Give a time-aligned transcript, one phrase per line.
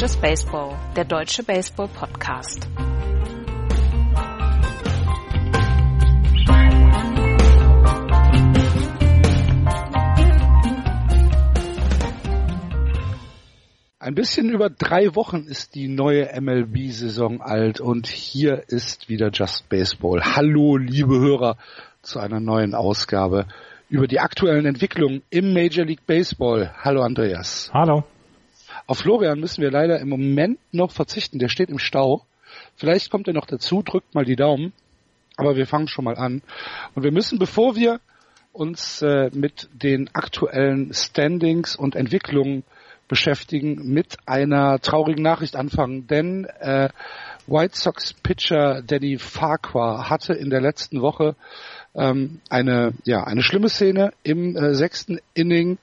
[0.00, 2.68] Just Baseball, der deutsche Baseball-Podcast.
[13.98, 19.68] Ein bisschen über drei Wochen ist die neue MLB-Saison alt und hier ist wieder Just
[19.68, 20.22] Baseball.
[20.22, 21.56] Hallo, liebe Hörer,
[22.02, 23.48] zu einer neuen Ausgabe
[23.88, 26.72] über die aktuellen Entwicklungen im Major League Baseball.
[26.84, 27.68] Hallo, Andreas.
[27.74, 28.04] Hallo.
[28.88, 31.38] Auf Florian müssen wir leider im Moment noch verzichten.
[31.38, 32.22] Der steht im Stau.
[32.74, 34.72] Vielleicht kommt er noch dazu, drückt mal die Daumen.
[35.36, 36.40] Aber wir fangen schon mal an.
[36.94, 38.00] Und wir müssen, bevor wir
[38.54, 42.64] uns äh, mit den aktuellen Standings und Entwicklungen
[43.08, 46.06] beschäftigen, mit einer traurigen Nachricht anfangen.
[46.06, 46.88] Denn äh,
[47.46, 51.36] White Sox Pitcher Danny Farquhar hatte in der letzten Woche
[51.94, 55.76] ähm, eine, ja, eine schlimme Szene im äh, sechsten Inning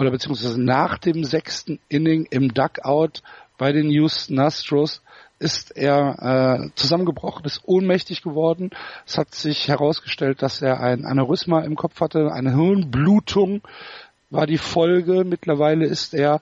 [0.00, 3.22] oder beziehungsweise nach dem sechsten Inning im Duckout
[3.58, 5.02] bei den Houston Astros
[5.38, 8.70] ist er äh, zusammengebrochen, ist ohnmächtig geworden.
[9.06, 13.60] Es hat sich herausgestellt, dass er ein Aneurysma im Kopf hatte, eine Hirnblutung
[14.30, 15.24] war die Folge.
[15.24, 16.40] Mittlerweile ist er,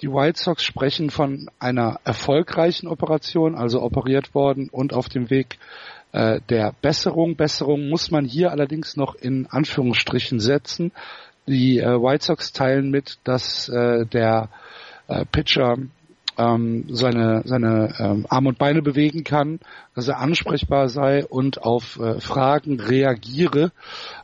[0.00, 5.58] die White Sox sprechen von einer erfolgreichen Operation, also operiert worden und auf dem Weg
[6.12, 7.36] äh, der Besserung.
[7.36, 10.92] Besserung muss man hier allerdings noch in Anführungsstrichen setzen.
[11.50, 14.50] Die äh, White Sox teilen mit, dass äh, der
[15.08, 15.78] äh, Pitcher
[16.38, 19.58] ähm, seine, seine ähm, Arme und Beine bewegen kann,
[19.96, 23.72] dass er ansprechbar sei und auf äh, Fragen reagiere,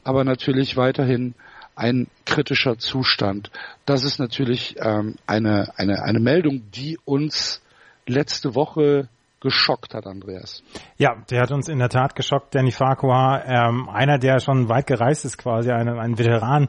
[0.04, 1.34] aber natürlich weiterhin
[1.74, 3.50] ein kritischer Zustand.
[3.86, 7.60] Das ist natürlich ähm, eine, eine, eine Meldung, die uns
[8.06, 9.08] letzte Woche
[9.40, 10.62] geschockt hat, Andreas.
[10.96, 12.54] Ja, der hat uns in der Tat geschockt.
[12.54, 16.68] Danny Farquhar, ähm, einer, der schon weit gereist ist quasi, ein, ein Veteran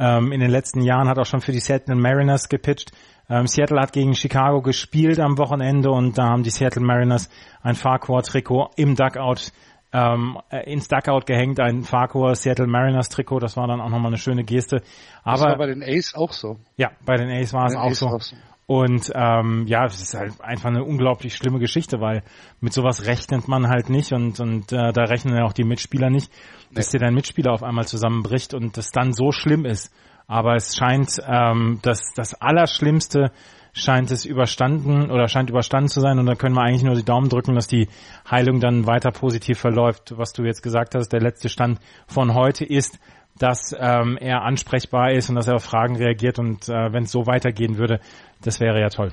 [0.00, 2.90] ähm, in den letzten Jahren, hat auch schon für die Seattle Mariners gepitcht.
[3.28, 7.28] Ähm, Seattle hat gegen Chicago gespielt am Wochenende und da haben die Seattle Mariners
[7.62, 9.52] ein Farquhar-Trikot im Duckout
[9.92, 13.40] ähm, äh, ins Duckout gehängt, ein Farquhar Seattle Mariners Trikot.
[13.40, 14.82] Das war dann auch nochmal eine schöne Geste.
[15.22, 16.58] Aber das war bei den Ace auch so.
[16.76, 18.06] Ja, bei den Ace war es auch, so.
[18.06, 18.36] auch so.
[18.70, 22.22] Und ähm, ja, es ist halt einfach eine unglaublich schlimme Geschichte, weil
[22.60, 26.08] mit sowas rechnet man halt nicht und, und äh, da rechnen ja auch die Mitspieler
[26.08, 26.30] nicht,
[26.70, 29.92] dass dir dein Mitspieler auf einmal zusammenbricht und das dann so schlimm ist.
[30.28, 33.32] Aber es scheint ähm, das, das Allerschlimmste
[33.72, 37.04] scheint es überstanden oder scheint überstanden zu sein und da können wir eigentlich nur die
[37.04, 37.88] Daumen drücken, dass die
[38.30, 40.16] Heilung dann weiter positiv verläuft.
[40.16, 43.00] Was du jetzt gesagt hast, der letzte Stand von heute ist,
[43.40, 47.10] dass ähm, er ansprechbar ist und dass er auf Fragen reagiert und äh, wenn es
[47.10, 48.00] so weitergehen würde,
[48.42, 49.12] das wäre ja toll.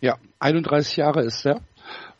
[0.00, 1.60] Ja, 31 Jahre ist er.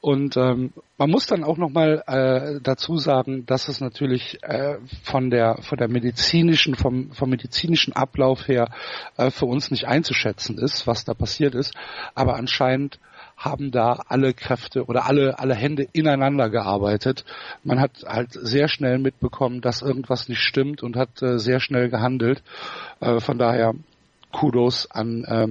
[0.01, 5.31] Und ähm, man muss dann auch nochmal äh, dazu sagen, dass es natürlich äh, von
[5.31, 8.69] der von der medizinischen vom vom medizinischen Ablauf her
[9.17, 11.75] äh, für uns nicht einzuschätzen ist, was da passiert ist.
[12.15, 13.01] Aber anscheinend
[13.39, 17.25] haben da alle Kräfte oder alle, alle Hände ineinander gearbeitet.
[17.63, 21.89] Man hat halt sehr schnell mitbekommen, dass irgendwas nicht stimmt und hat äh, sehr schnell
[21.89, 22.43] gehandelt.
[23.01, 23.75] Äh, von daher
[24.33, 25.47] Kudos an, äh,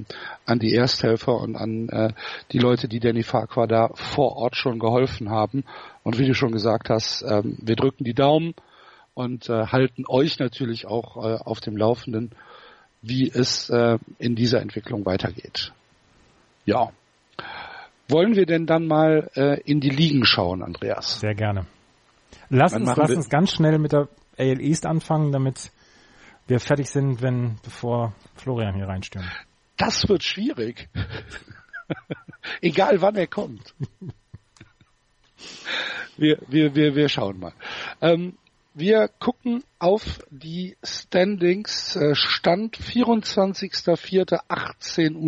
[0.46, 2.14] an die Ersthelfer und an äh,
[2.52, 5.64] die Leute, die Danny Farquhar da vor Ort schon geholfen haben.
[6.04, 8.54] Und wie du schon gesagt hast, äh, wir drücken die Daumen
[9.14, 12.32] und äh, halten euch natürlich auch äh, auf dem Laufenden,
[13.02, 15.72] wie es äh, in dieser Entwicklung weitergeht.
[16.66, 16.92] Ja,
[18.10, 21.20] wollen wir denn dann mal äh, in die Ligen schauen, Andreas?
[21.20, 21.66] Sehr gerne.
[22.50, 24.08] Lass uns, lass uns ganz schnell mit der
[24.38, 25.72] AL East anfangen, damit
[26.48, 29.28] wir fertig sind, wenn bevor Florian hier reinstürmt.
[29.76, 30.90] Das wird schwierig.
[32.62, 33.74] Egal wann er kommt.
[36.18, 37.54] wir, wir, wir, wir schauen mal.
[38.02, 38.38] Ähm,
[38.78, 41.96] wir gucken auf die Standings.
[41.96, 45.28] Äh, Stand 24.04.18.27 Uhr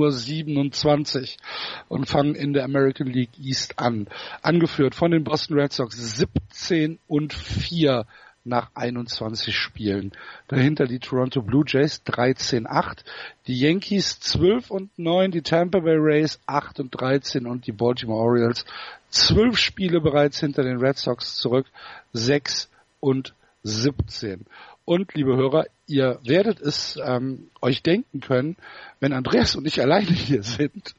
[1.88, 4.07] und fangen in der American League East an.
[4.44, 8.06] Angeführt von den Boston Red Sox 17 und 4
[8.44, 10.12] nach 21 Spielen.
[10.48, 13.00] Dahinter die Toronto Blue Jays 13-8,
[13.48, 18.22] die Yankees 12 und 9, die Tampa Bay Rays 8 und 13 und die Baltimore
[18.22, 18.63] Orioles
[19.10, 21.66] 12 Spiele bereits hinter den Red Sox zurück,
[22.13, 22.69] 6
[23.00, 24.45] und 17.
[24.85, 28.57] Und liebe Hörer, ihr werdet es ähm, euch denken können,
[29.00, 30.95] wenn Andreas und ich alleine hier sind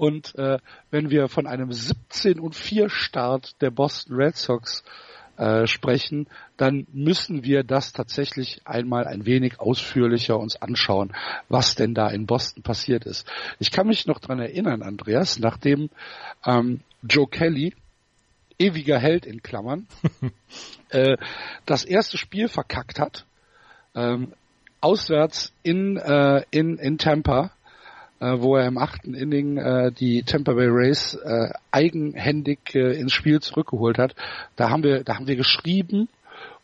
[0.00, 0.58] und äh,
[0.90, 4.82] wenn wir von einem 17 und 4 Start der Boston Red Sox
[5.36, 6.26] äh, sprechen,
[6.56, 11.12] dann müssen wir das tatsächlich einmal ein wenig ausführlicher uns anschauen,
[11.48, 13.30] was denn da in Boston passiert ist.
[13.58, 15.90] Ich kann mich noch dran erinnern, Andreas, nachdem
[16.46, 17.74] ähm, Joe Kelly
[18.60, 19.86] ewiger Held in Klammern,
[20.90, 21.16] äh,
[21.66, 23.24] das erste Spiel verkackt hat,
[23.94, 24.34] ähm,
[24.80, 27.52] auswärts in, äh, in, in Tampa,
[28.20, 33.12] äh, wo er im achten Inning äh, die Tampa Bay Rays äh, eigenhändig äh, ins
[33.12, 34.14] Spiel zurückgeholt hat.
[34.56, 36.08] Da haben wir, da haben wir geschrieben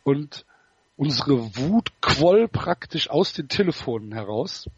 [0.05, 0.45] und
[0.97, 4.69] unsere Wut quoll praktisch aus den Telefonen heraus.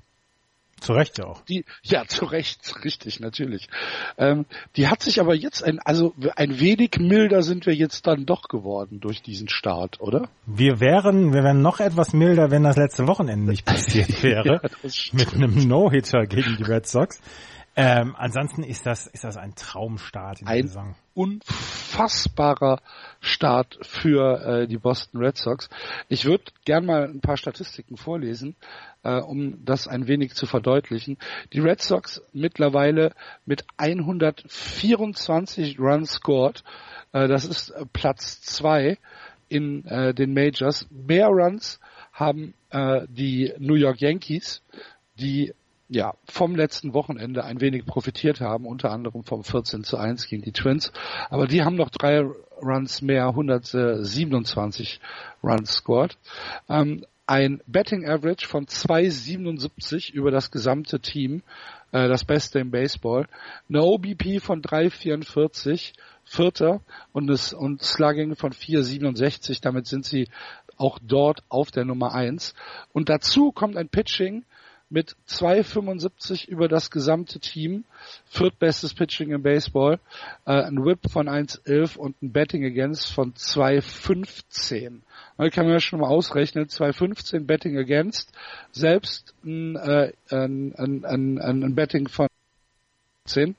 [0.81, 1.43] Zu Recht ja auch.
[1.43, 3.69] Die, ja, zu Recht, richtig, natürlich.
[4.17, 4.47] Ähm,
[4.77, 8.49] die hat sich aber jetzt ein, also ein wenig milder sind wir jetzt dann doch
[8.49, 10.29] geworden durch diesen Start, oder?
[10.47, 14.61] Wir wären, wir wären noch etwas milder, wenn das letzte Wochenende nicht passiert wäre.
[14.63, 17.21] ja, mit einem No-Hitter gegen die Red Sox.
[17.81, 20.97] Ähm, ansonsten ist das, ist das ein Traumstart in der Saison.
[21.15, 22.81] Unfassbarer
[23.21, 25.69] Start für äh, die Boston Red Sox.
[26.09, 28.57] Ich würde gern mal ein paar Statistiken vorlesen,
[29.05, 31.19] äh, um das ein wenig zu verdeutlichen.
[31.53, 33.13] Die Red Sox mittlerweile
[33.47, 36.65] mit 124 Runs scored.
[37.13, 38.99] Äh, das ist Platz zwei
[39.49, 40.89] in äh, den Majors.
[40.91, 41.79] Mehr Runs
[42.13, 44.65] haben äh, die New York Yankees,
[45.15, 45.55] die
[45.88, 50.43] ja, vom letzten Wochenende ein wenig profitiert haben, unter anderem vom 14 zu 1 gegen
[50.43, 50.93] die Twins.
[51.31, 52.20] Aber die haben noch drei
[52.62, 55.00] Runs mehr, 127
[55.43, 56.19] Runs scored.
[56.69, 61.43] Ähm, ein Betting Average von 2,77 über das gesamte Team,
[61.93, 63.26] äh, das Beste im Baseball.
[63.69, 65.93] Eine OBP von 3,44,
[66.25, 66.81] Vierter
[67.12, 69.61] und, das, und Slugging von 4,67.
[69.62, 70.29] Damit sind sie
[70.76, 72.55] auch dort auf der Nummer 1.
[72.93, 74.44] Und dazu kommt ein Pitching,
[74.90, 77.85] mit 2,75 über das gesamte Team.
[78.26, 80.00] Viertbestes Pitching im Baseball.
[80.46, 85.00] Äh, ein Whip von 1,11 und ein Betting Against von 2,15.
[85.37, 86.67] Da kann man ja schon mal ausrechnen.
[86.67, 88.32] 2,15 Betting Against.
[88.73, 92.29] Selbst ein, äh, ein, ein, ein, ein Betting von
[93.26, 93.56] 10.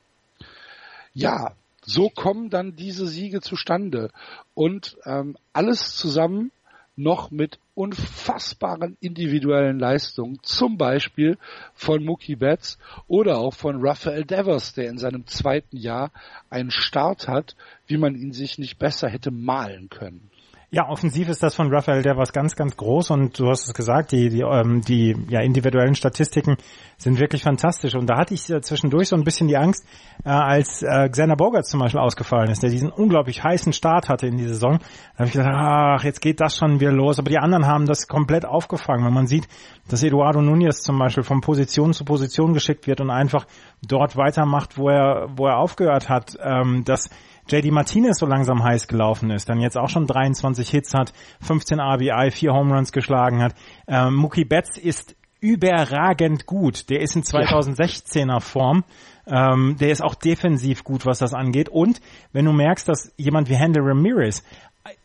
[1.13, 4.11] Ja, so kommen dann diese Siege zustande.
[4.53, 6.51] Und ähm, alles zusammen
[6.99, 11.37] noch mit unfassbaren individuellen Leistungen, zum Beispiel
[11.73, 16.11] von Mookie Betts oder auch von Rafael Devers, der in seinem zweiten Jahr
[16.49, 17.55] einen Start hat,
[17.87, 20.29] wie man ihn sich nicht besser hätte malen können.
[20.71, 23.73] Ja, offensiv ist das von Raphael der was ganz, ganz groß und du hast es
[23.73, 26.57] gesagt, die, die, ähm, die ja, individuellen Statistiken
[26.95, 27.95] sind wirklich fantastisch.
[27.95, 29.83] Und da hatte ich äh, zwischendurch so ein bisschen die Angst,
[30.23, 34.27] äh, als äh, Xander Bogart zum Beispiel ausgefallen ist, der diesen unglaublich heißen Start hatte
[34.27, 34.77] in die Saison.
[35.13, 37.17] Da habe ich gedacht, ach, jetzt geht das schon wieder los.
[37.17, 39.03] Aber die anderen haben das komplett aufgefangen.
[39.03, 39.47] Wenn man sieht,
[39.87, 43.47] dass Eduardo Nunez zum Beispiel von Position zu Position geschickt wird und einfach
[43.81, 47.09] dort weitermacht, wo er, wo er aufgehört hat, ähm, dass
[47.49, 51.79] JD Martinez so langsam heiß gelaufen ist, dann jetzt auch schon 23 Hits hat, 15
[51.79, 53.55] RBI, 4 Home Runs geschlagen hat.
[53.87, 56.89] Ähm, Mookie Betts ist überragend gut.
[56.89, 58.83] Der ist in 2016er Form.
[59.25, 61.69] Ähm, der ist auch defensiv gut, was das angeht.
[61.69, 62.01] Und
[62.33, 64.43] wenn du merkst, dass jemand wie Handel Ramirez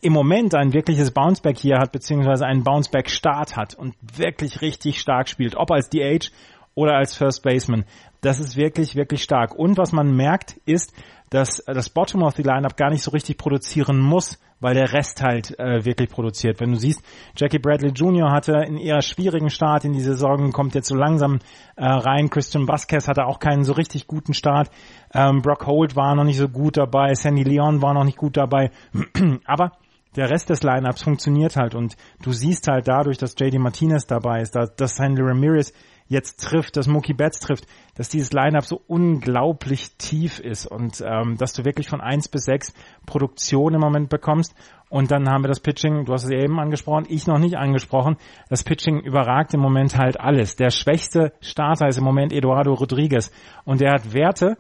[0.00, 5.28] im Moment ein wirkliches Bounceback hier hat, beziehungsweise einen Bounceback-Start hat und wirklich richtig stark
[5.28, 6.30] spielt, ob als DH
[6.74, 7.84] oder als First Baseman,
[8.20, 9.54] das ist wirklich, wirklich stark.
[9.54, 10.94] Und was man merkt, ist,
[11.34, 15.20] dass das Bottom of the Lineup gar nicht so richtig produzieren muss, weil der Rest
[15.20, 16.60] halt äh, wirklich produziert.
[16.60, 17.04] Wenn du siehst,
[17.36, 18.30] Jackie Bradley Jr.
[18.30, 21.40] hatte einen eher schwierigen Start in die Saison, kommt jetzt so langsam
[21.74, 22.30] äh, rein.
[22.30, 24.70] Christian Vasquez hatte auch keinen so richtig guten Start.
[25.12, 27.14] Ähm, Brock Holt war noch nicht so gut dabei.
[27.16, 28.70] Sandy Leon war noch nicht gut dabei.
[29.44, 29.72] Aber
[30.14, 34.40] der Rest des Lineups funktioniert halt und du siehst halt dadurch, dass JD Martinez dabei
[34.40, 35.72] ist, dass, Sandy Ramirez
[36.06, 41.36] jetzt trifft, dass Mookie Betts trifft, dass dieses Lineup so unglaublich tief ist und ähm,
[41.36, 42.74] dass du wirklich von eins bis sechs
[43.06, 44.54] Produktion im Moment bekommst.
[44.90, 48.16] Und dann haben wir das Pitching, du hast es eben angesprochen, ich noch nicht angesprochen.
[48.48, 50.56] Das Pitching überragt im Moment halt alles.
[50.56, 53.32] Der schwächste Starter ist im Moment Eduardo Rodriguez
[53.64, 54.56] und der hat Werte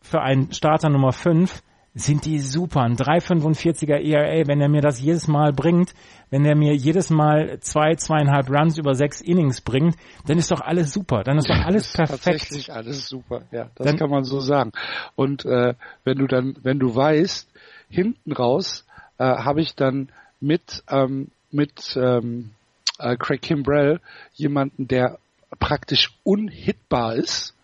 [0.00, 1.62] für einen Starter Nummer fünf
[1.98, 2.82] sind die super.
[2.82, 5.94] Ein 3,45er ERA, wenn er mir das jedes Mal bringt,
[6.28, 10.60] wenn er mir jedes Mal zwei, zweieinhalb Runs über sechs Innings bringt, dann ist doch
[10.60, 11.24] alles super.
[11.24, 12.22] Dann ist doch alles perfekt.
[12.24, 13.70] Tatsächlich alles super, ja.
[13.76, 14.72] Das dann, kann man so sagen.
[15.14, 15.72] Und äh,
[16.04, 17.48] wenn du dann, wenn du weißt,
[17.88, 18.84] hinten raus
[19.16, 22.50] äh, habe ich dann mit ähm, mit ähm,
[22.98, 24.00] äh, Craig Kimbrell
[24.34, 25.18] jemanden, der
[25.58, 27.54] praktisch unhittbar ist,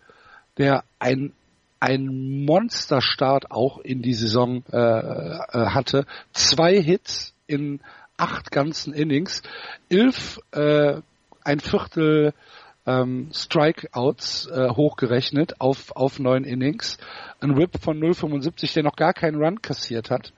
[0.57, 1.33] der ein
[1.83, 6.07] ein Monsterstart auch in die Saison äh, äh, hatte.
[6.33, 7.81] Zwei Hits in
[8.17, 9.43] acht ganzen Innings,
[9.89, 11.01] elf, äh,
[11.43, 12.35] ein Viertel
[12.87, 16.99] ähm, Strikeouts äh, hochgerechnet auf, auf neun Innings,
[17.41, 20.33] ein Whip von 0,75, der noch gar keinen Run kassiert hat.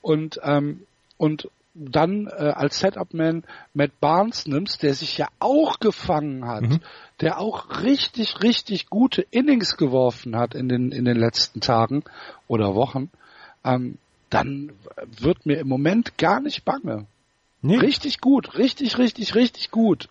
[0.00, 0.86] Und, ähm,
[1.18, 3.44] und dann äh, als Setup-Man
[3.74, 6.80] Matt Barnes nimmst, der sich ja auch gefangen hat, mhm.
[7.20, 12.02] der auch richtig, richtig gute Innings geworfen hat in den, in den letzten Tagen
[12.48, 13.10] oder Wochen,
[13.64, 13.98] ähm,
[14.30, 14.72] dann
[15.20, 17.06] wird mir im Moment gar nicht bange.
[17.62, 17.76] Nee.
[17.76, 20.08] Richtig gut, richtig, richtig, richtig gut.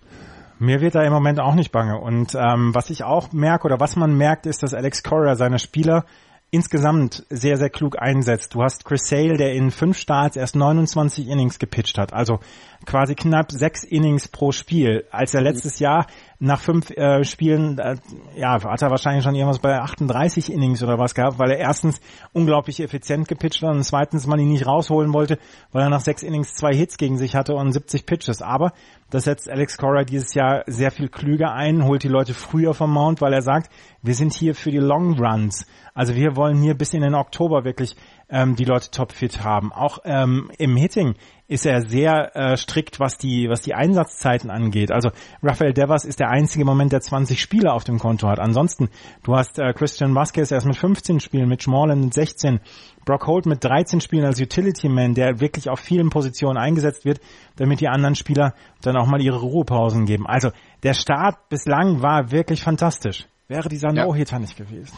[0.59, 1.99] Mir wird da im Moment auch nicht bange.
[1.99, 5.59] Und ähm, was ich auch merke oder was man merkt, ist, dass Alex Cora seine
[5.59, 6.05] Spieler
[6.49, 8.55] insgesamt sehr, sehr klug einsetzt.
[8.55, 12.13] Du hast Chris Sale, der in fünf Starts erst 29 Innings gepitcht hat.
[12.13, 12.39] Also
[12.85, 15.05] quasi knapp sechs Innings pro Spiel.
[15.11, 16.07] Als er letztes Jahr
[16.39, 17.95] nach fünf äh, Spielen, äh,
[18.35, 21.99] ja, hat er wahrscheinlich schon irgendwas bei 38 Innings oder was gehabt, weil er erstens
[22.31, 25.39] unglaublich effizient gepitcht hat und zweitens man ihn nicht rausholen wollte,
[25.71, 28.41] weil er nach sechs Innings zwei Hits gegen sich hatte und 70 Pitches.
[28.41, 28.73] Aber
[29.09, 32.91] das setzt Alex Cora dieses Jahr sehr viel klüger ein, holt die Leute früher vom
[32.91, 33.71] Mount, weil er sagt,
[34.03, 35.65] wir sind hier für die Long Runs.
[35.93, 37.95] Also wir wollen hier bis in den Oktober wirklich
[38.29, 39.71] ähm, die Leute topfit haben.
[39.71, 41.15] Auch ähm, im Hitting
[41.47, 44.91] ist er sehr äh, strikt, was die, was die Einsatzzeiten angeht.
[44.91, 48.39] Also Rafael Devers ist der einzige Moment, der 20 Spiele auf dem Konto hat.
[48.39, 48.89] Ansonsten,
[49.23, 52.59] du hast äh, Christian Vasquez erst mit 15 Spielen, mit Schmorland mit 16,
[53.05, 57.21] Brock Holt mit 13 Spielen als Utility Man, der wirklich auf vielen Positionen eingesetzt wird,
[57.55, 60.27] damit die anderen Spieler dann auch mal ihre Ruhepausen geben.
[60.27, 60.51] Also
[60.83, 63.25] der Start bislang war wirklich fantastisch.
[63.47, 64.39] Wäre dieser No-Hitter ja.
[64.39, 64.97] nicht gewesen.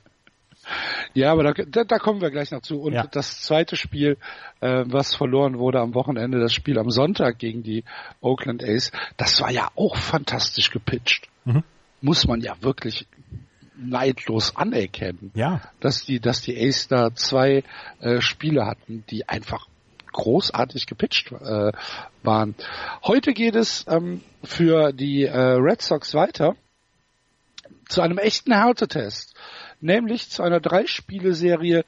[1.17, 2.79] Ja, aber da, da, da kommen wir gleich noch zu.
[2.79, 3.07] Und ja.
[3.07, 4.17] das zweite Spiel,
[4.62, 7.86] äh, was verloren wurde am Wochenende, das Spiel am Sonntag gegen die
[8.21, 11.27] Oakland A's, das war ja auch fantastisch gepitcht.
[11.43, 11.63] Mhm.
[12.01, 13.07] Muss man ja wirklich
[13.75, 15.31] neidlos anerkennen.
[15.33, 15.62] Ja.
[15.79, 17.63] Dass die, dass die Ace da zwei
[18.00, 19.65] äh, Spiele hatten, die einfach
[20.12, 21.71] großartig gepitcht äh,
[22.21, 22.53] waren.
[23.03, 26.55] Heute geht es ähm, für die äh, Red Sox weiter
[27.89, 29.33] zu einem echten Härtetest
[29.81, 31.84] nämlich zu einer Drei-Spiele-Serie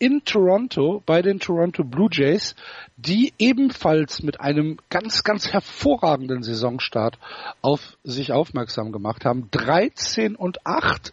[0.00, 2.56] in Toronto bei den Toronto Blue Jays,
[2.96, 7.18] die ebenfalls mit einem ganz, ganz hervorragenden Saisonstart
[7.60, 9.48] auf sich aufmerksam gemacht haben.
[9.50, 11.12] 13 und 8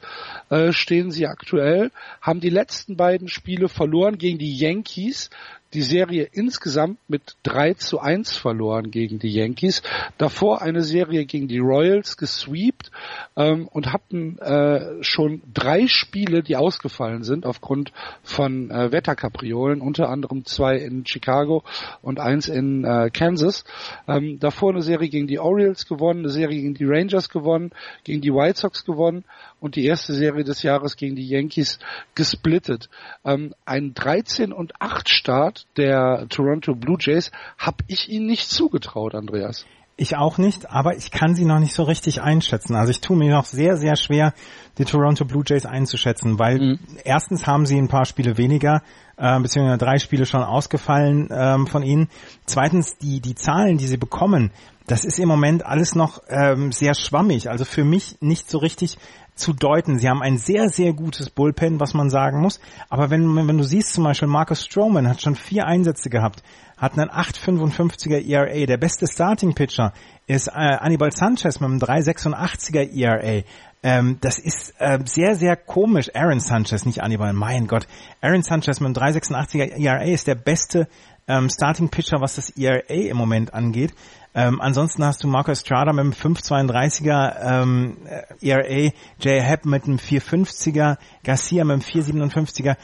[0.50, 1.92] äh, stehen sie aktuell,
[2.22, 5.30] haben die letzten beiden Spiele verloren gegen die Yankees,
[5.74, 9.82] die Serie insgesamt mit 3 zu 1 verloren gegen die Yankees.
[10.18, 12.92] Davor eine Serie gegen die Royals gesweept
[13.36, 17.92] ähm, und hatten äh, schon drei Spiele, die ausgefallen sind aufgrund
[18.24, 21.64] von äh, Wetterkapriolen, unter anderem zwei in Chicago
[22.02, 23.66] und eins in äh, Kansas.
[24.08, 27.72] Ähm, davor eine Serie gegen die Orioles gewonnen, eine Serie gegen die Rangers gewonnen,
[28.04, 29.26] gegen die White Sox gewonnen
[29.60, 31.80] und die erste Serie des Jahres gegen die Yankees
[32.16, 32.90] gesplittet.
[33.26, 39.16] Ähm, ein 13 und 8 Start der Toronto Blue Jays habe ich ihnen nicht zugetraut,
[39.16, 39.66] Andreas.
[40.00, 42.76] Ich auch nicht, aber ich kann sie noch nicht so richtig einschätzen.
[42.76, 44.34] Also ich tue mir noch sehr, sehr schwer,
[44.78, 46.80] die Toronto Blue Jays einzuschätzen, weil mhm.
[47.04, 48.84] erstens haben sie ein paar Spiele weniger,
[49.18, 52.10] äh, beziehungsweise drei Spiele schon ausgefallen ähm, von ihnen.
[52.46, 54.52] Zweitens, die, die Zahlen, die sie bekommen,
[54.86, 57.50] das ist im Moment alles noch ähm, sehr schwammig.
[57.50, 59.00] Also für mich nicht so richtig
[59.38, 60.00] zu deuten.
[60.00, 62.60] Sie haben ein sehr, sehr gutes Bullpen, was man sagen muss.
[62.90, 66.44] Aber wenn, wenn du siehst, zum Beispiel Marcus Stroman hat schon vier Einsätze gehabt,
[66.78, 68.66] hat einen 8,55er ERA.
[68.66, 69.94] Der beste Starting Pitcher
[70.28, 73.44] ist äh, Anibal Sanchez mit einem 3,86er ERA.
[73.84, 76.10] Ähm, das ist äh, sehr, sehr komisch.
[76.16, 77.88] Aaron Sanchez, nicht Anibal, mein Gott.
[78.22, 80.88] Aaron Sanchez mit einem 3,86er ERA ist der beste
[81.28, 83.94] ähm, Starting Pitcher, was das ERA im Moment angeht.
[84.38, 87.98] Ähm, ansonsten hast du Marco Estrada mit einem 5,32er ähm,
[88.40, 92.78] ERA, Jay Happ mit einem 4,50er, Garcia mit einem 4,57er.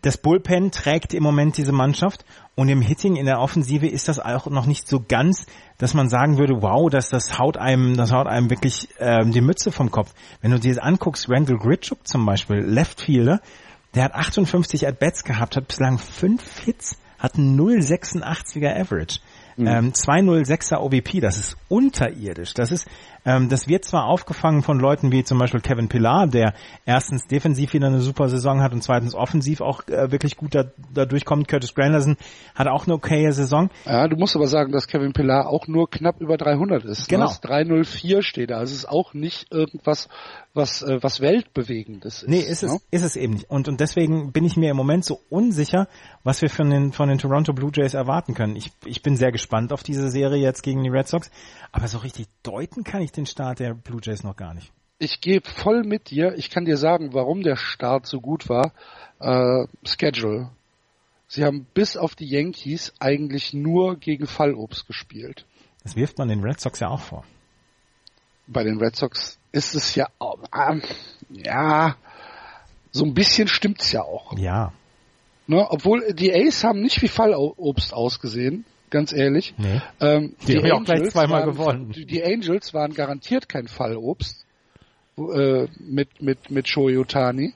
[0.00, 2.24] Das Bullpen trägt im Moment diese Mannschaft
[2.54, 5.44] und im Hitting in der Offensive ist das auch noch nicht so ganz,
[5.76, 9.42] dass man sagen würde, wow, dass das haut einem, das haut einem wirklich ähm, die
[9.42, 10.14] Mütze vom Kopf.
[10.40, 13.42] Wenn du dir das anguckst, Randall Gritchuk zum Beispiel, Left Fielder,
[13.94, 19.20] der hat 58 At-Bats gehabt, hat bislang fünf Hits, hat einen 0,86er Average.
[19.62, 19.68] Mhm.
[19.68, 22.54] Ähm, 206er OVP, das ist unterirdisch.
[22.54, 22.88] Das ist,
[23.24, 27.72] ähm, das wird zwar aufgefangen von Leuten wie zum Beispiel Kevin Pillar, der erstens defensiv
[27.72, 31.48] wieder eine super Saison hat und zweitens offensiv auch äh, wirklich gut da, da durchkommt.
[31.48, 32.16] Curtis Granderson
[32.54, 33.70] hat auch eine okaye Saison.
[33.84, 37.08] Ja, du musst aber sagen, dass Kevin Pillar auch nur knapp über 300 ist.
[37.08, 37.26] Genau.
[37.26, 37.36] Ne?
[37.40, 38.58] 304 steht da.
[38.58, 40.08] Also es ist auch nicht irgendwas,
[40.54, 42.28] was, äh, was weltbewegendes ist.
[42.28, 42.70] Nee, ist ne?
[42.90, 43.50] es, ist es eben nicht.
[43.50, 45.88] Und, und deswegen bin ich mir im Moment so unsicher,
[46.24, 48.56] was wir von den, von den Toronto Blue Jays erwarten können.
[48.56, 51.30] Ich, ich bin sehr gespannt auf diese Serie jetzt gegen die Red Sox.
[51.70, 54.72] Aber so richtig deuten kann ich den Start der Blue Jays noch gar nicht.
[54.98, 56.34] Ich gehe voll mit dir.
[56.36, 58.72] Ich kann dir sagen, warum der Start so gut war.
[59.18, 60.50] Äh, Schedule.
[61.26, 65.46] Sie haben bis auf die Yankees eigentlich nur gegen Fallobst gespielt.
[65.82, 67.24] Das wirft man den Red Sox ja auch vor.
[68.46, 70.80] Bei den Red Sox ist es ja, äh,
[71.30, 71.96] ja,
[72.90, 74.36] so ein bisschen stimmt's ja auch.
[74.38, 74.72] Ja.
[75.46, 79.54] Ne, obwohl die Ace haben nicht wie Fallobst ausgesehen ganz ehrlich.
[79.58, 79.80] Nee.
[80.00, 81.92] Ähm, die, die haben ja auch gleich zweimal waren, gewonnen.
[81.92, 84.46] Die Angels waren garantiert kein Fallobst
[85.18, 87.54] äh, mit mit mit Shoyotani.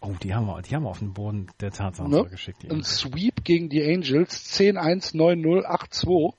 [0.00, 2.24] Oh, die haben wir, die haben wir auf den Boden der Tatsache ne?
[2.24, 2.68] geschickt.
[2.68, 6.34] Ein Sweep gegen die Angels 10-1 9-0 8-2.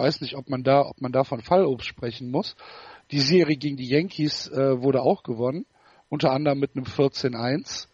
[0.00, 2.56] weiß nicht, ob man da, ob man da von Fallobst sprechen muss.
[3.10, 5.66] Die Serie gegen die Yankees äh, wurde auch gewonnen,
[6.08, 7.88] unter anderem mit einem 14-1.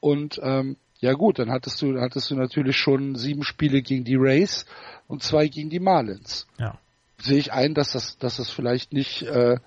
[0.00, 4.16] Und ähm, ja gut, dann hattest du, hattest du natürlich schon sieben Spiele gegen die
[4.16, 4.64] Rays
[5.06, 6.46] und zwei gegen die Marlins.
[6.58, 6.78] Ja.
[7.18, 9.58] Sehe ich ein, dass das, dass das vielleicht nicht, äh,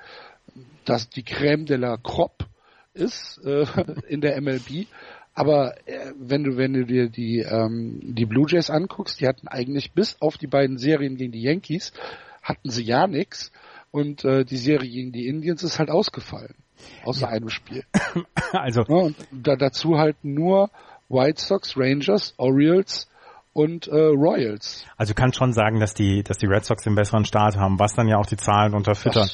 [0.84, 2.48] dass die Crème de la Crop
[2.96, 3.68] ist äh,
[4.08, 4.88] in der MLB.
[5.36, 9.48] Aber äh, wenn du wenn du dir die ähm, die Blue Jays anguckst, die hatten
[9.48, 11.94] eigentlich bis auf die beiden Serien gegen die Yankees
[12.42, 13.52] hatten sie ja nichts
[13.92, 16.56] und äh, die Serie gegen die Indians ist halt ausgefallen
[17.04, 17.30] außer ja.
[17.30, 17.84] einem Spiel.
[18.54, 20.70] Also ja, und da, dazu halt nur
[21.10, 23.08] White Sox, Rangers, Orioles
[23.54, 24.86] und äh, Royals.
[24.98, 27.94] Also kann schon sagen, dass die, dass die Red Sox den besseren Start haben, was
[27.94, 29.30] dann ja auch die Zahlen unterfüttern.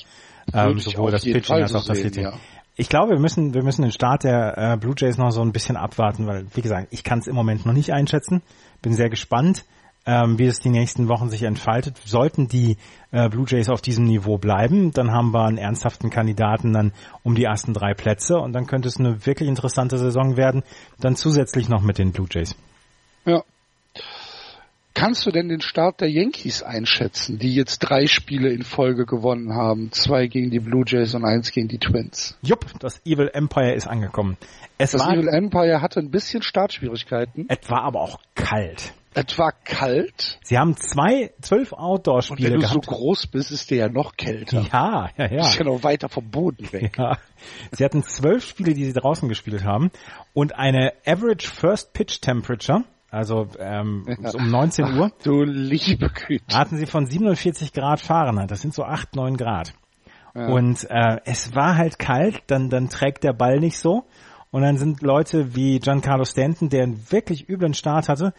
[0.53, 2.23] Ähm, sowohl das Pitching als auch das Hitting.
[2.23, 2.33] Ja.
[2.75, 5.51] Ich glaube, wir müssen, wir müssen den Start der äh, Blue Jays noch so ein
[5.51, 8.41] bisschen abwarten, weil, wie gesagt, ich kann es im Moment noch nicht einschätzen.
[8.81, 9.63] Bin sehr gespannt
[10.05, 11.97] ähm, wie es die nächsten Wochen sich entfaltet.
[12.05, 12.77] Sollten die
[13.11, 16.91] äh, Blue Jays auf diesem Niveau bleiben, dann haben wir einen ernsthaften Kandidaten dann
[17.23, 20.63] um die ersten drei Plätze und dann könnte es eine wirklich interessante Saison werden,
[20.99, 22.55] dann zusätzlich noch mit den Blue Jays.
[23.25, 23.43] Ja.
[24.95, 29.53] Kannst du denn den Start der Yankees einschätzen, die jetzt drei Spiele in Folge gewonnen
[29.55, 29.91] haben?
[29.91, 32.37] Zwei gegen die Blue Jays und eins gegen die Twins.
[32.43, 34.37] Jupp, das Evil Empire ist angekommen.
[34.77, 37.47] Es das Evil Empire hatte ein bisschen Startschwierigkeiten.
[37.47, 38.93] Es war aber auch kalt.
[39.13, 40.39] Es war kalt.
[40.43, 42.73] Sie haben zwei, zwölf Outdoor-Spiele gehabt.
[42.73, 44.65] Wenn du so groß bist, ist der ja noch kälter.
[44.71, 45.27] Ja, ja, ja.
[45.27, 46.97] Du bist ja noch weiter vom Boden weg.
[46.97, 47.17] Ja.
[47.71, 49.91] Sie hatten zwölf Spiele, die sie draußen gespielt haben
[50.33, 54.31] und eine Average First Pitch Temperature, also ähm, ja.
[54.31, 55.11] um 19 Uhr.
[55.13, 56.57] Ach, du liebe Güte.
[56.57, 58.49] Hatten sie von 47 Grad Fahrenheit.
[58.49, 59.73] Das sind so 8, 9 Grad.
[60.35, 60.47] Ja.
[60.47, 64.05] Und äh, es war halt kalt, dann, dann trägt der Ball nicht so.
[64.53, 68.33] Und dann sind Leute wie Giancarlo Stanton, der einen wirklich üblen Start hatte,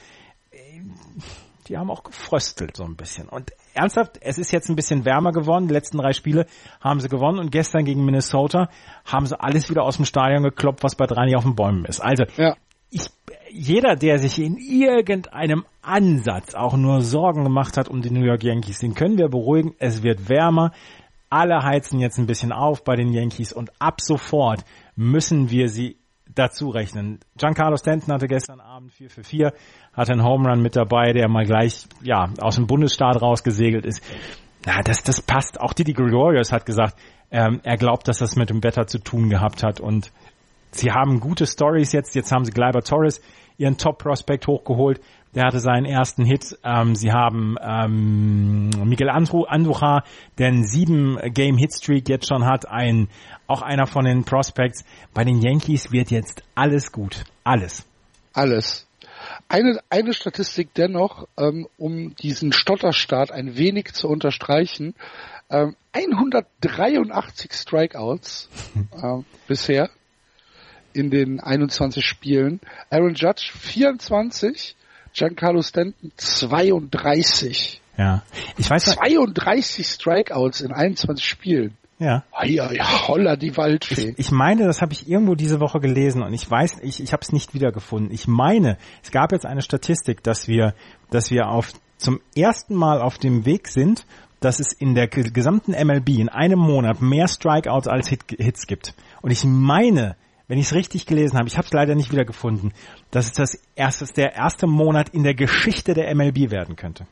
[1.69, 3.29] die haben auch gefröstelt so ein bisschen.
[3.29, 5.69] Und ernsthaft, es ist jetzt ein bisschen wärmer geworden.
[5.69, 6.47] Die letzten drei Spiele
[6.81, 8.69] haben sie gewonnen und gestern gegen Minnesota
[9.05, 11.85] haben sie alles wieder aus dem Stadion gekloppt, was bei drei nicht auf den Bäumen
[11.85, 12.01] ist.
[12.01, 12.57] Also ja.
[12.91, 13.07] ich,
[13.51, 18.43] jeder, der sich in irgendeinem Ansatz auch nur Sorgen gemacht hat um die New York
[18.43, 19.75] Yankees, den können wir beruhigen.
[19.79, 20.73] Es wird wärmer.
[21.31, 25.97] Alle heizen jetzt ein bisschen auf bei den Yankees und ab sofort müssen wir sie
[26.35, 27.21] dazu rechnen.
[27.37, 29.53] Giancarlo Stanton hatte gestern Abend 4 für 4,
[29.93, 34.03] hatte einen Home Run mit dabei, der mal gleich ja aus dem Bundesstaat rausgesegelt ist.
[34.67, 35.61] Ja, das, das passt.
[35.61, 36.97] Auch Didi Gregorius hat gesagt,
[37.31, 40.13] ähm, er glaubt, dass das mit dem Wetter zu tun gehabt hat und
[40.71, 42.15] sie haben gute Stories jetzt.
[42.15, 43.21] Jetzt haben sie Gleiber Torres,
[43.59, 45.01] ihren Top-Prospect hochgeholt.
[45.35, 46.57] Der hatte seinen ersten Hit.
[46.63, 50.05] Ähm, sie haben ähm, Miguel Andujar,
[50.39, 53.09] der einen sieben Game Hit Streak jetzt schon hat, ein
[53.47, 54.85] auch einer von den Prospects.
[55.13, 57.85] Bei den Yankees wird jetzt alles gut, alles.
[58.33, 58.87] Alles.
[59.49, 64.95] Eine, eine Statistik dennoch, ähm, um diesen Stotterstart ein wenig zu unterstreichen.
[65.51, 68.49] Ähm, 183 Strikeouts
[69.03, 69.91] äh, bisher
[70.93, 72.61] in den 21 Spielen.
[72.91, 74.77] Aaron Judge 24,
[75.13, 77.81] Giancarlo Stanton 32.
[77.97, 78.23] Ja.
[78.57, 81.77] Ich weiß 32 Strikeouts in 21 Spielen.
[81.99, 82.25] Ja.
[82.45, 84.11] Ja, ja, holla die Waldfee.
[84.11, 87.13] Ich, ich meine, das habe ich irgendwo diese Woche gelesen und ich weiß, ich, ich
[87.13, 88.13] habe es nicht wiedergefunden.
[88.13, 90.75] Ich meine, es gab jetzt eine Statistik, dass wir,
[91.11, 94.07] dass wir auf zum ersten Mal auf dem Weg sind,
[94.41, 98.95] dass es in der gesamten MLB in einem Monat mehr Strikeouts als Hit, Hits gibt.
[99.23, 100.17] Und ich meine,
[100.49, 102.75] wenn ich es richtig gelesen habe, ich habe es leider nicht wiedergefunden,
[103.11, 107.07] dass es das erste, der erste Monat in der Geschichte der MLB werden könnte.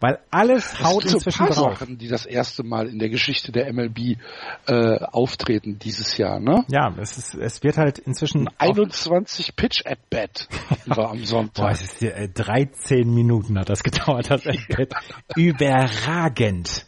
[0.00, 1.78] Weil alles haut das inzwischen so drauf.
[1.78, 4.18] Sachen, die das erste Mal in der Geschichte der MLB
[4.66, 6.64] äh, auftreten dieses Jahr, ne?
[6.68, 10.48] Ja, es ist, es wird halt inzwischen 21 Pitch at Bat
[10.86, 11.64] war am Sonntag.
[11.64, 14.94] Boah, es ist, äh, 13 Minuten hat das gedauert, das at Bat.
[15.36, 16.86] Überragend.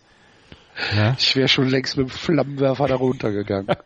[0.94, 1.14] Ja?
[1.18, 3.68] Ich wäre schon längst mit dem Flammenwerfer da runtergegangen.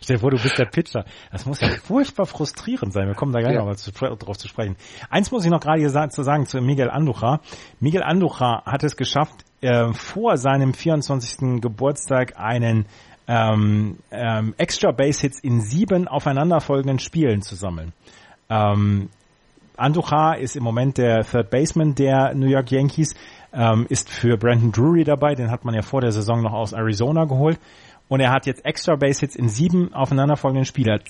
[0.00, 1.04] Stell dir vor, du bist der Pitcher.
[1.30, 3.06] Das muss ja furchtbar frustrierend sein.
[3.06, 3.64] Wir kommen da gleich ja.
[3.64, 4.76] noch mal drauf zu sprechen.
[5.10, 7.40] Eins muss ich noch gerade hier zu sagen zu Miguel Andujar.
[7.80, 11.60] Miguel Andujar hat es geschafft, äh, vor seinem 24.
[11.60, 12.86] Geburtstag einen
[13.26, 17.92] ähm, ähm, Extra Base Hits in sieben aufeinanderfolgenden Spielen zu sammeln.
[18.50, 19.08] Ähm,
[19.76, 23.14] Andujar ist im Moment der Third Baseman der New York Yankees,
[23.52, 26.72] ähm, ist für Brandon Drury dabei, den hat man ja vor der Saison noch aus
[26.72, 27.58] Arizona geholt
[28.08, 31.00] und er hat jetzt Extra Base Hits in sieben aufeinanderfolgenden Spieler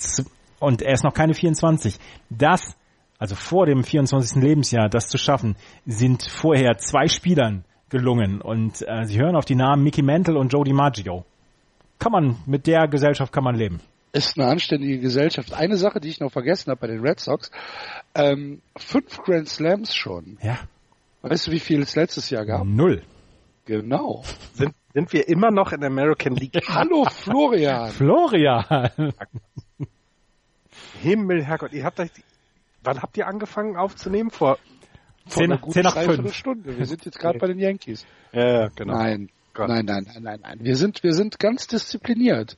[0.60, 1.98] und er ist noch keine 24.
[2.30, 2.76] Das,
[3.18, 4.42] also vor dem 24.
[4.42, 9.54] Lebensjahr, das zu schaffen, sind vorher zwei Spielern gelungen und äh, sie hören auf die
[9.54, 11.24] Namen Mickey Mantle und Joe DiMaggio.
[11.98, 13.80] Kann man, mit der Gesellschaft kann man leben.
[14.12, 15.52] Ist eine anständige Gesellschaft.
[15.52, 17.50] Eine Sache, die ich noch vergessen habe bei den Red Sox,
[18.14, 20.38] ähm, fünf Grand Slams schon.
[20.40, 20.58] Ja.
[21.22, 22.64] Weißt du, wie viel es letztes Jahr gab?
[22.64, 23.02] Null.
[23.64, 24.22] Genau.
[24.52, 26.54] Sind, sind wir immer noch in der American League?
[26.68, 27.90] Hallo Florian.
[27.90, 28.64] Florian.
[31.02, 32.10] Himmel, Herrgott, ihr habt euch,
[32.82, 34.30] wann habt ihr angefangen aufzunehmen?
[34.30, 34.56] Vor,
[35.26, 36.32] zehn, vor zehn nach fünf.
[36.32, 36.78] Stunde.
[36.78, 38.06] Wir sind jetzt gerade bei den Yankees.
[38.32, 38.94] Ja, genau.
[38.94, 40.58] Nein, nein, nein, nein, nein, nein.
[40.60, 42.56] Wir sind, wir sind ganz diszipliniert.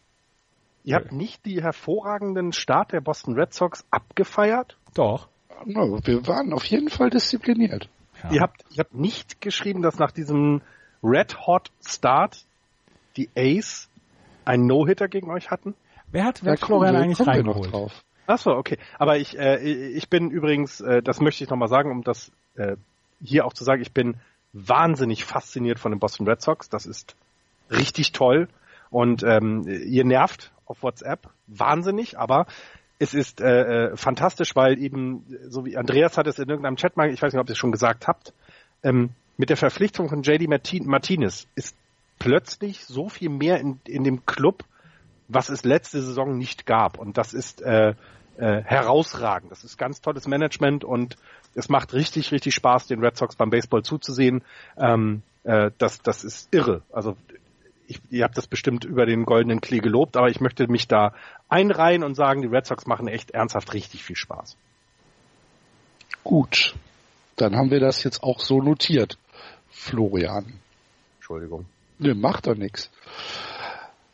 [0.85, 4.77] Ihr habt nicht die hervorragenden Start der Boston Red Sox abgefeiert?
[4.95, 5.29] Doch.
[5.65, 7.89] No, wir waren auf jeden Fall diszipliniert.
[8.23, 8.31] Ja.
[8.31, 10.61] Ihr habt, ihr habt nicht geschrieben, dass nach diesem
[11.03, 12.45] Red Hot Start
[13.17, 13.89] die Ace
[14.45, 15.75] einen No-Hitter gegen euch hatten?
[16.11, 17.73] Wer hat, wer hat Florian wir, eigentlich reingeholt?
[17.73, 17.93] Drauf.
[18.27, 18.79] Ach so, okay.
[18.99, 22.77] Aber ich, äh, ich bin übrigens, äh, das möchte ich nochmal sagen, um das äh,
[23.23, 24.17] hier auch zu sagen, ich bin
[24.53, 26.69] wahnsinnig fasziniert von den Boston Red Sox.
[26.69, 27.17] Das ist
[27.71, 28.49] richtig toll.
[28.91, 32.47] Und ähm, ihr nervt auf WhatsApp wahnsinnig, aber
[32.99, 36.97] es ist äh, äh, fantastisch, weil eben, so wie Andreas hat es in irgendeinem Chat
[36.97, 38.33] mal, ich weiß nicht, ob ihr es schon gesagt habt,
[38.83, 41.77] ähm, mit der Verpflichtung von JD Martin Martinez ist
[42.19, 44.65] plötzlich so viel mehr in, in dem Club,
[45.29, 46.99] was es letzte Saison nicht gab.
[46.99, 47.95] Und das ist äh,
[48.39, 49.51] äh, herausragend.
[49.51, 51.17] Das ist ganz tolles Management und
[51.55, 54.43] es macht richtig, richtig Spaß, den Red Sox beim Baseball zuzusehen.
[54.79, 56.83] Ähm, äh, das, das ist irre.
[56.93, 57.17] Also
[57.87, 61.15] ich, ihr habt das bestimmt über den goldenen Klee gelobt, aber ich möchte mich da
[61.49, 64.57] einreihen und sagen, die Red Sox machen echt ernsthaft richtig viel Spaß.
[66.25, 66.75] Gut,
[67.37, 69.19] dann haben wir das jetzt auch so notiert,
[69.77, 70.55] Florian.
[71.19, 71.67] Entschuldigung.
[71.99, 72.91] Ne, macht doch nichts.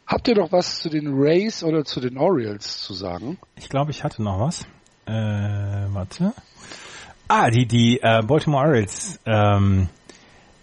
[0.07, 3.39] Habt ihr noch was zu den Rays oder zu den Orioles zu sagen?
[3.57, 4.67] Ich glaube, ich hatte noch was.
[5.07, 5.13] Äh,
[5.95, 6.35] warte.
[7.29, 9.19] Ah, die, die äh, Baltimore Orioles.
[9.25, 9.89] Ähm,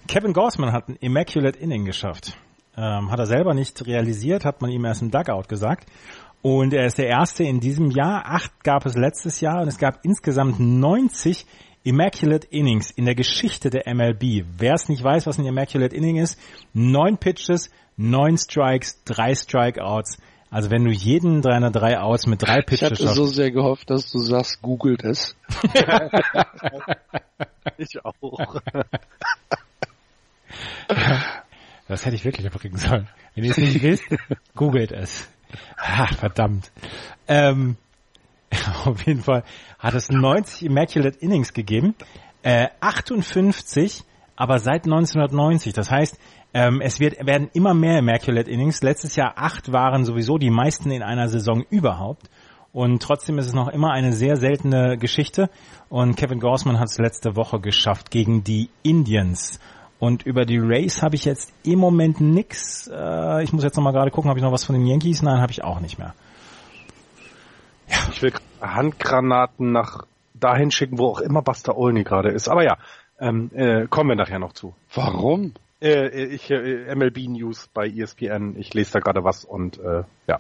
[0.08, 2.38] Kevin Gossman hat ein Immaculate Inning geschafft.
[2.78, 5.88] Ähm, hat er selber nicht realisiert, hat man ihm erst im Dugout gesagt.
[6.42, 8.26] Und er ist der Erste in diesem Jahr.
[8.26, 11.46] Acht gab es letztes Jahr und es gab insgesamt 90
[11.84, 14.46] Immaculate Innings in der Geschichte der MLB.
[14.58, 16.40] Wer es nicht weiß, was ein Immaculate Inning ist,
[16.74, 20.18] neun Pitches, neun Strikes, drei Strikeouts.
[20.52, 23.90] Also wenn du jeden deiner drei Outs mit drei Pitches Ich hatte so sehr gehofft,
[23.90, 25.36] dass du sagst, googelt es.
[27.78, 28.62] ich auch.
[31.88, 33.08] Das hätte ich wirklich abbringen sollen.
[33.36, 34.04] Wenn ihr es nicht wisst,
[34.56, 35.30] googelt es.
[35.78, 36.72] Ah, verdammt.
[37.28, 37.78] Ähm,
[38.86, 39.44] auf jeden Fall
[39.78, 41.96] hat es 90 Immaculate Innings gegeben,
[42.42, 44.04] äh, 58,
[44.36, 45.74] aber seit 1990.
[45.74, 46.18] Das heißt,
[46.54, 48.82] ähm, es wird, werden immer mehr Immaculate Innings.
[48.82, 52.30] Letztes Jahr acht waren sowieso die meisten in einer Saison überhaupt.
[52.72, 55.50] Und trotzdem ist es noch immer eine sehr seltene Geschichte.
[55.90, 59.60] Und Kevin Gorsman hat es letzte Woche geschafft gegen die Indians.
[60.00, 62.88] Und über die Race habe ich jetzt im Moment nix.
[62.88, 65.22] Äh, ich muss jetzt noch mal gerade gucken, habe ich noch was von den Yankees?
[65.22, 66.14] Nein, habe ich auch nicht mehr.
[68.12, 72.50] Ich will Handgranaten nach dahin schicken, wo auch immer Buster Olney gerade ist.
[72.50, 72.78] Aber ja,
[73.20, 74.74] ähm, äh, kommen wir nachher noch zu.
[74.94, 75.54] Warum?
[75.82, 78.56] Äh, ich äh, MLB News bei ESPN.
[78.58, 80.40] Ich lese da gerade was und äh, ja.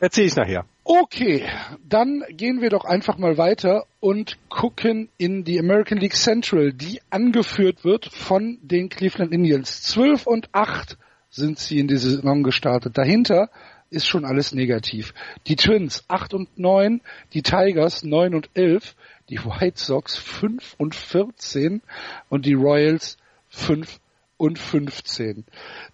[0.00, 0.64] Erzähle ich nachher.
[0.84, 1.44] Okay,
[1.88, 7.00] dann gehen wir doch einfach mal weiter und gucken in die American League Central, die
[7.10, 9.82] angeführt wird von den Cleveland Indians.
[9.82, 10.98] 12 und 8
[11.30, 12.96] sind sie in diese Saison gestartet.
[12.96, 13.48] Dahinter
[13.94, 15.14] ist schon alles negativ.
[15.46, 17.00] Die Twins 8 und 9,
[17.32, 18.94] die Tigers 9 und 11,
[19.30, 21.80] die White Sox 5 und 14
[22.28, 23.16] und die Royals
[23.48, 24.00] 5
[24.36, 25.44] und 15.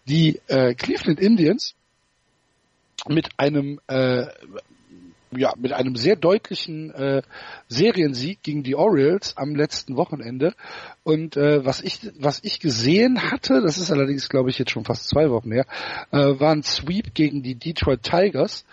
[0.06, 1.74] Die äh, Cleveland Indians
[3.08, 4.26] mit einem äh,
[5.36, 7.22] ja, mit einem sehr deutlichen äh,
[7.68, 10.54] Seriensieg gegen die Orioles am letzten Wochenende.
[11.02, 14.84] Und äh, was ich was ich gesehen hatte, das ist allerdings glaube ich jetzt schon
[14.84, 15.66] fast zwei Wochen her,
[16.10, 18.64] äh, war ein Sweep gegen die Detroit Tigers,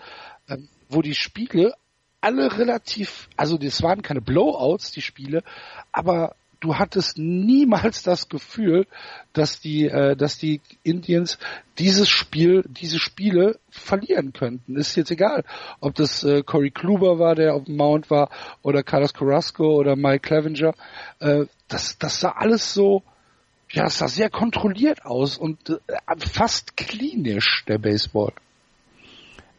[0.48, 1.74] äh, wo die Spiele
[2.20, 5.44] alle relativ, also das waren keine Blowouts, die Spiele,
[5.92, 8.86] aber du hattest niemals das Gefühl,
[9.32, 11.38] dass die, äh, dass die Indians
[11.78, 14.76] dieses Spiel, diese Spiele verlieren könnten.
[14.76, 15.44] Ist jetzt egal,
[15.80, 18.30] ob das äh, Corey Kluber war, der auf dem Mount war,
[18.62, 20.74] oder Carlos Carrasco oder Mike Clevenger.
[21.20, 23.02] Äh, das, das sah alles so,
[23.70, 25.76] ja, es sah sehr kontrolliert aus und äh,
[26.18, 28.32] fast klinisch, der Baseball.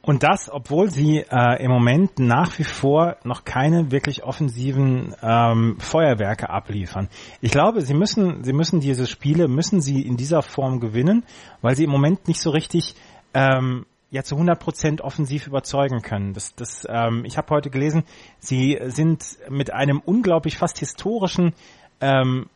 [0.01, 5.77] Und das, obwohl sie äh, im Moment nach wie vor noch keine wirklich offensiven ähm,
[5.79, 7.09] Feuerwerke abliefern.
[7.41, 11.23] Ich glaube, sie müssen, sie müssen diese Spiele, müssen sie in dieser Form gewinnen,
[11.61, 12.95] weil sie im Moment nicht so richtig
[13.33, 16.33] ähm, ja zu 100% offensiv überzeugen können.
[16.33, 18.03] Das, das, ähm, ich habe heute gelesen,
[18.39, 21.53] sie sind mit einem unglaublich fast historischen
[21.99, 22.47] ähm,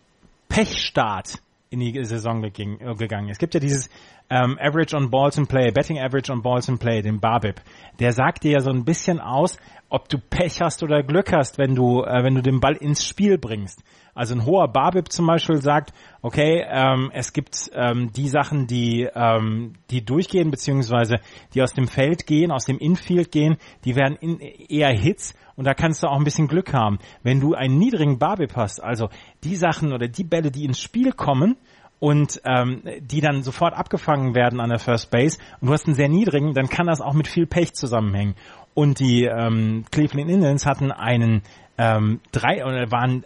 [0.47, 3.29] Pechstart in die Saison gegangen.
[3.29, 3.89] Es gibt ja dieses
[4.33, 7.61] ähm, Average on Balls in Play, Betting Average on Balls in Play, den Barbip,
[7.99, 9.57] der sagt dir ja so ein bisschen aus,
[9.89, 13.05] ob du Pech hast oder Glück hast, wenn du, äh, wenn du den Ball ins
[13.05, 13.83] Spiel bringst.
[14.15, 19.07] Also ein hoher Barbip zum Beispiel sagt, okay, ähm, es gibt ähm, die Sachen, die,
[19.13, 21.19] ähm, die durchgehen, beziehungsweise
[21.53, 25.65] die aus dem Feld gehen, aus dem Infield gehen, die werden in, eher Hits und
[25.65, 26.97] da kannst du auch ein bisschen Glück haben.
[27.21, 29.09] Wenn du einen niedrigen Barbip hast, also
[29.43, 31.57] die Sachen oder die Bälle, die ins Spiel kommen,
[32.03, 35.95] und ähm, die dann sofort abgefangen werden an der First Base und du hast einen
[35.95, 38.35] sehr niedrigen, dann kann das auch mit viel Pech zusammenhängen.
[38.73, 41.43] Und die ähm, Cleveland Indians hatten einen
[41.77, 43.23] ähm, drei oder waren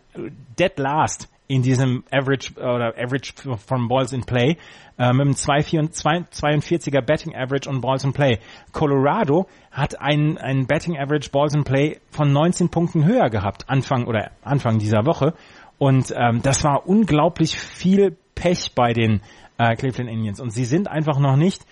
[0.59, 3.33] dead last in diesem Average oder Average
[3.65, 4.57] from Balls in Play
[4.99, 8.37] äh, mit einem 42er Betting Average on Balls in Play.
[8.73, 14.05] Colorado hat einen, einen Betting Average Balls in Play von 19 Punkten höher gehabt Anfang
[14.05, 15.33] oder Anfang dieser Woche
[15.79, 19.21] und ähm, das war unglaublich viel Pech bei den
[19.57, 21.65] äh, Cleveland Indians und sie sind einfach noch nicht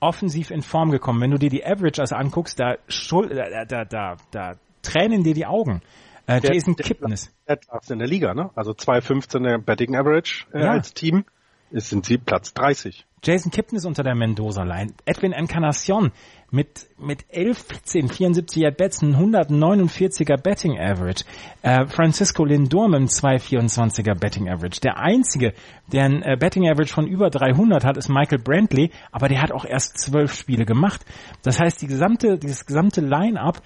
[0.00, 1.20] offensiv in Form gekommen.
[1.20, 5.82] Wenn du dir die Averages anguckst, da, da, da, da, da tränen dir die Augen.
[6.26, 7.32] Äh, der, Jason Kipnis.
[7.48, 7.58] Der
[7.90, 8.50] in der Liga, ne?
[8.54, 10.70] Also 2,15 Betting Average äh, ja.
[10.70, 11.24] als Team.
[11.70, 13.04] Ist, sind sie Platz 30.
[13.22, 14.92] Jason Kipnis unter der Mendoza-Line.
[15.06, 16.12] Edwin Encarnacion
[16.54, 21.24] mit, mit 11, 14, 74 At-Bats, 149er Betting Average.
[21.62, 24.80] Äh, Francisco Lindor mit einem 224er Betting Average.
[24.80, 25.52] Der einzige,
[25.92, 29.50] der ein äh, Betting Average von über 300 hat, ist Michael Brantley, aber der hat
[29.50, 31.04] auch erst zwölf Spiele gemacht.
[31.42, 33.60] Das heißt, die gesamte, dieses gesamte Line-Up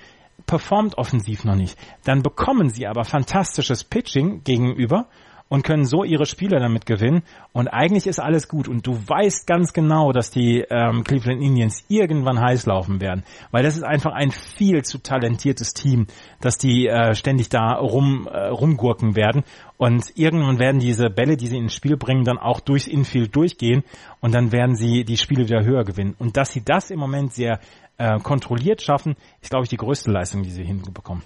[0.46, 1.79] performt offensiv noch nicht.
[2.05, 5.09] Dann bekommen sie aber fantastisches Pitching gegenüber
[5.49, 7.23] und können so ihre Spiele damit gewinnen.
[7.53, 8.69] Und eigentlich ist alles gut.
[8.69, 13.25] Und du weißt ganz genau, dass die ähm, Cleveland Indians irgendwann heiß laufen werden.
[13.51, 16.07] Weil das ist einfach ein viel zu talentiertes Team,
[16.41, 19.45] dass die äh, ständig da rum, äh, rumgurken werden.
[19.79, 23.85] Und irgendwann werden diese Bälle, die sie ins Spiel bringen, dann auch durchs Infield durchgehen.
[24.21, 26.15] Und dann werden sie die Spiele wieder höher gewinnen.
[26.19, 27.61] Und dass sie das im Moment sehr
[27.97, 31.23] äh, kontrolliert schaffen, ist, glaube ich, die größte Leistung, die sie hinbekommen.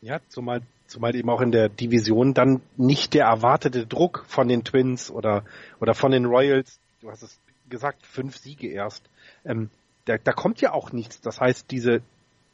[0.00, 4.64] Ja, zumal zumal eben auch in der Division dann nicht der erwartete Druck von den
[4.64, 5.44] Twins oder,
[5.80, 9.08] oder von den Royals, du hast es gesagt, fünf Siege erst,
[9.44, 9.70] ähm,
[10.06, 11.20] da, da kommt ja auch nichts.
[11.20, 12.00] Das heißt, diese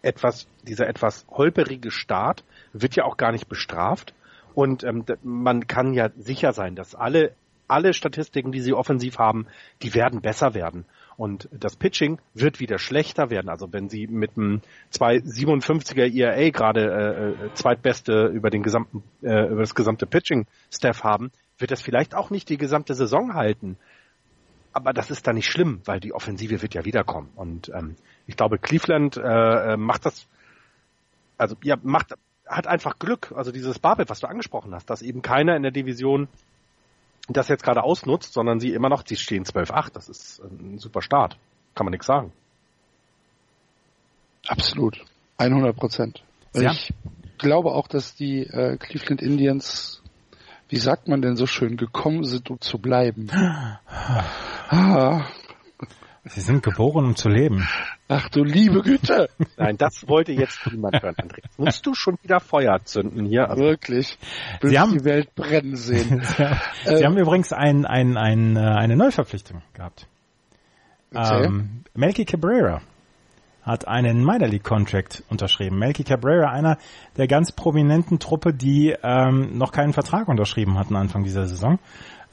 [0.02, 4.12] etwas, dieser etwas holperige Start wird ja auch gar nicht bestraft.
[4.54, 7.32] Und ähm, man kann ja sicher sein, dass alle,
[7.68, 9.46] alle Statistiken, die sie offensiv haben,
[9.82, 10.84] die werden besser werden.
[11.16, 13.48] Und das Pitching wird wieder schlechter werden.
[13.48, 14.60] Also wenn sie mit einem
[14.92, 21.30] 257er ERA gerade äh, äh, zweitbeste über den gesamten äh, über das gesamte Pitching-Staff haben,
[21.58, 23.76] wird das vielleicht auch nicht die gesamte Saison halten.
[24.72, 27.30] Aber das ist da nicht schlimm, weil die Offensive wird ja wiederkommen.
[27.36, 27.94] Und ähm,
[28.26, 30.26] ich glaube, Cleveland äh, äh macht das,
[31.38, 32.14] also ja, macht
[32.46, 33.32] hat einfach Glück.
[33.36, 36.28] Also dieses Babel, was du angesprochen hast, dass eben keiner in der Division
[37.28, 39.92] das jetzt gerade ausnutzt, sondern sie immer noch, sie stehen 12-8.
[39.92, 41.38] Das ist ein super Start.
[41.74, 42.32] Kann man nichts sagen.
[44.46, 45.02] Absolut.
[45.38, 46.22] 100 Prozent.
[46.54, 46.72] Ja.
[46.72, 46.92] Ich
[47.38, 50.02] glaube auch, dass die äh, Cleveland Indians,
[50.68, 53.30] wie sagt man denn so schön, gekommen sind, um zu bleiben.
[54.68, 55.26] ah.
[56.26, 57.68] Sie sind geboren, um zu leben.
[58.08, 59.28] Ach du liebe Güte.
[59.58, 61.42] Nein, das wollte jetzt niemand hören, André.
[61.58, 63.50] Musst du schon wieder Feuer zünden hier?
[63.50, 64.18] Also Wirklich.
[64.62, 66.22] Sie haben die Welt brennen sehen.
[66.84, 70.06] Sie, ähm, haben übrigens ein, ein, ein, äh, eine Neuverpflichtung gehabt.
[71.14, 72.80] Ähm, Melky Cabrera
[73.62, 75.78] hat einen Minor League Contract unterschrieben.
[75.78, 76.78] Melky Cabrera, einer
[77.16, 81.78] der ganz prominenten Truppe, die ähm, noch keinen Vertrag unterschrieben hatten Anfang dieser Saison.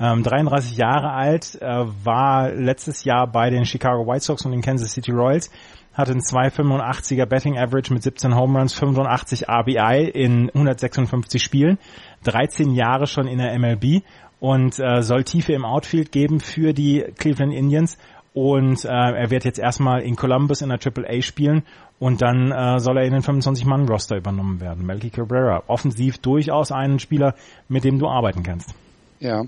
[0.02, 4.64] Ähm, 33 Jahre alt, äh, war letztes Jahr bei den Chicago White Sox und den
[4.64, 5.52] Kansas City Royals,
[5.94, 11.78] hatte einen 285er Betting Average mit 17 Home Runs, 85 RBI in 156 Spielen,
[12.24, 14.02] 13 Jahre schon in der MLB
[14.40, 18.00] und äh, soll Tiefe im Outfield geben für die Cleveland Indians
[18.34, 21.62] und äh, er wird jetzt erstmal in Columbus in der Triple A spielen
[22.00, 24.84] und dann äh, soll er in den 25-Mann-Roster übernommen werden.
[24.84, 27.36] Melky Cabrera, offensiv durchaus ein Spieler,
[27.68, 28.74] mit dem du arbeiten kannst.
[29.22, 29.44] Ja.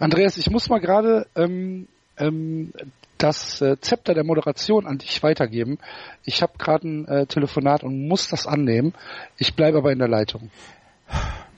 [0.00, 1.86] Andreas, ich muss mal gerade ähm,
[2.18, 2.72] ähm,
[3.16, 5.78] das äh, Zepter der Moderation an dich weitergeben.
[6.24, 8.92] Ich habe gerade ein äh, Telefonat und muss das annehmen.
[9.38, 10.50] Ich bleibe aber in der Leitung.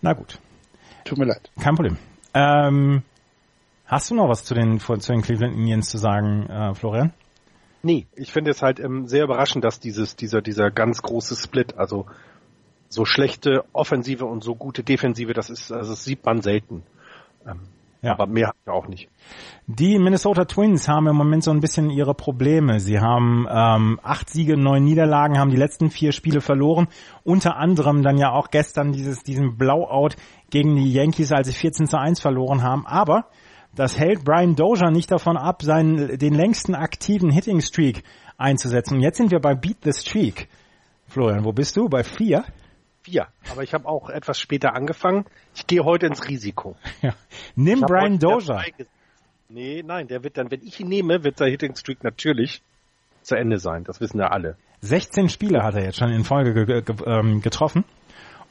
[0.02, 0.38] Na gut.
[1.04, 1.50] Tut mir leid.
[1.58, 1.96] Kein Problem.
[2.34, 3.02] Ähm,
[3.86, 7.14] hast du noch was zu den, zu den Cleveland Indians zu sagen, äh, Florian?
[7.82, 11.78] Nee, ich finde es halt ähm, sehr überraschend, dass dieses, dieser, dieser ganz große Split,
[11.78, 12.04] also
[12.90, 16.82] so schlechte Offensive und so gute Defensive, das ist, also das sieht man selten.
[17.46, 17.60] Ähm,
[18.02, 18.12] ja.
[18.12, 19.08] Aber mehr ja auch nicht.
[19.66, 22.78] Die Minnesota Twins haben im Moment so ein bisschen ihre Probleme.
[22.78, 26.88] Sie haben ähm, acht Siege, neun Niederlagen, haben die letzten vier Spiele verloren.
[27.24, 30.10] Unter anderem dann ja auch gestern dieses, diesen Blowout
[30.50, 32.86] gegen die Yankees, als sie 14 zu 1 verloren haben.
[32.86, 33.26] Aber
[33.74, 38.04] das hält Brian Dozier nicht davon ab, seinen, den längsten aktiven Hitting Streak
[38.38, 38.94] einzusetzen.
[38.94, 40.48] Und jetzt sind wir bei Beat the Streak.
[41.08, 41.88] Florian, wo bist du?
[41.88, 42.44] Bei vier?
[43.06, 43.28] Vier.
[43.52, 45.26] Aber ich habe auch etwas später angefangen.
[45.54, 46.74] Ich gehe heute ins Risiko.
[47.02, 47.14] Ja.
[47.54, 48.64] Nimm Brian Dozier.
[49.48, 52.62] Nee, nein, der wird dann, wenn ich ihn nehme, wird der Hitting Streak natürlich
[53.22, 53.84] zu Ende sein.
[53.84, 54.56] Das wissen ja alle.
[54.80, 57.84] 16 Spiele hat er jetzt schon in Folge ähm, getroffen.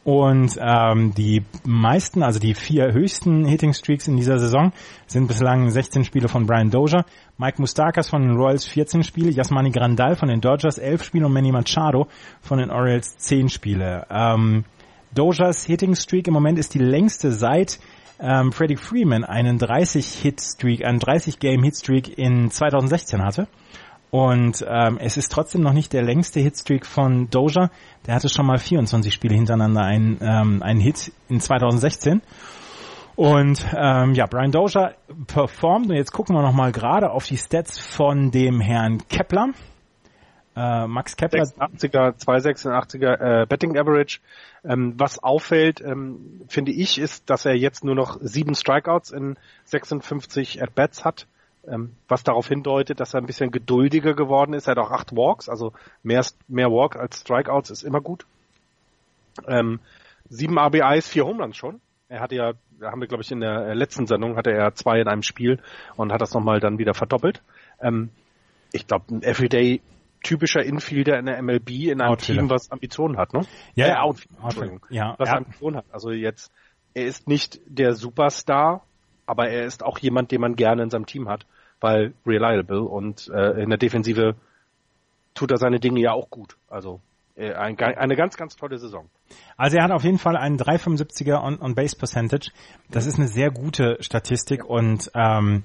[0.06, 4.72] Und ähm, die meisten, also die vier höchsten Hitting Streaks in dieser Saison
[5.06, 7.04] sind bislang 16 Spiele von Brian Dozier,
[7.38, 11.34] Mike Mustakas von den Royals 14 Spiele, Yasmani Grandal von den Dodgers 11 Spiele und
[11.34, 12.08] Manny Machado
[12.41, 14.06] von den Orioles 10 Spiele.
[14.10, 14.63] Ähm,
[15.13, 17.80] Doziers Hitting Streak im Moment ist die längste seit
[18.19, 23.48] ähm, Freddie Freeman einen 30 Hit Streak, einen 30 Game Hit Streak in 2016 hatte.
[24.12, 27.69] Und ähm, es ist trotzdem noch nicht der längste Hitstreak von Doja.
[28.08, 32.21] Der hatte schon mal 24 Spiele hintereinander einen, ähm, einen Hit in 2016.
[33.15, 34.93] Und ähm, ja, Brian Doja
[35.28, 35.89] performt.
[35.89, 39.49] Und jetzt gucken wir nochmal gerade auf die Stats von dem Herrn Kepler.
[40.56, 41.43] Äh, Max Kepler.
[41.43, 44.19] 86er, 286er äh, Betting Average.
[44.63, 49.38] Ähm, was auffällt, ähm, finde ich, ist, dass er jetzt nur noch sieben Strikeouts in
[49.65, 51.28] 56 At-Bats hat
[51.67, 54.67] ähm, was darauf hindeutet, dass er ein bisschen geduldiger geworden ist.
[54.67, 55.73] Er hat auch acht Walks, also
[56.04, 58.25] mehr, mehr Walk als Strikeouts ist immer gut.
[59.47, 59.80] Ähm,
[60.30, 61.82] sieben RBIs, vier Homeruns schon.
[62.15, 64.99] Er hatte ja, da haben wir glaube ich in der letzten Sendung, hatte er zwei
[64.99, 65.60] in einem Spiel
[65.95, 67.41] und hat das nochmal dann wieder verdoppelt.
[67.82, 68.10] Ähm,
[68.71, 69.82] ich glaube, ein Everyday
[70.23, 72.41] typischer Infielder in der MLB in einem Outfielder.
[72.41, 73.41] Team, was Ambitionen hat, ne?
[73.75, 74.82] Ja, ja, Outfield, Outfield.
[74.89, 75.86] ja was Ambitionen hat.
[75.91, 76.51] Also jetzt,
[76.93, 78.84] er ist nicht der Superstar,
[79.28, 81.45] aber er ist auch jemand, den man gerne in seinem Team hat
[81.86, 84.36] weil reliable und äh, in der Defensive
[85.34, 86.58] tut er seine Dinge ja auch gut.
[86.67, 89.10] Also äh, ein, eine ganz, ganz tolle Saison.
[89.58, 91.76] Also er hat auf jeden Fall einen 375er on, on.
[91.76, 95.63] Das ist eine sehr gute Statistik und ähm,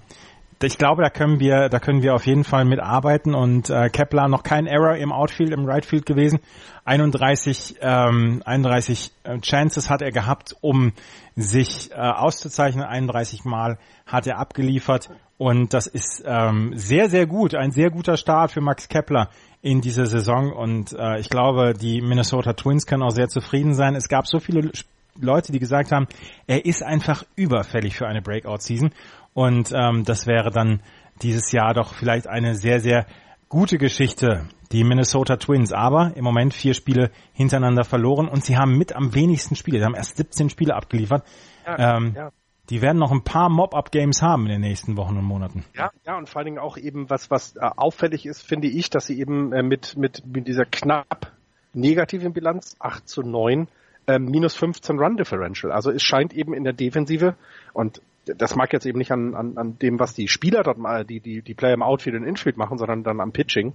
[0.62, 4.28] ich glaube, da können wir, da können wir auf jeden Fall mitarbeiten und äh, Kepler
[4.28, 6.40] noch kein Error im Outfield, im Rightfield gewesen.
[6.84, 10.92] 31, ähm, 31 äh, Chances hat er gehabt, um
[11.34, 12.84] sich äh, auszuzeichnen.
[12.84, 15.08] 31 Mal hat er abgeliefert
[15.40, 19.30] und das ist ähm, sehr, sehr gut, ein sehr guter Start für Max Kepler
[19.62, 20.52] in dieser Saison.
[20.52, 23.94] Und äh, ich glaube, die Minnesota Twins können auch sehr zufrieden sein.
[23.94, 24.70] Es gab so viele
[25.18, 26.08] Leute, die gesagt haben,
[26.46, 28.90] er ist einfach überfällig für eine Breakout-Season.
[29.32, 30.82] Und ähm, das wäre dann
[31.22, 33.06] dieses Jahr doch vielleicht eine sehr, sehr
[33.48, 35.72] gute Geschichte, die Minnesota Twins.
[35.72, 39.78] Aber im Moment vier Spiele hintereinander verloren und sie haben mit am wenigsten Spiele.
[39.78, 41.24] Sie haben erst 17 Spiele abgeliefert.
[41.66, 42.30] Ja, ähm, ja
[42.70, 45.64] die werden noch ein paar Mob-Up-Games haben in den nächsten Wochen und Monaten.
[45.74, 48.90] Ja, ja, und vor allen Dingen auch eben was, was äh, auffällig ist, finde ich,
[48.90, 51.32] dass sie eben äh, mit, mit, mit dieser knapp
[51.74, 53.68] negativen Bilanz 8 zu 9
[54.06, 55.72] äh, minus 15 Run Differential.
[55.72, 57.34] Also es scheint eben in der Defensive
[57.72, 61.04] und das mag jetzt eben nicht an, an, an dem, was die Spieler dort mal,
[61.04, 63.72] die, die, die Player im Outfield und Infield machen, sondern dann am Pitching.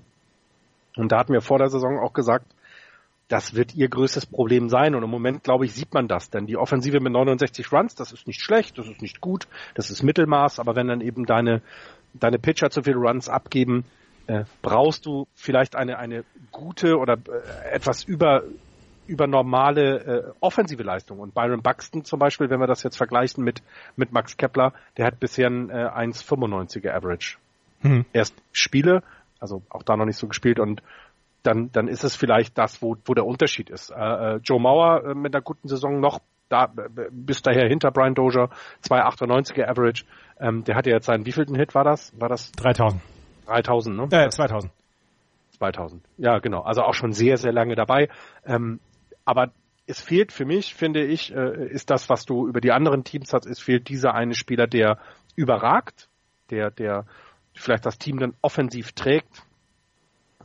[0.95, 2.45] Und da hatten wir vor der Saison auch gesagt,
[3.27, 4.95] das wird ihr größtes Problem sein.
[4.95, 6.29] Und im Moment, glaube ich, sieht man das.
[6.29, 9.89] Denn die Offensive mit 69 Runs, das ist nicht schlecht, das ist nicht gut, das
[9.89, 10.59] ist Mittelmaß.
[10.59, 11.61] Aber wenn dann eben deine,
[12.13, 13.85] deine Pitcher zu viele Runs abgeben,
[14.27, 18.43] äh, brauchst du vielleicht eine, eine gute oder äh, etwas über,
[19.07, 21.19] über normale äh, offensive Leistung.
[21.19, 23.61] Und Byron Buxton zum Beispiel, wenn wir das jetzt vergleichen mit,
[23.95, 27.37] mit Max Kepler, der hat bisher ein äh, 1,95er Average.
[27.81, 28.05] Hm.
[28.13, 29.03] Erst Spiele,
[29.39, 30.81] also auch da noch nicht so gespielt und
[31.45, 33.91] dann, dann ist es vielleicht das, wo, wo der Unterschied ist.
[33.91, 36.71] Äh, äh Joe Mauer äh, mit einer guten Saison noch da
[37.11, 38.49] bis daher hinter Brian Dozier,
[38.83, 40.05] 2,98er Average.
[40.39, 42.13] Ähm, der hatte jetzt seinen wievielten Hit war das?
[42.19, 43.01] War das 3000.
[43.47, 44.03] 3000, ne?
[44.11, 44.71] Äh, 2000.
[45.57, 46.03] 2000.
[46.17, 46.61] Ja, genau.
[46.61, 48.09] Also auch schon sehr, sehr lange dabei.
[48.45, 48.79] Ähm,
[49.23, 49.51] aber
[49.87, 53.33] es fehlt für mich, finde ich, äh, ist das, was du über die anderen Teams
[53.33, 54.99] hast, es fehlt dieser eine Spieler, der
[55.35, 56.09] überragt,
[56.49, 57.05] der, der
[57.53, 59.44] vielleicht das Team dann offensiv trägt,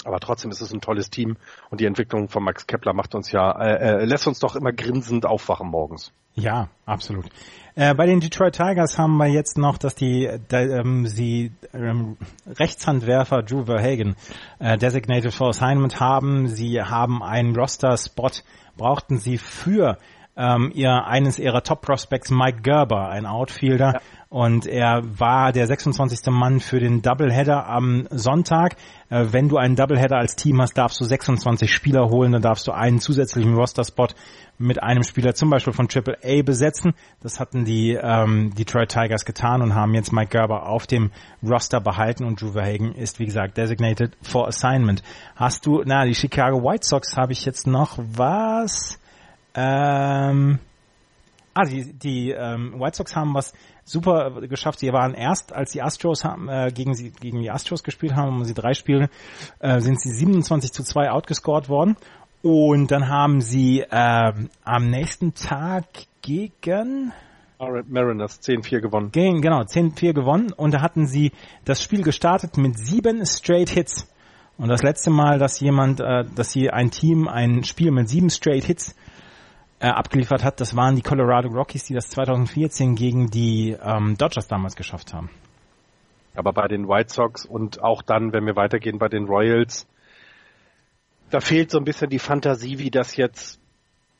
[0.05, 1.37] aber trotzdem ist es ein tolles Team
[1.71, 4.73] und die Entwicklung von Max Kepler macht uns ja, äh, äh, lässt uns doch immer
[4.73, 6.13] grinsend aufwachen morgens.
[6.35, 7.27] Ja, absolut.
[7.75, 12.17] Äh, bei den Detroit Tigers haben wir jetzt noch, dass die da, ähm, sie ähm,
[12.47, 14.17] Rechtshandwerfer Drew Verhagen
[14.59, 16.49] äh, designated for assignment haben.
[16.49, 18.31] Sie haben einen Roster-Spot,
[18.77, 19.99] brauchten sie für
[20.41, 24.01] ähm, ihr eines ihrer Top Prospects Mike Gerber, ein Outfielder, ja.
[24.31, 26.21] und er war der 26.
[26.31, 28.77] Mann für den Doubleheader am Sonntag.
[29.11, 32.67] Äh, wenn du einen Doubleheader als Team hast, darfst du 26 Spieler holen, dann darfst
[32.67, 34.09] du einen zusätzlichen Roster-Spot
[34.57, 36.95] mit einem Spieler zum Beispiel von Triple A besetzen.
[37.23, 41.11] Das hatten die ähm, Detroit Tigers getan und haben jetzt Mike Gerber auf dem
[41.43, 45.03] Roster behalten und Drew Verhagen ist wie gesagt designated for assignment.
[45.37, 49.00] Hast du, na, die Chicago White Sox habe ich jetzt noch was?
[49.55, 50.59] Ähm,
[51.55, 53.53] ah, die, die ähm, White Sox haben was
[53.85, 54.79] super geschafft.
[54.79, 58.37] Sie waren erst, als die Astros haben, äh, gegen sie gegen die Astros gespielt haben,
[58.37, 59.11] um sie drei Spiele,
[59.59, 61.97] äh, sind sie 27 zu 2 outgescored worden.
[62.43, 64.33] Und dann haben sie äh,
[64.65, 65.85] am nächsten Tag
[66.23, 67.13] gegen
[67.59, 69.11] Mariners 10-4 gewonnen.
[69.13, 70.53] Gegen, genau, 10-4 gewonnen.
[70.53, 71.33] Und da hatten sie
[71.67, 74.11] das Spiel gestartet mit sieben Straight Hits.
[74.57, 78.31] Und das letzte Mal, dass jemand, äh, dass hier ein Team ein Spiel mit sieben
[78.31, 79.20] Straight Hits äh,
[79.89, 84.77] abgeliefert hat, das waren die Colorado Rockies, die das 2014 gegen die ähm, Dodgers damals
[84.77, 85.31] geschafft haben.
[86.35, 89.87] Aber bei den White Sox und auch dann, wenn wir weitergehen bei den Royals,
[91.31, 93.61] da fehlt so ein bisschen die Fantasie, wie das jetzt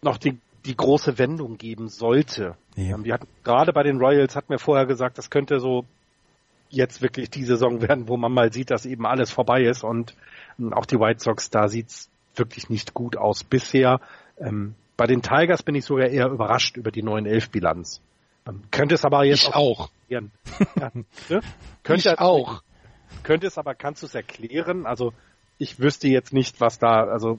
[0.03, 2.57] noch die, die große Wendung geben sollte.
[2.77, 2.95] Ja.
[2.95, 5.85] Ähm, wir hatten, gerade bei den Royals hat mir vorher gesagt, das könnte so
[6.71, 10.15] jetzt wirklich die Saison werden, wo man mal sieht, dass eben alles vorbei ist und
[10.59, 14.01] ähm, auch die White Sox, da sieht's wirklich nicht gut aus bisher.
[14.39, 18.03] Ähm, bei den Tigers bin ich sogar eher überrascht über die 9-11-Bilanz.
[18.47, 19.89] Ähm, könnte es aber jetzt ich auch.
[19.89, 19.91] auch.
[20.11, 21.41] Ja, ne?
[21.85, 22.63] Könnte ich auch.
[23.23, 24.85] Könnte es aber, kannst du es erklären?
[24.85, 25.15] Also
[25.57, 27.39] ich wüsste jetzt nicht, was da, also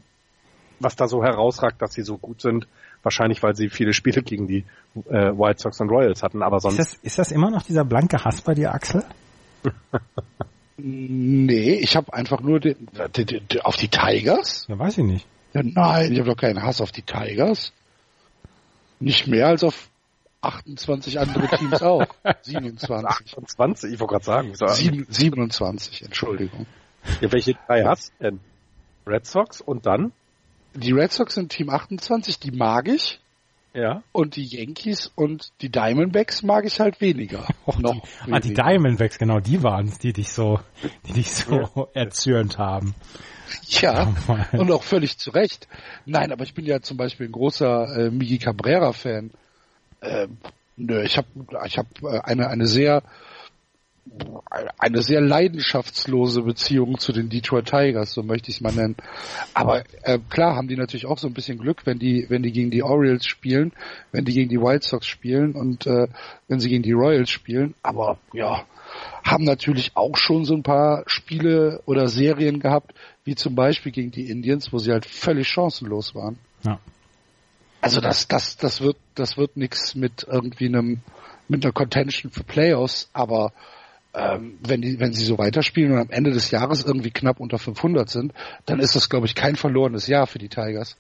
[0.80, 2.68] was da so herausragt, dass sie so gut sind.
[3.04, 4.66] Wahrscheinlich, weil sie viele Spiele gegen die
[5.10, 6.80] äh, White Sox und Royals hatten, aber sonst.
[6.80, 9.04] Ist das, ist das immer noch dieser blanke Hass bei dir, Axel?
[10.78, 14.66] nee, ich habe einfach nur den, den, den, auf die Tigers.
[14.68, 15.28] Ja, weiß ich nicht.
[15.54, 17.74] Ja, nein, ich habe doch keinen Hass auf die Tigers.
[19.00, 19.90] Nicht mehr als auf
[20.42, 22.06] 28 andere Teams auch.
[22.42, 23.38] 27.
[23.38, 24.54] 28, ich wollte gerade sagen.
[24.56, 26.66] 7, 27, Entschuldigung.
[27.20, 28.40] Ja, welche drei hast du denn?
[29.06, 30.12] Red Sox und dann?
[30.74, 33.20] Die Red Sox sind Team 28, die mag ich.
[33.74, 34.04] Ja.
[34.12, 37.48] Und die Yankees und die Diamondbacks mag ich halt weniger.
[37.66, 38.36] Och, noch die, weniger.
[38.36, 40.60] Ah, die Diamondbacks, genau, die waren es, die dich so,
[41.08, 41.88] die dich so ja.
[41.94, 42.94] erzürnt haben.
[43.82, 44.14] Ja,
[44.52, 45.68] und auch völlig zu Recht.
[46.06, 49.32] Nein, aber ich bin ja zum Beispiel ein großer äh, Migi Cabrera-Fan.
[50.02, 50.28] Äh,
[50.78, 51.28] nö, ich habe
[51.66, 53.04] ich hab, äh, eine, eine sehr
[54.80, 58.96] eine sehr leidenschaftslose Beziehung zu den Detroit Tigers, so möchte ich es mal nennen.
[59.54, 62.52] Aber äh, klar haben die natürlich auch so ein bisschen Glück, wenn die, wenn die
[62.52, 63.74] gegen die Orioles spielen,
[64.12, 66.08] wenn die gegen die White Sox spielen und äh,
[66.48, 67.76] wenn sie gegen die Royals spielen.
[67.84, 68.66] Aber ja,
[69.24, 74.12] haben natürlich auch schon so ein paar Spiele oder Serien gehabt, wie zum Beispiel gegen
[74.12, 76.38] die Indians, wo sie halt völlig chancenlos waren.
[76.64, 76.80] Ja.
[77.82, 81.02] Also das, das, das wird, das wird nichts mit irgendwie einem,
[81.48, 83.54] mit einer Contention für Playoffs, aber
[84.14, 87.58] ähm, wenn die, wenn sie so weiterspielen und am Ende des Jahres irgendwie knapp unter
[87.58, 88.34] 500 sind,
[88.66, 90.98] dann ist das, glaube ich, kein verlorenes Jahr für die Tigers.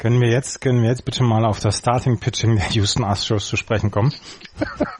[0.00, 3.46] Können wir jetzt, können wir jetzt bitte mal auf das Starting Pitching der Houston Astros
[3.46, 4.14] zu sprechen kommen?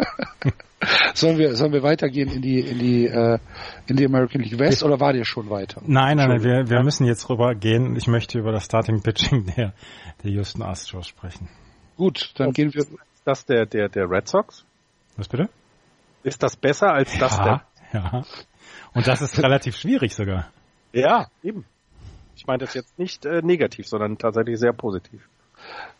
[1.14, 3.38] sollen wir, sollen wir weitergehen in die, in die, äh,
[3.86, 5.80] in die American League West oder war dir schon weiter?
[5.86, 7.96] Nein, nein, nein, wir, wir müssen jetzt rüber gehen.
[7.96, 9.72] Ich möchte über das Starting Pitching der,
[10.22, 11.48] der Houston Astros sprechen.
[11.96, 12.82] Gut, dann Und gehen wir.
[12.82, 12.92] Ist
[13.24, 14.66] das der, der, der Red Sox?
[15.16, 15.48] Was bitte?
[16.24, 17.44] Ist das besser als das ja,
[17.92, 18.02] der?
[18.02, 18.24] Ja.
[18.92, 20.50] Und das ist relativ schwierig sogar.
[20.92, 21.64] Ja, eben.
[22.50, 25.20] Meine das jetzt nicht äh, negativ, sondern tatsächlich sehr positiv.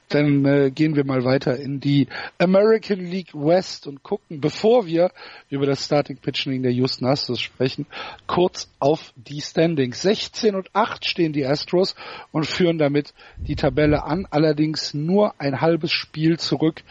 [0.09, 5.13] Dann äh, gehen wir mal weiter in die American League West und gucken, bevor wir
[5.49, 7.87] über das Starting Pitching der Houston Astros sprechen,
[8.27, 10.03] kurz auf die Standings.
[10.03, 11.95] 16 und 8 stehen die Astros
[12.33, 16.83] und führen damit die Tabelle an, allerdings nur ein halbes Spiel zurück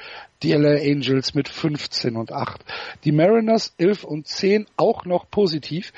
[0.42, 2.64] die LA Angels mit 15 und 8.
[3.04, 5.92] Die Mariners 11 und 10 auch noch positiv.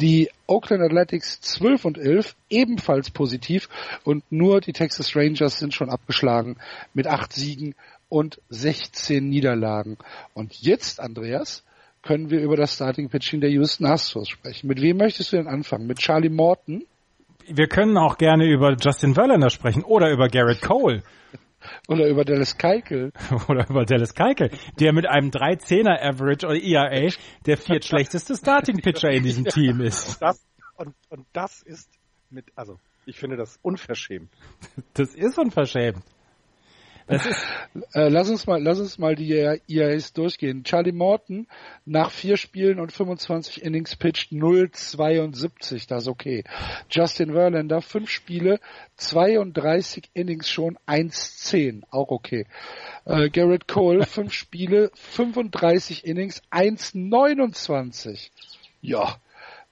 [0.00, 3.68] Die Oakland Athletics 12 und 11 ebenfalls positiv
[4.04, 6.56] und nur die Texas Rangers sind schon abgeschlagen
[6.94, 7.74] mit 8 Siegen
[8.08, 9.98] und 16 Niederlagen.
[10.34, 11.62] Und jetzt, Andreas,
[12.02, 14.66] können wir über das Starting Pitching der Houston Astros sprechen.
[14.66, 15.86] Mit wem möchtest du denn anfangen?
[15.86, 16.84] Mit Charlie Morton?
[17.46, 21.02] Wir können auch gerne über Justin Verlander sprechen oder über Garrett Cole.
[21.88, 23.12] Oder über Dallas Keikel.
[23.48, 27.10] Oder über Dallas Keikel, der mit einem 3-10er Average oder ERA
[27.46, 30.20] der viertschlechteste Starting Pitcher in diesem Team ist.
[30.20, 30.44] Das,
[30.76, 31.90] und, und das ist
[32.30, 34.30] mit, also, ich finde das unverschämt.
[34.94, 36.02] Das ist unverschämt.
[37.06, 40.64] Äh, lass uns mal, lass uns mal die ERAs durchgehen.
[40.64, 41.46] Charlie Morton
[41.84, 46.44] nach vier Spielen und 25 Innings pitched 0,72, das ist okay.
[46.88, 48.58] Justin Verlander fünf Spiele,
[48.96, 52.46] 32 Innings schon 1,10, auch okay.
[53.04, 58.30] Äh, Garrett Cole fünf Spiele, 35 Innings 1,29.
[58.80, 59.16] Ja.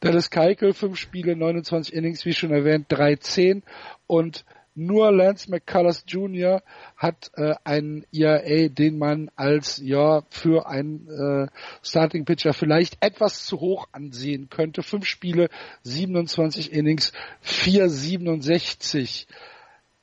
[0.00, 3.62] Dallas Keuchel fünf Spiele, 29 Innings, wie schon erwähnt, 3,10
[4.08, 4.44] und
[4.74, 6.62] nur Lance McCullers Jr.
[6.96, 11.48] hat äh, einen ERA, den man als ja für einen äh,
[11.82, 14.82] Starting Pitcher vielleicht etwas zu hoch ansehen könnte.
[14.82, 15.48] Fünf Spiele,
[15.82, 17.12] 27 Innings,
[17.44, 19.26] 4,67.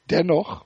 [0.10, 0.66] Dennoch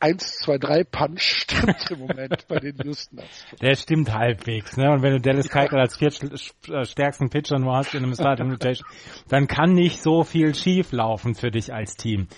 [0.00, 3.58] 1, 2, 3 Punch stimmt im Moment bei den Houston Astros.
[3.60, 4.90] Der stimmt halbwegs, ne?
[4.92, 8.86] Und wenn du Dallas Keuchel als viertstärksten Pitcher nur hast in einem Starting Rotation,
[9.28, 12.28] dann kann nicht so viel schief laufen für dich als Team.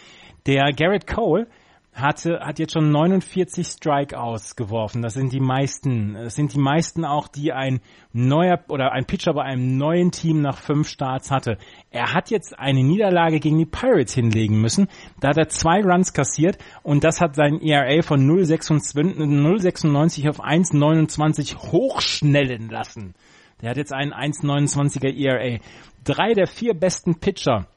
[0.50, 1.46] Der Garrett Cole
[1.94, 5.00] hatte, hat jetzt schon 49 Strikeouts geworfen.
[5.00, 6.14] Das sind die meisten.
[6.14, 7.78] Das sind die meisten auch, die ein
[8.12, 11.56] neuer oder ein Pitcher bei einem neuen Team nach fünf Starts hatte.
[11.92, 14.88] Er hat jetzt eine Niederlage gegen die Pirates hinlegen müssen.
[15.20, 21.70] Da hat er zwei Runs kassiert und das hat sein ERA von 0,96 auf 1,29
[21.70, 23.14] hochschnellen lassen.
[23.62, 25.60] Der hat jetzt einen 1,29er ERA.
[26.02, 27.68] Drei der vier besten Pitcher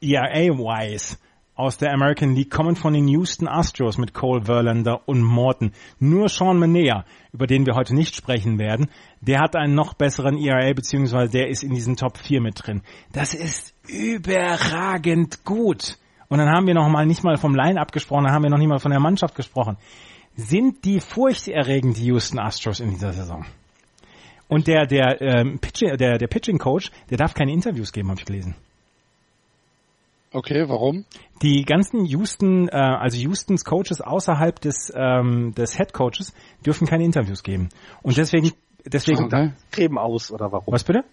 [0.00, 1.18] ERA-wise
[1.58, 5.72] aus der American League kommen von den Houston Astros mit Cole Verlander und Morton.
[5.98, 8.88] Nur Sean Manea, über den wir heute nicht sprechen werden,
[9.20, 12.82] der hat einen noch besseren ERA, beziehungsweise der ist in diesen Top 4 mit drin.
[13.12, 15.98] Das ist überragend gut.
[16.28, 18.58] Und dann haben wir noch mal nicht mal vom Line-Up gesprochen, dann haben wir noch
[18.58, 19.78] nicht mal von der Mannschaft gesprochen.
[20.36, 23.44] Sind die furchterregend, die Houston Astros in dieser Saison?
[24.46, 28.20] Und der, der, ähm, Pitching, der, der Pitching Coach, der darf keine Interviews geben, habe
[28.20, 28.54] ich gelesen.
[30.32, 31.04] Okay, warum?
[31.42, 37.04] Die ganzen Houston, äh, also Houstons Coaches außerhalb des ähm, des Head Coaches dürfen keine
[37.04, 37.70] Interviews geben.
[38.02, 38.52] Und deswegen
[38.84, 40.72] deswegen Spuckt Creme aus oder warum?
[40.74, 41.04] Was bitte?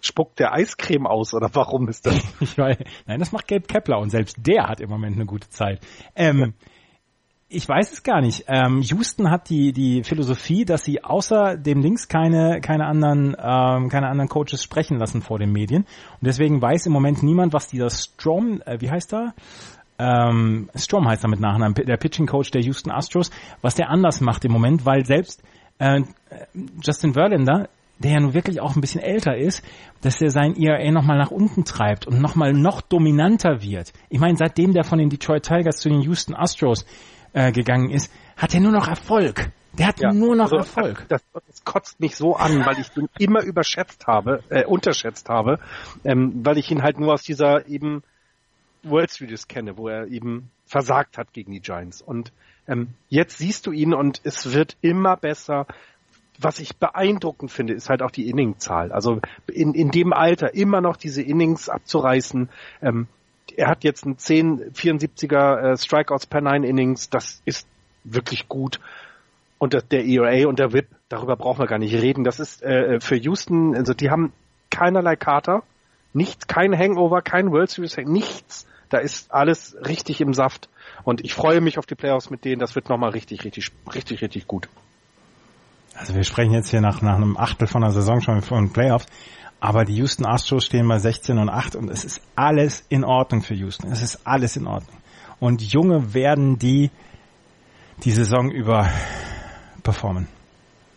[0.00, 2.16] Spuckt der Eiscreme aus oder warum ist das?
[2.40, 5.48] ich weiß, nein, das macht Gabe Kepler und selbst der hat im Moment eine gute
[5.48, 5.80] Zeit.
[6.14, 6.54] Ähm,
[7.48, 8.44] ich weiß es gar nicht.
[8.48, 13.88] Ähm, Houston hat die die Philosophie, dass sie außer dem Links keine keine anderen ähm,
[13.88, 17.68] keine anderen Coaches sprechen lassen vor den Medien und deswegen weiß im Moment niemand, was
[17.68, 19.34] dieser Strom, äh, wie heißt er?
[19.98, 23.30] Ähm, Strom heißt er mit Nachnamen, der Pitching Coach der Houston Astros,
[23.62, 25.42] was der anders macht im Moment, weil selbst
[25.78, 26.02] äh,
[26.82, 27.68] Justin Verlander
[27.98, 29.64] der ja nun wirklich auch ein bisschen älter ist,
[30.02, 33.92] dass er sein ERA nochmal nach unten treibt und nochmal noch dominanter wird.
[34.10, 36.84] Ich meine, seitdem der von den Detroit Tigers zu den Houston Astros
[37.36, 39.52] äh, gegangen ist, hat er nur noch Erfolg.
[39.74, 41.04] Der hat ja, nur noch also, Erfolg.
[41.10, 45.58] Das, das, kotzt mich so an, weil ich ihn immer überschätzt habe, äh, unterschätzt habe,
[46.02, 48.02] ähm, weil ich ihn halt nur aus dieser eben
[48.82, 52.00] World Series kenne, wo er eben versagt hat gegen die Giants.
[52.00, 52.32] Und
[52.66, 55.66] ähm, jetzt siehst du ihn und es wird immer besser.
[56.38, 58.92] Was ich beeindruckend finde, ist halt auch die Inningzahl.
[58.92, 62.48] Also in, in dem Alter immer noch diese Innings abzureißen.
[62.80, 63.08] Ähm,
[63.56, 67.66] er hat jetzt ein 10, 74er äh, Strikeouts per 9 Innings, das ist
[68.04, 68.80] wirklich gut.
[69.58, 72.24] Und der ERA und der WIP, darüber brauchen wir gar nicht reden.
[72.24, 74.32] Das ist äh, für Houston, also die haben
[74.70, 75.62] keinerlei Kater,
[76.12, 78.66] nichts, kein Hangover, kein World Series, nichts.
[78.88, 80.68] Da ist alles richtig im Saft.
[81.04, 82.60] Und ich freue mich auf die Playoffs mit denen.
[82.60, 84.68] Das wird nochmal richtig, richtig, richtig, richtig gut.
[85.94, 89.06] Also wir sprechen jetzt hier nach, nach einem Achtel von der Saison schon von Playoffs.
[89.60, 93.42] Aber die Houston Astros stehen bei 16 und 8 und es ist alles in Ordnung
[93.42, 93.90] für Houston.
[93.90, 94.96] Es ist alles in Ordnung.
[95.40, 96.90] Und Junge werden die
[98.04, 98.88] die Saison über
[99.82, 100.28] performen.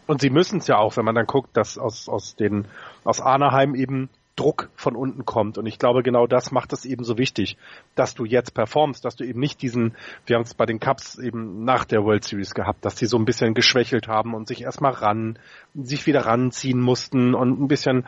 [0.07, 2.68] Und sie müssen es ja auch, wenn man dann guckt, dass aus, aus den,
[3.03, 5.57] aus Anaheim eben Druck von unten kommt.
[5.57, 7.57] Und ich glaube, genau das macht es eben so wichtig,
[7.95, 9.95] dass du jetzt performst, dass du eben nicht diesen,
[10.26, 13.18] wir haben es bei den Cups eben nach der World Series gehabt, dass die so
[13.18, 15.38] ein bisschen geschwächelt haben und sich erstmal ran,
[15.76, 18.07] sich wieder ranziehen mussten und ein bisschen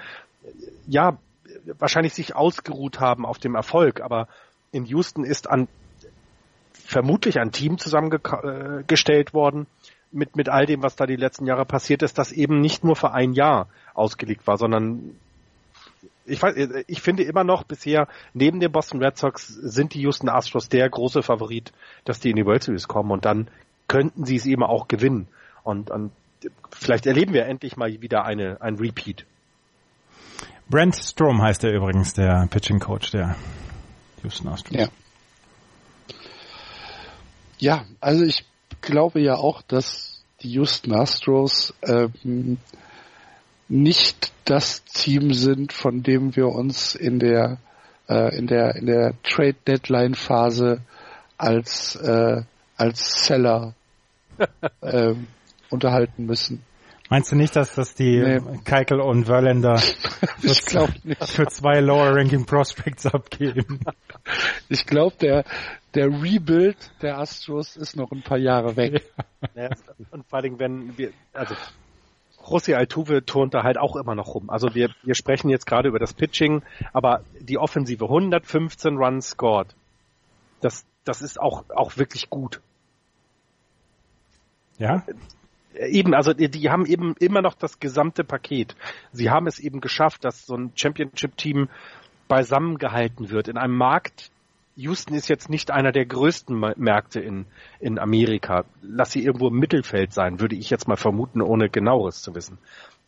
[0.87, 1.17] ja,
[1.77, 4.27] wahrscheinlich sich ausgeruht haben auf dem Erfolg, aber
[4.71, 5.67] in Houston ist an
[6.73, 9.67] vermutlich ein Team zusammengestellt worden
[10.11, 12.95] mit, mit all dem, was da die letzten Jahre passiert ist, das eben nicht nur
[12.95, 15.15] für ein Jahr ausgelegt war, sondern
[16.25, 20.29] ich weiß, ich finde immer noch bisher neben den Boston Red Sox sind die Houston
[20.29, 21.71] Astros der große Favorit,
[22.05, 23.49] dass die in die World Series kommen und dann
[23.87, 25.27] könnten sie es eben auch gewinnen
[25.63, 26.11] und, und
[26.71, 29.25] vielleicht erleben wir endlich mal wieder eine, ein Repeat.
[30.71, 33.35] Brent Strom heißt er übrigens, der Pitching Coach der
[34.23, 34.77] Houston Astros.
[34.77, 34.87] Ja.
[37.59, 38.45] Ja, also ich
[38.79, 42.57] glaube ja auch, dass die Houston Astros ähm,
[43.67, 47.57] nicht das Team sind, von dem wir uns in der
[48.07, 50.79] äh, in der in der Trade Deadline Phase
[51.37, 52.43] als äh,
[52.77, 53.73] als Seller
[54.81, 55.15] äh,
[55.69, 56.63] unterhalten müssen.
[57.11, 58.39] Meinst du nicht, dass das die nee.
[58.63, 59.77] Keikel und Verländer
[60.39, 60.87] für,
[61.27, 63.81] für, zwei Lower Ranking Prospects abgeben?
[64.69, 65.43] Ich glaube, der,
[65.93, 69.03] der Rebuild der Astros ist noch ein paar Jahre weg.
[69.55, 69.71] Ja.
[70.11, 71.53] Und vor allem, wenn wir, also
[72.45, 74.49] José Altuve turnt da halt auch immer noch rum.
[74.49, 76.61] Also wir, wir sprechen jetzt gerade über das Pitching,
[76.93, 79.75] aber die Offensive 115 Runs scored.
[80.61, 82.61] Das, das ist auch, auch wirklich gut.
[84.77, 85.03] Ja?
[85.75, 88.75] Eben, also die, die haben eben immer noch das gesamte Paket.
[89.11, 91.69] Sie haben es eben geschafft, dass so ein Championship-Team
[92.27, 94.31] beisammengehalten wird in einem Markt,
[94.75, 97.45] Houston ist jetzt nicht einer der größten Märkte in,
[97.79, 98.65] in Amerika.
[98.81, 102.57] Lass sie irgendwo im Mittelfeld sein, würde ich jetzt mal vermuten, ohne genaueres zu wissen.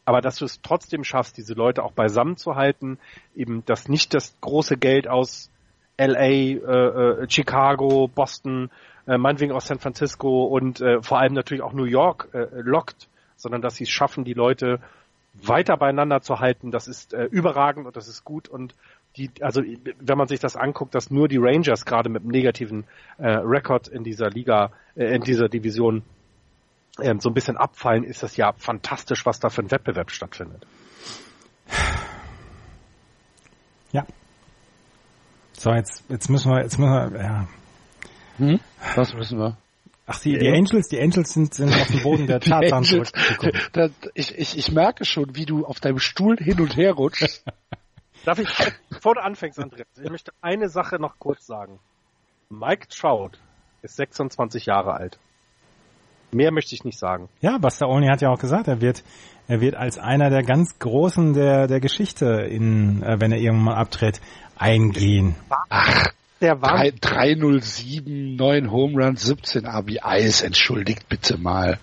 [0.05, 2.99] Aber dass du es trotzdem schaffst, diese Leute auch beisammen zu halten,
[3.35, 5.49] eben, dass nicht das große Geld aus
[5.97, 8.69] LA, äh, äh, Chicago, Boston,
[9.07, 13.09] äh, meinetwegen aus San Francisco und äh, vor allem natürlich auch New York äh, lockt,
[13.35, 14.79] sondern dass sie es schaffen, die Leute
[15.33, 18.75] weiter beieinander zu halten, das ist äh, überragend und das ist gut und
[19.17, 22.85] die, also wenn man sich das anguckt, dass nur die Rangers gerade mit einem negativen
[23.17, 26.03] äh, Rekord in dieser Liga, äh, in dieser Division
[26.99, 30.65] äh, so ein bisschen abfallen, ist das ja fantastisch, was da für ein Wettbewerb stattfindet.
[33.91, 34.05] Ja.
[35.53, 37.47] So, jetzt, jetzt müssen wir, jetzt müssen wir, ja.
[38.37, 38.59] Hm?
[38.95, 39.57] Was müssen wir?
[40.05, 43.95] Ach, die, die Angels, die Angels sind, sind auf dem Boden der Tatsachen zurückgekommen.
[44.15, 47.45] ich, ich, ich merke schon, wie du auf deinem Stuhl hin und her rutschst.
[48.25, 48.49] Darf ich,
[48.89, 51.79] bevor du anfängst, Andreas, ich möchte eine Sache noch kurz sagen.
[52.49, 53.31] Mike Trout
[53.81, 55.19] ist 26 Jahre alt.
[56.31, 57.29] Mehr möchte ich nicht sagen.
[57.41, 59.03] Ja, Buster Olney hat ja auch gesagt, er wird,
[59.47, 63.65] er wird als einer der ganz Großen der, der Geschichte in, äh, wenn er irgendwann
[63.65, 64.19] mal abtritt,
[64.57, 65.35] eingehen.
[65.69, 66.11] Ach,
[66.43, 71.79] der war 307, 9 Home Runs, 17 RBIs, entschuldigt bitte mal.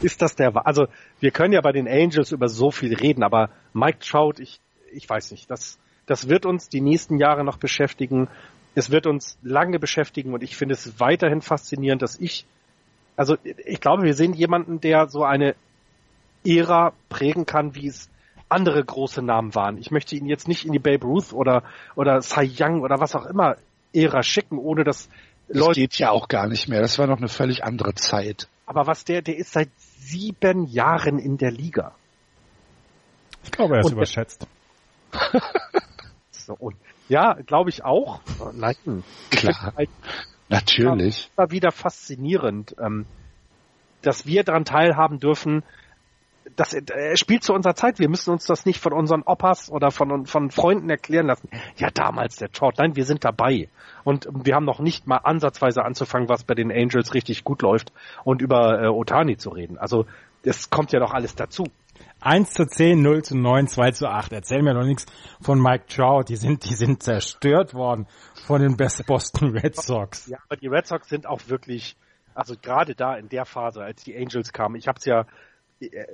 [0.00, 0.86] Ist das der, also,
[1.20, 4.60] wir können ja bei den Angels über so viel reden, aber Mike Trout, ich,
[4.92, 8.28] ich weiß nicht, das, das wird uns die nächsten Jahre noch beschäftigen.
[8.74, 12.46] Es wird uns lange beschäftigen und ich finde es weiterhin faszinierend, dass ich,
[13.16, 15.54] also ich glaube, wir sehen jemanden, der so eine
[16.44, 18.08] Ära prägen kann, wie es
[18.54, 19.76] andere große Namen waren.
[19.78, 21.62] Ich möchte ihn jetzt nicht in die Babe Ruth oder,
[21.94, 23.56] oder Cy Young oder was auch immer
[23.92, 25.08] Ära schicken, ohne dass
[25.48, 25.68] Leute.
[25.68, 26.80] Das geht ja auch gar nicht mehr.
[26.80, 28.48] Das war noch eine völlig andere Zeit.
[28.66, 31.92] Aber was der, der ist seit sieben Jahren in der Liga.
[33.42, 34.46] Ich glaube, er ist und überschätzt.
[36.30, 36.76] so, und
[37.08, 38.20] ja, glaube ich auch.
[38.52, 39.74] Nein, klar.
[40.48, 41.30] Natürlich.
[41.36, 43.06] War wieder faszinierend, ähm,
[44.02, 45.62] dass wir daran teilhaben dürfen,
[46.56, 47.98] das er spielt zu unserer Zeit.
[47.98, 51.48] Wir müssen uns das nicht von unseren Opas oder von, von Freunden erklären lassen.
[51.76, 52.74] Ja, damals der Trout.
[52.78, 53.68] Nein, wir sind dabei.
[54.04, 57.92] Und wir haben noch nicht mal ansatzweise anzufangen, was bei den Angels richtig gut läuft
[58.24, 59.78] und über äh, Otani zu reden.
[59.78, 60.06] Also,
[60.42, 61.64] das kommt ja noch alles dazu.
[62.20, 64.32] 1 zu 10, 0 zu 9, 2 zu 8.
[64.32, 65.06] Erzähl mir doch nichts
[65.40, 66.24] von Mike Trout.
[66.28, 68.06] Die sind, die sind zerstört worden
[68.46, 70.26] von den Boston Red Sox.
[70.28, 71.96] Ja, aber die Red Sox sind auch wirklich,
[72.34, 75.26] also gerade da in der Phase, als die Angels kamen, ich habe es ja
[75.80, 76.06] äh,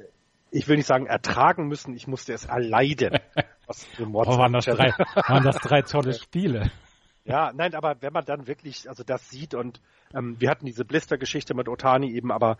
[0.51, 3.18] ich will nicht sagen ertragen müssen, ich musste es erleiden.
[3.66, 4.92] Was oh, waren, das drei,
[5.28, 6.72] waren das drei tolle Spiele.
[7.24, 9.80] Ja, nein, aber wenn man dann wirklich also das sieht und
[10.12, 12.59] ähm, wir hatten diese Blister-Geschichte mit Otani eben, aber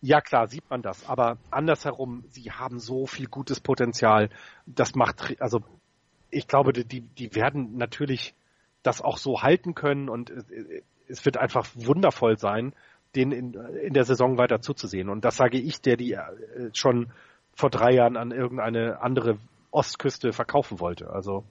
[0.00, 4.28] ja klar, sieht man das, aber andersherum, sie haben so viel gutes Potenzial,
[4.66, 5.60] das macht, also
[6.30, 8.34] ich glaube, die, die werden natürlich
[8.82, 10.32] das auch so halten können und
[11.08, 12.74] es wird einfach wundervoll sein,
[13.14, 15.08] den in, in der Saison weiter zuzusehen.
[15.08, 17.12] Und das sage ich, der die äh, schon
[17.54, 19.38] vor drei Jahren an irgendeine andere
[19.70, 21.10] Ostküste verkaufen wollte.
[21.10, 21.44] Also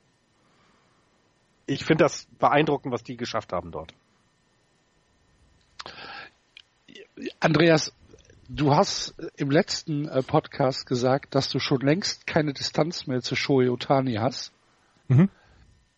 [1.66, 3.94] ich finde das beeindruckend, was die geschafft haben dort.
[7.40, 7.94] Andreas,
[8.50, 13.36] du hast im letzten äh, Podcast gesagt, dass du schon längst keine Distanz mehr zu
[13.36, 14.52] Shohei Otani hast.
[15.08, 15.30] Mhm.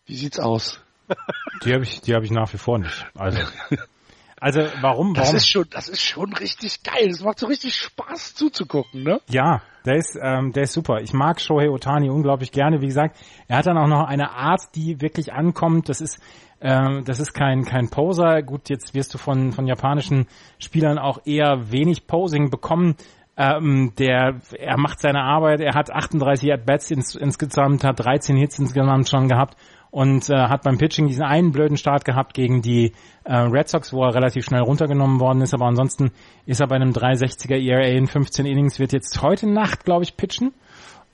[0.04, 0.80] Wie sieht's aus?
[1.64, 3.06] Die habe ich, die habe ich nach wie vor nicht.
[3.14, 3.38] Also
[4.38, 5.14] Also warum, warum?
[5.14, 7.08] Das ist schon, das ist schon richtig geil.
[7.08, 9.20] Das macht so richtig Spaß zuzugucken, ne?
[9.28, 11.00] Ja, der ist, ähm, der ist super.
[11.00, 12.82] Ich mag Shohei Otani unglaublich gerne.
[12.82, 13.16] Wie gesagt,
[13.48, 15.88] er hat dann auch noch eine Art, die wirklich ankommt.
[15.88, 16.20] Das ist,
[16.60, 18.42] ähm, das ist kein kein Poser.
[18.42, 20.26] Gut, jetzt wirst du von von japanischen
[20.58, 22.96] Spielern auch eher wenig Posing bekommen.
[23.38, 25.60] Ähm, der, er macht seine Arbeit.
[25.60, 29.56] Er hat 38 At-Bats ins, insgesamt, hat 13 Hits insgesamt schon gehabt
[29.96, 32.92] und äh, hat beim Pitching diesen einen blöden Start gehabt gegen die
[33.24, 36.12] äh, Red Sox, wo er relativ schnell runtergenommen worden ist, aber ansonsten
[36.44, 40.14] ist er bei einem 360er ERA in 15 Innings, wird jetzt heute Nacht, glaube ich,
[40.18, 40.52] pitchen.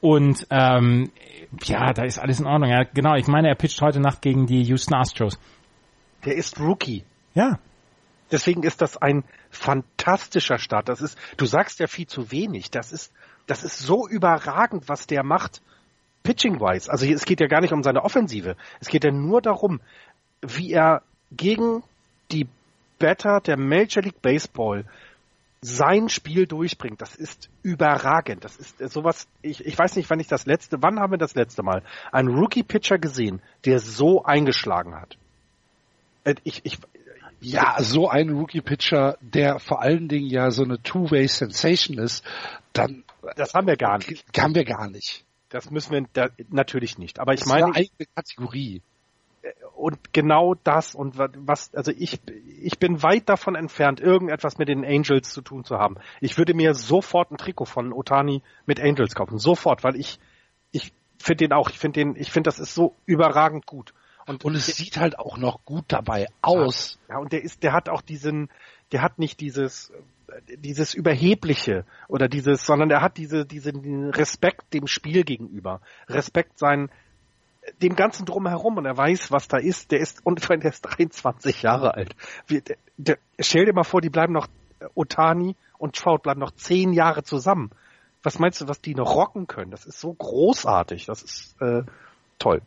[0.01, 1.13] Und ähm,
[1.63, 2.71] ja, da ist alles in Ordnung.
[2.71, 5.39] Ja, genau, ich meine, er pitcht heute Nacht gegen die Houston Astros.
[6.25, 7.05] Der ist Rookie.
[7.35, 7.61] Ja.
[8.33, 10.89] Deswegen ist das ein fantastischer Start.
[10.89, 12.73] Das ist, du sagst ja viel zu wenig.
[12.73, 13.13] Das ist,
[13.47, 15.63] das ist so überragend, was der macht
[16.23, 19.81] pitching-wise, also es geht ja gar nicht um seine Offensive, es geht ja nur darum,
[20.41, 21.83] wie er gegen
[22.31, 22.49] die
[22.99, 24.85] Better der Major League Baseball
[25.61, 27.01] sein Spiel durchbringt.
[27.01, 28.45] Das ist überragend.
[28.45, 31.35] Das ist sowas, ich, ich weiß nicht, wann ich das letzte, wann haben wir das
[31.35, 35.17] letzte Mal einen Rookie-Pitcher gesehen, der so eingeschlagen hat?
[36.25, 36.79] Äh, ich, ich,
[37.41, 42.25] ja, so ein Rookie-Pitcher, der vor allen Dingen ja so eine Two-Way-Sensation ist,
[42.73, 43.05] dann.
[43.37, 44.25] Das haben wir gar nicht.
[44.37, 45.25] Haben wir gar nicht.
[45.53, 47.21] Das müssen wir da, natürlich nicht.
[47.21, 47.71] Aber ich das meine.
[47.71, 48.83] Ist eine eigene Kategorie.
[49.77, 52.21] und genau das und was, also ich,
[52.63, 55.97] ich bin weit davon entfernt, irgendetwas mit den Angels zu tun zu haben.
[56.21, 59.39] Ich würde mir sofort ein Trikot von Otani mit Angels kaufen.
[59.39, 60.19] Sofort, weil ich,
[60.71, 63.93] ich finde den auch, ich finde den, ich finde das ist so überragend gut.
[64.27, 66.99] Und, und es sieht halt auch noch gut dabei aus.
[67.09, 68.49] Ja, und der ist, der hat auch diesen,
[68.93, 69.93] der hat nicht dieses,
[70.57, 75.81] dieses Überhebliche oder dieses, sondern er hat diese, diesen Respekt dem Spiel gegenüber.
[76.09, 76.91] Respekt sein,
[77.81, 79.93] dem ganzen drumherum und er weiß, was da ist.
[79.93, 82.15] Der ist, und der ist 23 Jahre alt.
[82.51, 82.63] der,
[82.97, 84.49] der, stell dir mal vor, die bleiben noch,
[84.95, 87.71] Otani und Trout bleiben noch zehn Jahre zusammen.
[88.23, 89.71] Was meinst du, was die noch rocken können?
[89.71, 91.07] Das ist so großartig.
[91.07, 91.83] Das ist äh,
[92.39, 92.63] toll.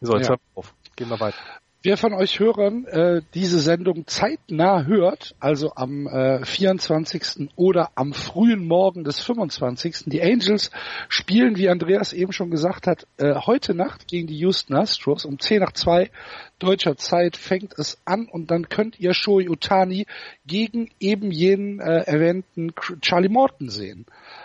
[0.00, 0.34] So, jetzt ja.
[0.34, 0.74] hör auf.
[0.96, 1.38] Gehen wir weiter.
[1.82, 7.48] Wer von euch Hörern äh, diese Sendung zeitnah hört, also am äh, 24.
[7.56, 10.04] oder am frühen Morgen des 25.
[10.04, 10.70] Die Angels
[11.08, 15.38] spielen, wie Andreas eben schon gesagt hat, äh, heute Nacht gegen die Houston Astros um
[15.38, 16.10] 10 nach 2
[16.58, 20.04] deutscher Zeit fängt es an und dann könnt ihr Shoei Utani
[20.44, 24.04] gegen eben jenen äh, erwähnten Charlie Morton sehen.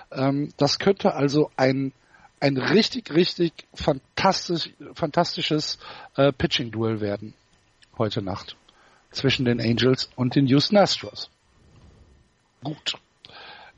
[0.09, 1.91] Ähm, das könnte also ein
[2.45, 5.79] ein richtig, richtig fantastisch, fantastisches
[6.15, 7.33] äh, Pitching-Duell werden
[7.97, 8.55] heute Nacht
[9.09, 11.31] zwischen den Angels und den Houston Astros.
[12.63, 12.93] Gut,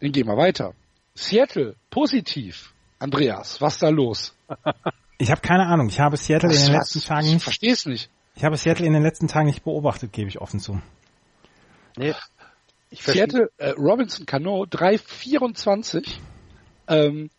[0.01, 0.73] dann gehen wir weiter.
[1.15, 2.73] Seattle, positiv.
[2.99, 4.35] Andreas, was da los?
[5.19, 5.87] Ich habe keine Ahnung.
[5.87, 7.37] Ich habe Seattle was, in den letzten Tagen nicht.
[7.37, 8.11] Ich verstehe es nicht.
[8.35, 10.79] Ich habe Seattle in den letzten Tagen nicht beobachtet, gebe ich offen zu.
[11.97, 12.13] Nee.
[12.91, 16.19] Ich Seattle, äh, Robinson Cano, 3,24.
[16.87, 17.31] Ähm,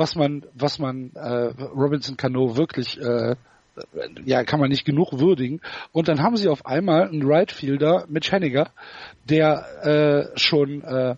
[0.00, 3.36] was man, was man äh, Robinson Cano wirklich äh,
[4.24, 5.60] ja, kann man nicht genug würdigen.
[5.92, 8.70] Und dann haben sie auf einmal einen Right Fielder, Mitch Henniger,
[9.28, 11.16] der äh, schon äh,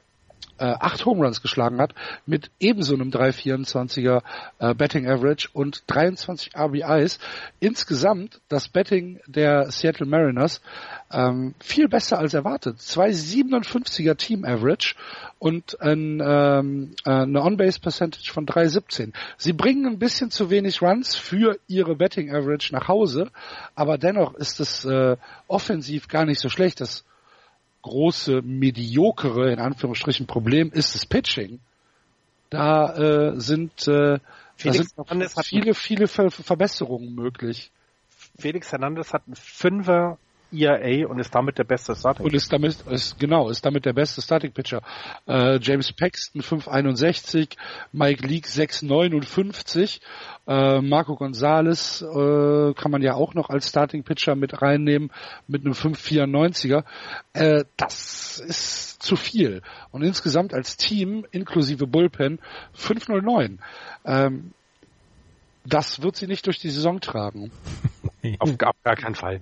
[0.58, 1.94] äh, acht Home Runs geschlagen hat,
[2.26, 4.22] mit ebenso einem 3,24er
[4.58, 7.18] äh, Betting Average und 23 RBIs.
[7.60, 10.60] Insgesamt das Betting der Seattle Mariners
[11.10, 12.78] ähm, viel besser als erwartet.
[12.78, 14.94] 2,57er Team Average
[15.38, 19.12] und ein, ähm, äh, eine On-Base Percentage von 3,17.
[19.36, 23.30] Sie bringen ein bisschen zu wenig Runs für ihre Betting Average nach Hause,
[23.74, 25.16] aber dennoch ist es äh,
[25.48, 26.80] offensiv gar nicht so schlecht.
[26.80, 27.04] Das
[27.82, 31.60] große, mediokere, in Anführungsstrichen, Problem ist das Pitching.
[32.50, 34.18] Da äh, sind, äh,
[34.62, 34.90] da sind
[35.44, 37.70] viele, viele Ver Verbesserungen möglich.
[38.38, 40.18] Felix Hernandez hat einen Fünfer
[40.52, 42.26] ERA und ist damit der beste Starting.
[42.26, 44.82] Und ist damit, ist, genau, ist damit der beste Starting Pitcher.
[45.26, 47.56] Äh, James Paxton 561,
[47.92, 50.00] Mike Leake 659,
[50.46, 55.10] äh, Marco Gonzalez äh, kann man ja auch noch als Starting Pitcher mit reinnehmen
[55.46, 56.84] mit einem 594er.
[57.32, 59.62] Äh, das ist zu viel.
[59.90, 62.40] Und insgesamt als Team inklusive Bullpen
[62.74, 63.60] 509.
[64.04, 64.52] Ähm,
[65.64, 67.50] das wird sie nicht durch die Saison tragen.
[68.38, 69.40] Auf gar, gar keinen Fall.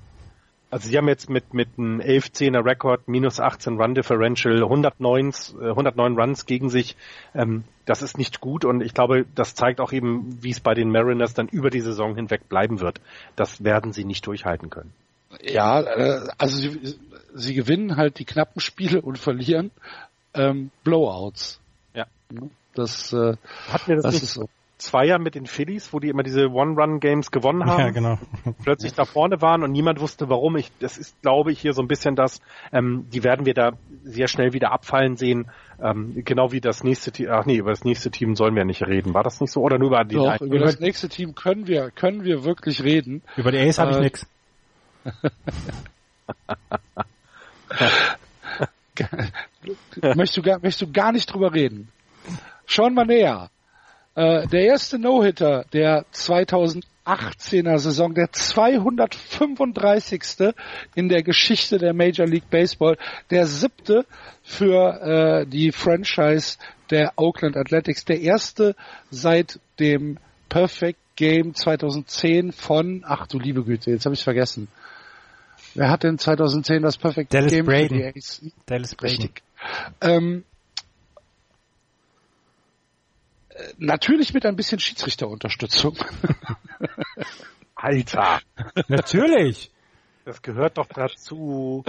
[0.71, 6.16] Also sie haben jetzt mit, mit einem 11-10er Rekord, minus 18 Run Differential, 109, 109
[6.16, 6.97] äh, Runs gegen sich.
[7.35, 10.75] Ähm, das ist nicht gut und ich glaube, das zeigt auch eben, wie es bei
[10.75, 13.01] den Mariners dann über die Saison hinweg bleiben wird.
[13.35, 14.93] Das werden sie nicht durchhalten können.
[15.43, 16.99] Ja, äh, also sie,
[17.35, 19.73] sie gewinnen halt die knappen Spiele und verlieren
[20.35, 21.61] ähm, Blowouts.
[21.95, 22.07] Ja.
[22.75, 23.37] Das, äh,
[23.73, 24.49] Hat mir das, das nicht, so.
[24.81, 27.81] Zweier mit den Phillies, wo die immer diese One-Run-Games gewonnen haben.
[27.81, 28.18] Ja, genau.
[28.64, 30.57] Plötzlich da vorne waren und niemand wusste warum.
[30.57, 32.41] Ich, das ist, glaube ich, hier so ein bisschen das,
[32.72, 33.72] ähm, die werden wir da
[34.03, 35.51] sehr schnell wieder abfallen sehen.
[35.83, 38.83] Ähm, genau wie das nächste Team, ach nee, über das nächste Team sollen wir nicht
[38.83, 39.14] reden.
[39.14, 39.62] War das nicht so?
[39.62, 43.22] Oder nur über die Doch, über das nächste Team können wir, können wir wirklich reden.
[43.37, 44.26] Über die Ace äh, habe ich nix.
[50.16, 51.89] möchtest, du gar, möchtest du gar nicht drüber reden?
[52.66, 53.51] Schauen wir näher.
[54.21, 60.53] Äh, der erste No-Hitter der 2018er Saison, der 235.
[60.95, 62.99] in der Geschichte der Major League Baseball,
[63.31, 64.05] der siebte
[64.43, 66.59] für äh, die Franchise
[66.91, 68.77] der Oakland Athletics, der erste
[69.11, 70.18] seit dem
[70.51, 74.68] Perfect Game 2010 von, ach du liebe Güte, jetzt habe ich vergessen.
[75.75, 77.89] Wer hat denn 2010 das Perfect Dallas Game Braden.
[77.89, 78.43] für die Ace?
[78.66, 79.16] Dallas Braden.
[79.16, 79.43] Richtig.
[80.03, 80.45] Ähm,
[83.78, 85.96] Natürlich mit ein bisschen Schiedsrichterunterstützung.
[87.74, 88.40] Alter.
[88.88, 89.70] Natürlich.
[90.24, 91.84] Das gehört doch dazu.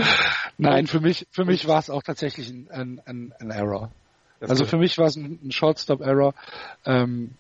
[0.57, 3.91] Nein, für mich, für mich war es auch tatsächlich ein, ein, ein Error.
[4.39, 6.33] Das also für mich war es ein, ein Shortstop-Error.
[6.85, 7.35] Ähm,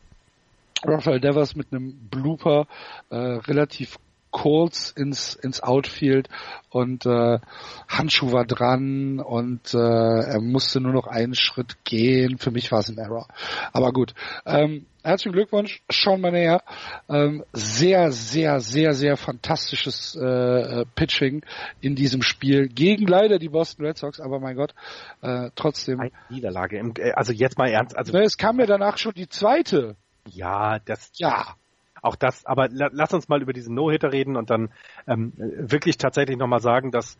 [0.83, 2.67] Rafael Devers mit einem Blooper
[3.09, 3.97] äh, relativ
[4.31, 6.29] Colts ins, ins Outfield
[6.69, 7.39] und äh,
[7.87, 12.37] Handschuh war dran und äh, er musste nur noch einen Schritt gehen.
[12.37, 13.27] Für mich war es ein Error.
[13.73, 14.13] Aber gut.
[14.45, 16.63] Ähm, herzlichen Glückwunsch, Sean Manea.
[17.09, 21.43] Ähm, sehr, sehr, sehr, sehr fantastisches äh, äh Pitching
[21.81, 24.73] in diesem Spiel gegen leider die Boston Red Sox, aber mein Gott,
[25.21, 25.99] äh, trotzdem.
[25.99, 26.77] Eine Niederlage.
[26.77, 27.97] Äh, also jetzt mal ernst.
[27.97, 29.97] Also ne, es kam ja danach schon die zweite.
[30.29, 31.11] Ja, das.
[31.15, 31.55] Ja
[32.01, 34.69] auch das, aber la, lass uns mal über diesen No-Hitter reden und dann
[35.07, 37.17] ähm, wirklich tatsächlich nochmal sagen, dass,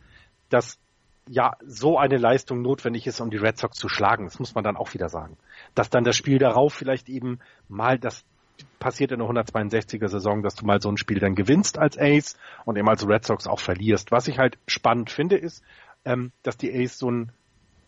[0.48, 0.78] dass
[1.28, 4.24] ja so eine Leistung notwendig ist, um die Red Sox zu schlagen.
[4.24, 5.36] Das muss man dann auch wieder sagen.
[5.74, 8.24] Dass dann das Spiel darauf vielleicht eben mal das
[8.78, 12.36] passiert in der 162er Saison, dass du mal so ein Spiel dann gewinnst als Ace
[12.64, 14.10] und eben als Red Sox auch verlierst.
[14.10, 15.62] Was ich halt spannend finde, ist,
[16.04, 17.32] ähm, dass die Ace so einen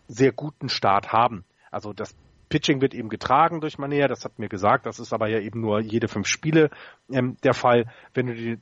[0.08, 1.44] sehr guten Start haben.
[1.70, 2.14] Also das
[2.54, 5.60] Pitching wird eben getragen durch Manea, das hat mir gesagt, das ist aber ja eben
[5.60, 6.70] nur jede fünf Spiele
[7.10, 7.86] ähm, der Fall.
[8.12, 8.58] Wenn du die,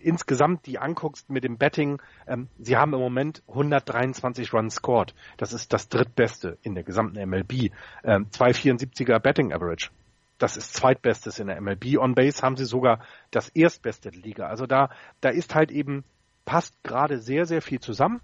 [0.00, 5.16] insgesamt die anguckst mit dem Betting, ähm, sie haben im Moment 123 Runs scored.
[5.36, 7.72] Das ist das drittbeste in der gesamten MLB.
[8.04, 9.90] Ähm, 274er Betting Average.
[10.38, 11.98] Das ist zweitbestes in der MLB.
[11.98, 13.00] On Base haben sie sogar
[13.32, 14.46] das erstbeste der Liga.
[14.46, 14.90] Also da,
[15.20, 16.04] da ist halt eben,
[16.44, 18.20] passt gerade sehr, sehr viel zusammen.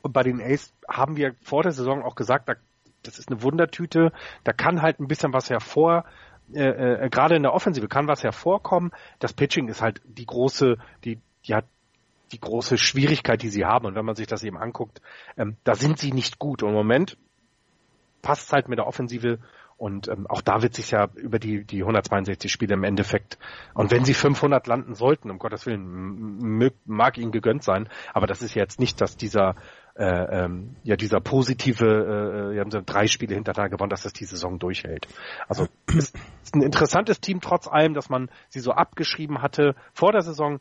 [0.00, 2.54] Und bei den Ace haben wir vor der Saison auch gesagt, da
[3.02, 4.12] das ist eine Wundertüte.
[4.44, 6.04] Da kann halt ein bisschen was hervor,
[6.54, 8.92] äh, äh, gerade in der Offensive kann was hervorkommen.
[9.18, 11.66] Das Pitching ist halt die große, die, die hat
[12.32, 13.86] die große Schwierigkeit, die sie haben.
[13.86, 15.00] Und wenn man sich das eben anguckt,
[15.36, 16.62] ähm, da sind sie nicht gut.
[16.62, 17.16] Und im Moment
[18.22, 19.38] passt es halt mit der Offensive
[19.78, 23.38] und ähm, auch da wird sich ja über die, die 162 Spiele im Endeffekt,
[23.74, 28.42] und wenn sie 500 landen sollten, um Gottes Willen, mag ihnen gegönnt sein, aber das
[28.42, 29.54] ist jetzt nicht, dass dieser
[29.98, 34.12] äh, ähm, ja dieser positive, äh, wir haben so drei Spiele hintereinander gewonnen, dass das
[34.12, 35.08] die Saison durchhält.
[35.48, 40.12] Also ist, ist ein interessantes Team trotz allem, dass man sie so abgeschrieben hatte vor
[40.12, 40.60] der Saison,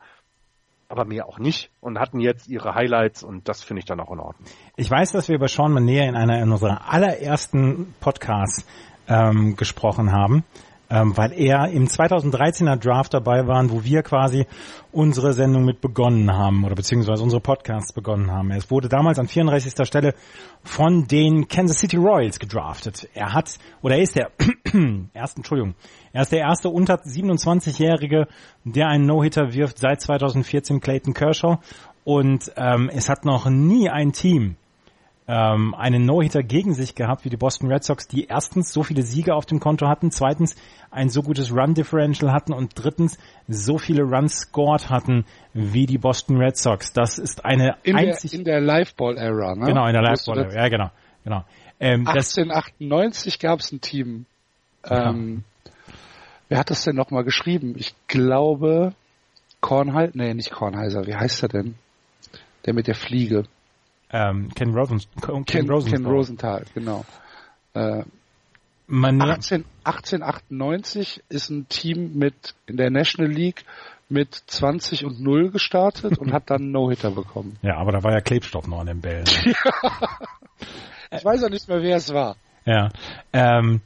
[0.90, 4.12] aber mehr auch nicht und hatten jetzt ihre Highlights und das finde ich dann auch
[4.12, 4.48] in Ordnung.
[4.76, 8.66] Ich weiß, dass wir über Sean Manea in einer unserer allerersten Podcasts
[9.08, 10.44] ähm, gesprochen haben
[10.90, 14.46] ähm, weil er im 2013er Draft dabei war, wo wir quasi
[14.92, 18.52] unsere Sendung mit begonnen haben oder beziehungsweise unsere Podcasts begonnen haben.
[18.52, 19.86] Es wurde damals an 34.
[19.86, 20.14] Stelle
[20.64, 23.10] von den Kansas City Royals gedraftet.
[23.14, 24.32] Er hat, oder er ist der
[25.14, 25.76] erste, Entschuldigung,
[26.14, 28.28] er ist der erste unter 27-Jährige,
[28.64, 31.58] der einen No-Hitter wirft seit 2014 Clayton Kershaw
[32.04, 34.56] und ähm, es hat noch nie ein Team
[35.28, 39.02] ähm, einen No-Hitter gegen sich gehabt wie die Boston Red Sox, die erstens so viele
[39.02, 40.56] Siege auf dem Konto hatten, zweitens
[40.90, 43.18] ein so gutes Run-Differential hatten und drittens
[43.48, 46.94] so viele Runs scored hatten wie die Boston Red Sox.
[46.94, 48.32] Das ist eine in einzig...
[48.32, 49.66] Der, in der Live-Ball-Era, ne?
[49.66, 50.92] Genau, in der Live-Ball-Era, ja genau.
[51.26, 51.44] genau.
[51.80, 54.26] Ähm, 1898 gab es ein Team.
[54.86, 55.72] Ähm, ja.
[56.50, 57.76] Wer hat das denn nochmal geschrieben?
[57.78, 58.94] Ich glaube
[59.60, 61.76] Kornheiser, nee, nicht Kornheiser, wie heißt er denn?
[62.66, 63.44] Der mit der Fliege.
[64.10, 66.00] Ähm, Ken, Rosen, Ken, Ken, Rosenthal.
[66.00, 67.06] Ken Rosenthal, genau.
[67.74, 68.04] Äh,
[68.90, 73.66] 18, 1898 ist ein Team mit in der National League
[74.10, 77.58] mit 20 und 0 gestartet und hat dann No-Hitter bekommen.
[77.62, 79.26] Ja, aber da war ja Klebstoff noch an den Bällen.
[81.12, 82.38] ich weiß auch nicht mehr, wer es war.
[82.66, 82.90] Ja.
[83.34, 83.82] Ähm,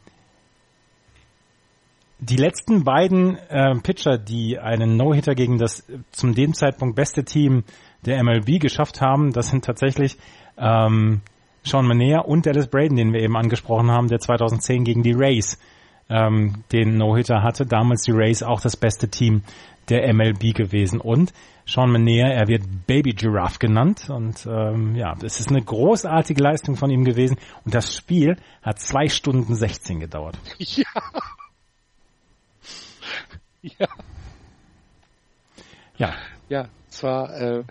[2.19, 7.63] die letzten beiden äh, Pitcher, die einen No-Hitter gegen das zum dem Zeitpunkt beste Team
[8.05, 9.31] der MLB geschafft haben.
[9.33, 10.17] Das sind tatsächlich
[10.57, 11.21] ähm,
[11.63, 15.59] Sean Manea und Dallas Braden, den wir eben angesprochen haben, der 2010 gegen die Rays
[16.09, 17.65] ähm, den No-Hitter hatte.
[17.65, 19.43] Damals die Rays auch das beste Team
[19.89, 20.99] der MLB gewesen.
[20.99, 21.33] Und
[21.65, 24.09] Sean Manea, er wird Baby Giraffe genannt.
[24.09, 27.37] Und ähm, ja, es ist eine großartige Leistung von ihm gewesen.
[27.63, 30.37] Und das Spiel hat zwei Stunden 16 gedauert.
[30.59, 30.85] Ja.
[33.61, 33.87] Ja.
[35.97, 36.13] Ja.
[36.49, 37.63] Ja, zwar, äh,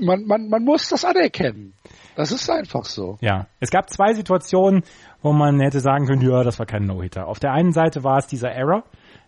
[0.00, 1.74] man, man, man muss das anerkennen.
[2.16, 3.18] Das ist einfach so.
[3.20, 4.84] Ja, es gab zwei Situationen,
[5.22, 7.26] wo man hätte sagen können, ja, das war kein No-Hitter.
[7.26, 8.84] Auf der einen Seite war es dieser Error,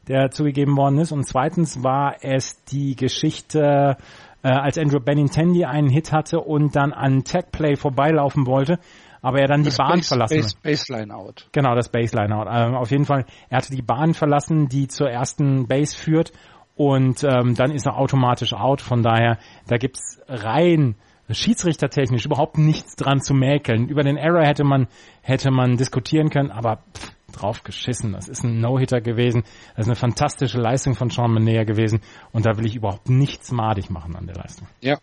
[0.07, 3.97] der zugegeben worden ist, und zweitens war es die Geschichte,
[4.43, 8.79] äh, als Andrew Benintendi einen Hit hatte und dann an Tag Play vorbeilaufen wollte,
[9.21, 10.37] aber er dann das die Bahn Base, verlassen.
[10.37, 11.49] Base, Baseline out.
[11.51, 12.47] Genau, das Baseline out.
[12.49, 16.33] Ähm, auf jeden Fall, er hatte die Bahn verlassen, die zur ersten Base führt
[16.77, 18.81] und ähm, dann ist er automatisch out.
[18.81, 20.97] Von daher, da gibt's rein
[21.29, 23.89] schiedsrichtertechnisch überhaupt nichts dran zu mäkeln.
[23.89, 24.87] Über den Error hätte man
[25.23, 28.13] hätte man diskutieren können, aber pff, drauf geschissen.
[28.13, 29.43] Das ist ein No-Hitter gewesen.
[29.75, 32.01] Das ist eine fantastische Leistung von Sean Manea gewesen
[32.33, 34.69] und da will ich überhaupt nichts madig machen an der Leistung.
[34.81, 34.99] Ja,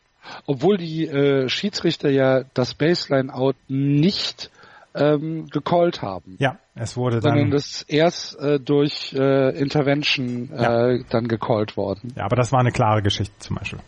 [0.45, 4.49] obwohl die äh, Schiedsrichter ja das Baseline-Out nicht
[4.96, 6.36] ähm, gecallt haben.
[6.39, 7.34] Ja, es wurde dann.
[7.34, 11.04] Sondern das erst äh, durch äh, Intervention äh, ja.
[11.10, 12.14] dann gecallt worden.
[12.16, 13.80] Ja, aber das war eine klare Geschichte zum Beispiel.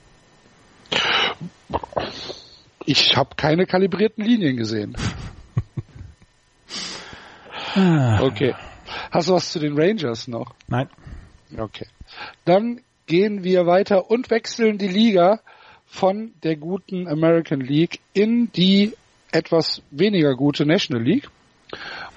[2.85, 4.95] Ich habe keine kalibrierten Linien gesehen.
[8.21, 8.53] okay.
[9.11, 10.53] Hast du was zu den Rangers noch?
[10.67, 10.89] Nein.
[11.57, 11.87] Okay.
[12.45, 15.39] Dann gehen wir weiter und wechseln die Liga
[15.85, 18.93] von der guten American League in die
[19.35, 21.29] etwas weniger gute National League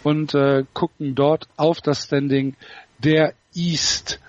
[0.02, 2.56] und äh, gucken dort auf das Standing
[2.98, 4.20] der East.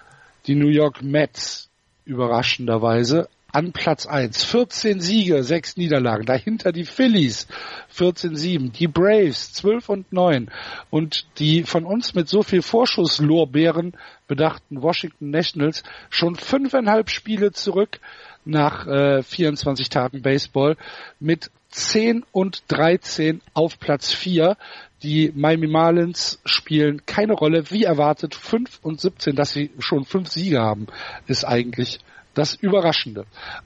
[0.47, 1.69] Die New York Mets
[2.05, 4.43] überraschenderweise an Platz 1.
[4.43, 6.25] 14 Siege, 6 Niederlagen.
[6.25, 7.47] Dahinter die Phillies
[7.95, 10.49] 14-7, die Braves 12 und 9
[10.89, 13.93] und die von uns mit so viel Vorschusslorbeeren
[14.27, 17.99] bedachten Washington Nationals schon fünfeinhalb Spiele zurück
[18.45, 20.77] nach äh, 24 Tagen Baseball
[21.19, 24.57] mit 10 und 13 auf Platz 4.
[25.03, 27.71] Die Miami Marlins spielen keine Rolle.
[27.71, 30.87] Wie erwartet, 5 und 17, dass sie schon fünf Siege haben,
[31.27, 31.99] ist eigentlich
[32.33, 33.25] das Überraschende.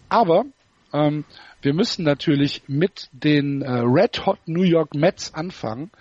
[0.09, 0.45] Aber
[0.91, 1.25] ähm,
[1.61, 5.91] wir müssen natürlich mit den äh, Red Hot New York Mets anfangen,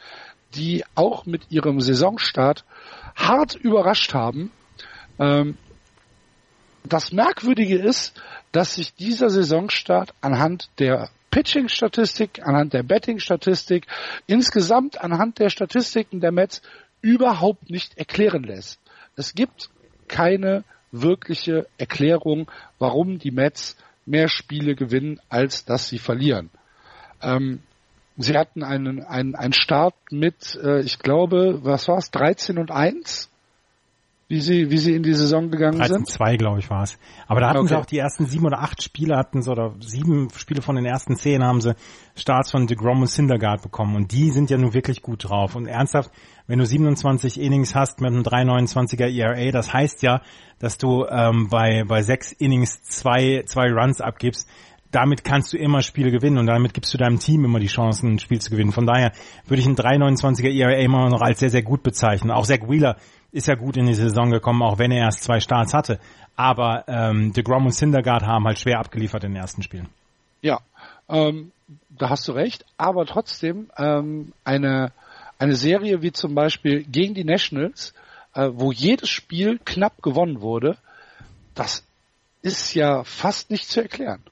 [0.55, 2.65] die auch mit ihrem Saisonstart
[3.15, 4.51] hart überrascht haben.
[5.19, 5.57] Ähm,
[6.85, 13.87] das Merkwürdige ist, dass sich dieser Saisonstart anhand der Pitching-Statistik, anhand der Betting-Statistik,
[14.27, 16.63] insgesamt anhand der Statistiken der Mets
[17.01, 18.79] überhaupt nicht erklären lässt.
[19.17, 19.71] Es gibt
[20.09, 20.63] keine
[20.93, 26.51] wirkliche Erklärung, warum die Mets mehr Spiele gewinnen, als dass sie verlieren.
[27.23, 27.61] Ähm,
[28.19, 32.71] sie hatten einen, einen, einen Start mit, äh, ich glaube, was war es, 13 und
[32.71, 33.32] 1?
[34.33, 36.09] Wie sie, wie sie in die Saison gegangen 13, sind?
[36.09, 36.99] 2, glaube ich, war es.
[37.27, 37.69] Aber da hatten okay.
[37.69, 40.87] sie auch die ersten sieben oder acht Spiele hatten sie, oder sieben Spiele von den
[40.87, 41.75] ersten zehn haben sie
[42.17, 43.95] Starts von DeGrom und Syndergaard bekommen.
[43.95, 45.55] Und die sind ja nun wirklich gut drauf.
[45.55, 46.11] Und ernsthaft,
[46.47, 50.23] wenn du 27 Innings hast mit einem 3,29er ERA, das heißt ja,
[50.59, 54.49] dass du ähm, bei, bei sechs Innings zwei, zwei Runs abgibst
[54.93, 58.13] damit kannst du immer Spiele gewinnen und damit gibst du deinem Team immer die Chancen,
[58.13, 58.73] ein Spiel zu gewinnen.
[58.73, 59.13] Von daher
[59.47, 62.31] würde ich einen 3,29er ERA immer noch als sehr, sehr gut bezeichnen.
[62.31, 62.99] Auch Zach Wheeler
[63.33, 65.99] ist ja gut in die Saison gekommen, auch wenn er erst zwei Starts hatte.
[66.37, 69.89] Aber ähm, DeGrom und Syndergaard haben halt schwer abgeliefert in den ersten Spielen.
[70.43, 70.61] Ja,
[71.09, 71.53] ähm,
[71.91, 72.65] da hast du recht.
[72.77, 74.93] Aber trotzdem ähm, eine,
[75.39, 77.95] eine Serie wie zum Beispiel gegen die Nationals,
[78.35, 80.77] äh, wo jedes Spiel knapp gewonnen wurde,
[81.55, 81.85] das
[82.43, 84.23] ist ja fast nicht zu erklären.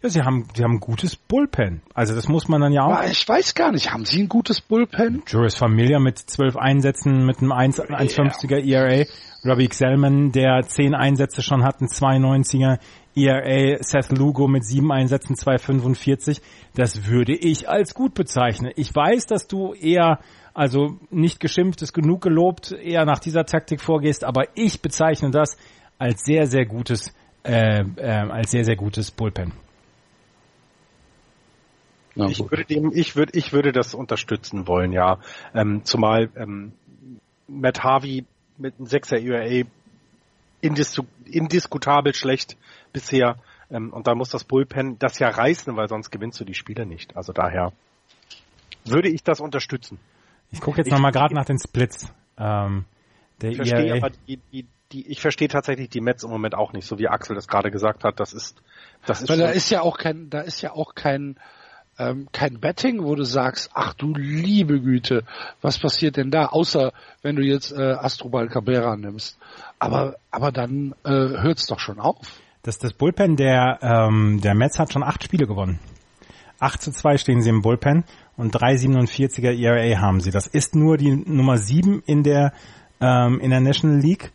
[0.00, 1.82] Ja, sie haben, sie haben ein gutes Bullpen.
[1.92, 3.02] Also das muss man dann ja auch.
[3.10, 5.24] Ich weiß gar nicht, haben sie ein gutes Bullpen?
[5.26, 9.04] Juris Familia mit zwölf Einsätzen mit einem 1,50er ERA.
[9.44, 12.78] Robbie Xellman, der zehn Einsätze schon hat, ein 2,90er
[13.16, 13.82] ERA.
[13.82, 16.42] Seth Lugo mit sieben Einsätzen, 2,45.
[16.76, 18.70] Das würde ich als gut bezeichnen.
[18.76, 20.20] Ich weiß, dass du eher
[20.54, 25.56] also nicht geschimpft ist genug gelobt, eher nach dieser Taktik vorgehst, aber ich bezeichne das
[25.98, 27.12] als sehr, sehr gutes,
[27.44, 29.52] äh, äh, als sehr, sehr gutes Bullpen.
[32.18, 35.20] Na, ich würde dem, ich würde, ich würde das unterstützen wollen, ja.
[35.54, 36.72] Ähm, zumal ähm,
[37.46, 38.24] Matt Harvey
[38.56, 39.64] mit einem 6er ERA
[40.60, 42.56] indis indiskutabel schlecht
[42.92, 43.36] bisher.
[43.70, 46.86] Ähm, und da muss das Bullpen das ja reißen, weil sonst gewinnst du die Spiele
[46.86, 47.16] nicht.
[47.16, 47.72] Also daher
[48.84, 50.00] würde ich das unterstützen.
[50.50, 52.12] Ich gucke jetzt nochmal gerade nach den Splits.
[52.36, 52.84] Ähm,
[53.40, 53.98] der ich verstehe ERA.
[53.98, 57.06] aber die, die, die, ich verstehe tatsächlich die Mets im Moment auch nicht, so wie
[57.06, 58.18] Axel das gerade gesagt hat.
[58.18, 58.60] Das ist,
[59.06, 59.28] das ist.
[59.28, 61.38] Weil da ist ja auch kein, da ist ja auch kein
[61.98, 65.24] ähm, kein Betting, wo du sagst, ach du liebe Güte,
[65.60, 66.46] was passiert denn da?
[66.46, 66.92] Außer
[67.22, 69.38] wenn du jetzt äh, Astrobal Cabrera nimmst.
[69.78, 72.40] Aber, aber dann äh, hört's doch schon auf.
[72.62, 75.78] Das, das Bullpen der, ähm, der Mets hat schon acht Spiele gewonnen.
[76.60, 78.04] 8 zu 2 stehen sie im Bullpen
[78.36, 80.30] und 3,47er ERA haben sie.
[80.30, 82.52] Das ist nur die Nummer 7 in der,
[83.00, 84.32] ähm, in der National League.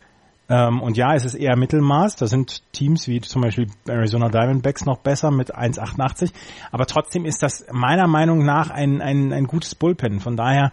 [0.48, 2.16] Ähm, und ja, es ist eher Mittelmaß.
[2.16, 6.32] Da sind Teams wie zum Beispiel Arizona Diamondbacks noch besser mit 1,88.
[6.70, 10.20] Aber trotzdem ist das meiner Meinung nach ein, ein, ein gutes Bullpen.
[10.20, 10.72] Von daher,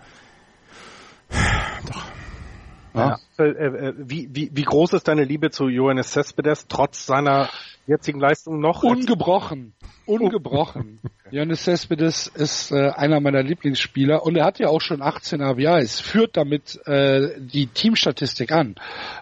[1.88, 2.06] doch.
[2.94, 3.18] Ja.
[3.38, 3.46] ja.
[3.46, 7.50] Äh, äh, wie, wie, wie groß ist deine Liebe zu Johannes Cespedes trotz seiner
[7.92, 8.84] jetzigen Leistung noch?
[8.84, 9.74] Ungebrochen.
[10.06, 11.00] Ungebrochen.
[11.32, 16.00] Johannes Cespedes ist äh, einer meiner Lieblingsspieler und er hat ja auch schon 18 RBIs,
[16.00, 18.76] führt damit äh, die Teamstatistik an,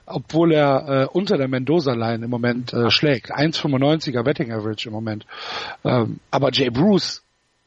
[0.05, 3.31] obwohl er äh, unter der Mendoza-Line im Moment äh, schlägt.
[3.31, 5.25] 1,95er Betting Average im Moment.
[5.83, 7.21] Ähm, aber Jay Bruce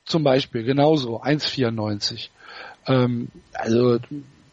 [0.05, 2.31] zum Beispiel genauso, 1,94.
[2.87, 3.99] Ähm, also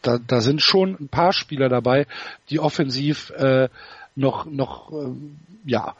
[0.02, 2.06] da, da sind schon ein paar Spieler dabei,
[2.50, 3.70] die offensiv äh,
[4.16, 5.12] noch noch äh,
[5.66, 5.95] ja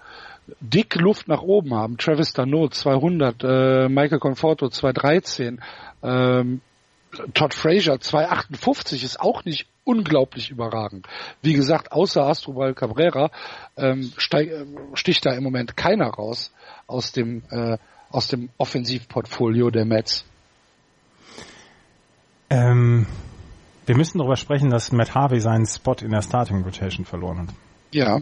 [0.60, 1.97] dick Luft nach oben haben.
[1.97, 5.62] Travis Dano 200, äh, Michael Conforto 213.
[6.04, 6.62] Ähm,
[7.34, 11.08] Todd Frazier 2,58 ist auch nicht unglaublich überragend.
[11.41, 13.32] Wie gesagt, außer Astrobal Cabrera
[13.78, 16.54] ähm, steig, äh, sticht da im Moment keiner raus
[16.86, 17.78] aus dem äh,
[18.12, 20.26] aus dem Offensivportfolio der Mets.
[22.50, 23.06] Ähm,
[23.86, 27.56] wir müssen darüber sprechen, dass Matt Harvey seinen Spot in der Starting Rotation verloren hat.
[27.91, 28.22] Ja.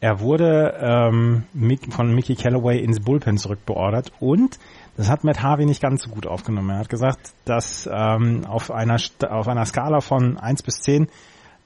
[0.00, 1.44] Er wurde ähm,
[1.90, 4.58] von Mickey Callaway ins Bullpen zurückbeordert und
[4.96, 6.70] das hat Matt Harvey nicht ganz so gut aufgenommen.
[6.70, 8.96] Er hat gesagt, dass ähm, auf einer
[9.28, 11.08] auf einer Skala von 1 bis 10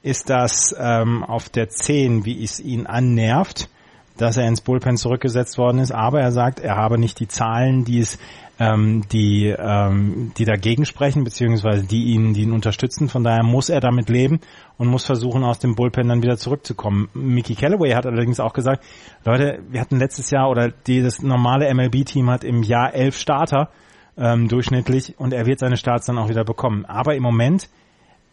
[0.03, 3.71] ist das ähm, auf der 10, wie es ihn annervt,
[4.17, 7.85] dass er ins Bullpen zurückgesetzt worden ist, aber er sagt, er habe nicht die Zahlen,
[7.85, 8.19] die es
[8.59, 13.09] ähm, die, ähm, die dagegen sprechen, beziehungsweise die ihn, die ihn unterstützen.
[13.09, 14.41] Von daher muss er damit leben
[14.79, 17.09] und muss versuchen, aus dem Bullpen dann wieder zurückzukommen.
[17.15, 18.85] Mickey Callaway hat allerdings auch gesagt,
[19.25, 23.71] Leute, wir hatten letztes Jahr oder dieses normale MLB-Team hat im Jahr elf Starter
[24.17, 26.85] ähm, durchschnittlich und er wird seine Starts dann auch wieder bekommen.
[26.85, 27.69] Aber im Moment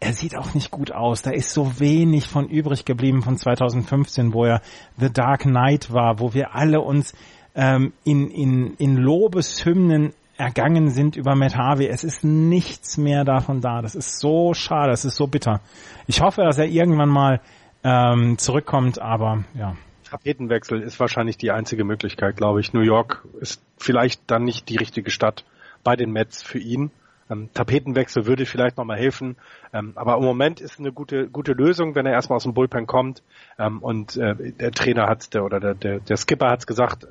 [0.02, 1.22] er sieht auch nicht gut aus.
[1.22, 4.62] Da ist so wenig von übrig geblieben von 2015, wo er
[4.98, 7.14] The Dark Knight war, wo wir alle uns
[7.54, 11.88] ähm, in, in, in Lobeshymnen ergangen sind über Matt Harvey.
[11.88, 13.84] Es ist nichts mehr davon da.
[13.84, 15.62] Das ist so schade, das ist so bitter.
[16.08, 17.40] Ich hoffe, dass er irgendwann mal
[17.84, 19.76] ähm, zurückkommt, aber ja.
[20.10, 22.74] Tapetenwechsel ist wahrscheinlich die einzige Möglichkeit, glaube ich.
[22.74, 25.46] New York ist vielleicht dann nicht die richtige Stadt
[25.84, 26.90] bei den Mets für ihn.
[27.32, 29.38] Ähm, Tapetenwechsel würde vielleicht nochmal helfen.
[29.74, 32.86] Ähm, aber im Moment ist eine gute, gute Lösung, wenn er erstmal aus dem Bullpen
[32.86, 33.24] kommt.
[33.58, 37.08] Ähm, und äh, der Trainer hat, der, oder der, der, der Skipper hat gesagt,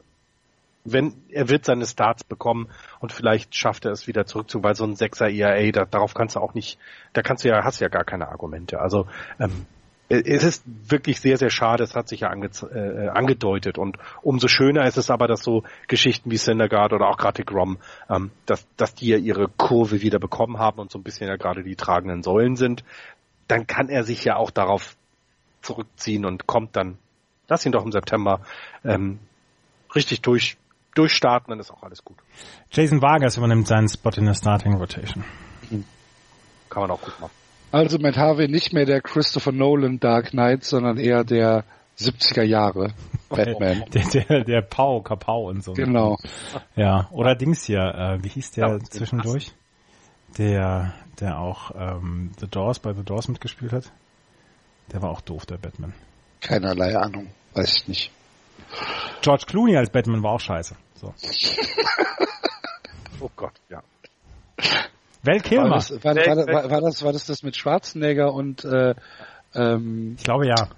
[0.85, 2.68] wenn er wird seine Starts bekommen
[3.01, 6.37] und vielleicht schafft er es wieder zurückzu, weil so ein Sechser ERA, da, darauf kannst
[6.37, 6.79] du auch nicht,
[7.12, 8.81] da kannst du ja, hast ja gar keine Argumente.
[8.81, 9.07] Also
[9.39, 9.66] ähm,
[10.11, 14.48] es ist wirklich sehr, sehr schade, es hat sich ja ange, äh, angedeutet und umso
[14.48, 18.66] schöner ist es aber, dass so Geschichten wie Syndergaard oder auch gerade Grom, ähm, dass,
[18.76, 21.76] dass die ja ihre Kurve wieder bekommen haben und so ein bisschen ja gerade die
[21.76, 22.84] tragenden Säulen sind,
[23.46, 24.96] dann kann er sich ja auch darauf
[25.62, 26.98] zurückziehen und kommt dann,
[27.46, 28.40] lass ihn doch im September
[28.84, 29.20] ähm,
[29.94, 30.56] richtig durch,
[30.96, 32.16] durchstarten, dann ist auch alles gut.
[32.72, 35.24] Jason Vargas übernimmt seinen Spot in der Starting Rotation.
[36.68, 37.39] Kann man auch gut machen.
[37.73, 41.64] Also Matt Harvey nicht mehr der Christopher Nolan Dark Knight, sondern eher der
[41.99, 42.95] 70er Jahre
[43.29, 43.85] Batman.
[43.93, 45.75] Der, der, der Pau, Kapau und so.
[45.75, 46.16] Genau.
[46.75, 49.53] Ja, oder Dings hier, äh, wie hieß der ja, zwischendurch?
[50.39, 53.93] Der, der auch ähm, The Doors bei The Doors mitgespielt hat.
[54.93, 55.93] Der war auch doof, der Batman.
[56.41, 58.11] Keinerlei Ahnung, weiß ich nicht.
[59.23, 60.75] George Clooney als Batman war auch scheiße.
[60.95, 61.14] So.
[63.21, 63.83] oh Gott, ja.
[65.23, 65.71] Val Kilmer.
[65.71, 68.95] War das, war, war, war, war, das, war das das mit Schwarzenegger und äh,
[69.55, 70.68] ähm, Ich glaube ja.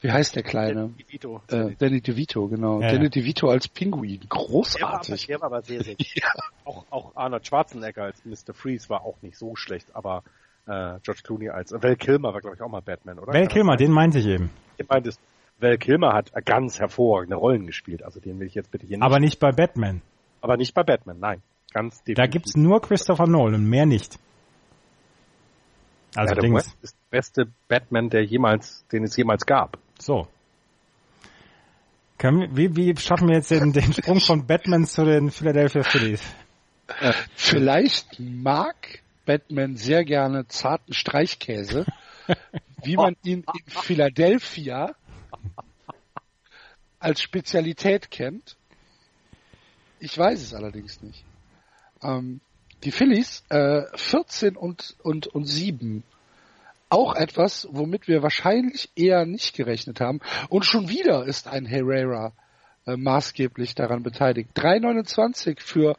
[0.00, 0.74] Wie heißt der Kleine?
[0.74, 1.42] Danny DeVito.
[1.48, 2.80] Äh, Danny DeVito, genau.
[2.80, 4.20] Ja, Danny DeVito als Pinguin.
[4.28, 5.26] Großartig.
[5.26, 6.06] Der war aber, der war aber sehr, sehr gut.
[6.14, 6.28] ja.
[6.64, 8.54] auch, auch Arnold Schwarzenegger als Mr.
[8.54, 10.22] Freeze war auch nicht so schlecht, aber
[10.66, 13.32] äh, George Clooney als Val Kilmer war, glaube ich, auch mal Batman, oder?
[13.32, 14.50] Val Kilmer, den meinte ich eben.
[14.78, 15.20] Den meintest
[15.58, 19.04] Val Kilmer hat ganz hervorragende Rollen gespielt, also den will ich jetzt bitte hier nicht.
[19.04, 20.02] Aber nicht bei Batman.
[20.40, 21.42] Aber nicht bei Batman, nein.
[21.72, 22.16] Ganz definitiv.
[22.16, 24.18] Da gibt's nur Christopher Nolan, mehr nicht.
[26.14, 29.78] Also ja, der West ist der beste Batman, der jemals, den es jemals gab.
[29.98, 30.26] So.
[32.16, 36.22] Können, wie, wie schaffen wir jetzt den, den Sprung von Batman zu den Philadelphia Phillies?
[37.00, 41.84] Äh, vielleicht mag Batman sehr gerne zarten Streichkäse,
[42.82, 44.94] wie man ihn in Philadelphia
[46.98, 48.56] als Spezialität kennt.
[50.00, 51.24] Ich weiß es allerdings nicht.
[52.02, 52.40] Ähm,
[52.84, 56.04] die Phillies äh, 14 und, und, und 7.
[56.90, 60.20] Auch etwas, womit wir wahrscheinlich eher nicht gerechnet haben.
[60.48, 62.32] Und schon wieder ist ein Herrera
[62.86, 64.50] äh, maßgeblich daran beteiligt.
[64.56, 65.96] 3,29 für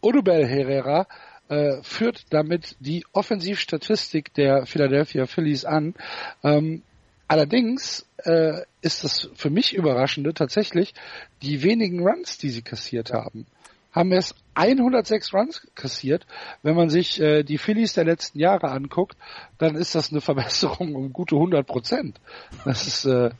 [0.00, 1.06] Odubel Herrera
[1.48, 5.94] äh, führt damit die Offensivstatistik der Philadelphia Phillies an.
[6.42, 6.82] Ähm,
[7.26, 10.94] allerdings äh, ist das für mich Überraschende tatsächlich
[11.42, 13.46] die wenigen Runs, die sie kassiert haben
[13.92, 16.26] haben erst 106 Runs kassiert.
[16.62, 19.16] Wenn man sich äh, die Phillies der letzten Jahre anguckt,
[19.58, 22.20] dann ist das eine Verbesserung um gute 100 Prozent.
[22.64, 23.30] Das ist, äh,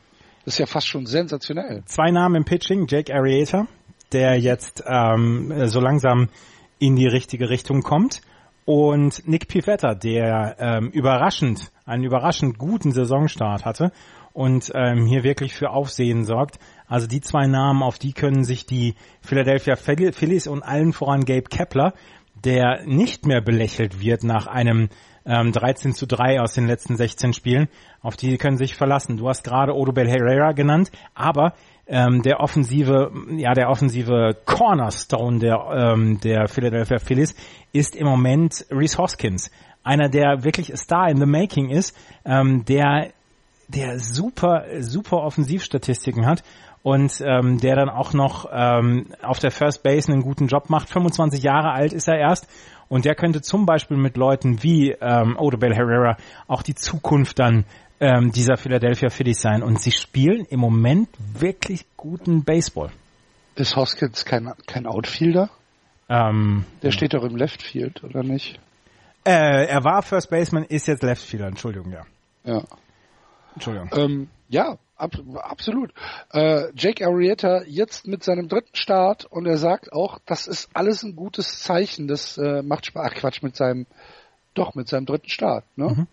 [0.45, 1.83] ist ja fast schon sensationell.
[1.85, 3.67] Zwei Namen im Pitching, Jake Arrieta,
[4.11, 6.29] der jetzt ähm, so langsam
[6.79, 8.21] in die richtige Richtung kommt
[8.65, 13.91] und Nick Pivetta, der ähm, überraschend, einen überraschend guten Saisonstart hatte
[14.33, 16.57] und ähm, hier wirklich für Aufsehen sorgt.
[16.91, 21.43] Also die zwei Namen, auf die können sich die Philadelphia Phillies und allen voran Gabe
[21.43, 21.93] Kepler,
[22.43, 24.89] der nicht mehr belächelt wird nach einem
[25.25, 27.69] ähm, 13 zu 3 aus den letzten 16 Spielen,
[28.01, 29.15] auf die können sich verlassen.
[29.15, 31.53] Du hast gerade Odubel Herrera genannt, aber
[31.87, 37.35] ähm, der offensive, ja, der offensive Cornerstone der, ähm, der Philadelphia Phillies
[37.71, 39.49] ist im Moment Reese Hoskins.
[39.81, 41.95] Einer, der wirklich Star in the Making ist,
[42.25, 43.11] ähm, der,
[43.69, 46.43] der super, super Offensivstatistiken hat
[46.83, 50.89] und ähm, der dann auch noch ähm, auf der First Base einen guten Job macht.
[50.89, 52.47] 25 Jahre alt ist er erst
[52.91, 56.17] und der könnte zum Beispiel mit Leuten wie ähm, Odubel Herrera
[56.47, 57.65] auch die Zukunft dann
[58.01, 59.63] ähm, dieser Philadelphia Phillies sein.
[59.63, 61.07] Und sie spielen im Moment
[61.39, 62.89] wirklich guten Baseball.
[63.55, 65.49] Ist Hoskins kein, kein Outfielder?
[66.09, 68.59] Ähm, der steht doch im Left Field, oder nicht?
[69.23, 72.03] Äh, er war First Baseman, ist jetzt Left Fielder, Entschuldigung, ja.
[72.43, 72.63] Ja.
[73.53, 73.89] Entschuldigung.
[73.95, 75.93] Ähm, ja, ab, absolut.
[76.31, 81.03] Äh, Jake Arrieta jetzt mit seinem dritten Start und er sagt auch, das ist alles
[81.03, 82.07] ein gutes Zeichen.
[82.07, 83.11] Das äh, macht Spaß.
[83.11, 83.87] Ach Quatsch, mit seinem,
[84.53, 85.89] doch, mit seinem dritten Start, ne?
[85.89, 86.07] Mhm.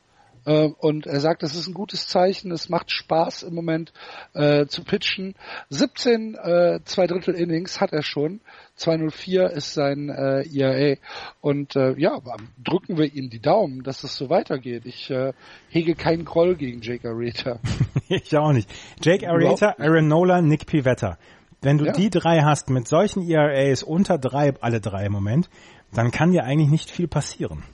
[0.49, 3.93] Äh, und er sagt, das ist ein gutes Zeichen, es macht Spaß im Moment
[4.33, 5.35] äh, zu pitchen.
[5.69, 8.41] 17 äh, zwei Drittel Innings hat er schon.
[8.77, 10.97] 204 ist sein äh, ERA.
[11.43, 12.19] Und äh, ja,
[12.65, 14.87] drücken wir ihm die Daumen, dass es so weitergeht.
[14.87, 15.35] Ich äh,
[15.69, 17.59] hege keinen Groll gegen Jake Arrieta.
[18.09, 18.71] ich auch nicht.
[19.03, 21.19] Jake Arrieta, Aaron Nola, Nick Pivetta.
[21.61, 21.93] Wenn du ja.
[21.93, 25.51] die drei hast mit solchen ERAs unter drei, alle drei im Moment,
[25.93, 27.65] dann kann dir eigentlich nicht viel passieren.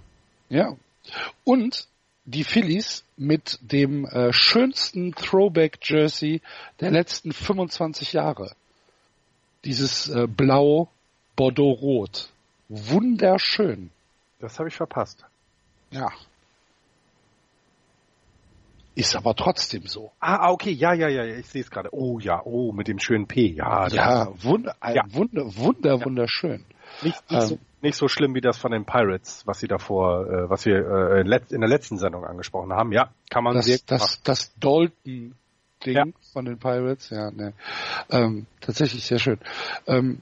[0.49, 0.75] Ja.
[1.45, 1.87] Und
[2.25, 6.41] die Phillies mit dem äh, schönsten Throwback-Jersey
[6.81, 8.55] der letzten 25 Jahre.
[9.65, 10.89] Dieses äh, Blau
[11.37, 12.31] Bordeaux-Rot.
[12.69, 13.91] Wunderschön.
[14.41, 15.25] Das habe ich verpasst.
[15.91, 16.09] Ja.
[18.95, 20.13] Ist aber trotzdem so.
[20.21, 21.89] Ah, ah okay, ja, ja, ja, ich sehe es gerade.
[21.93, 23.89] Oh ja, oh, mit dem schönen P, ja.
[23.89, 25.05] Ja, wunder, ja.
[25.09, 26.65] wunder, wunder, wunderschön.
[27.03, 30.27] Nicht, nicht, ähm, so, nicht so schlimm wie das von den Pirates, was sie davor,
[30.27, 32.91] äh, was wir äh, in der letzten Sendung angesprochen haben.
[32.91, 35.35] Ja, kann man das, sehr das, das Dalton
[35.87, 36.05] Ding ja.
[36.33, 37.53] von den Pirates, ja, ne.
[38.11, 39.39] Ähm, tatsächlich sehr schön.
[39.87, 40.21] Ähm,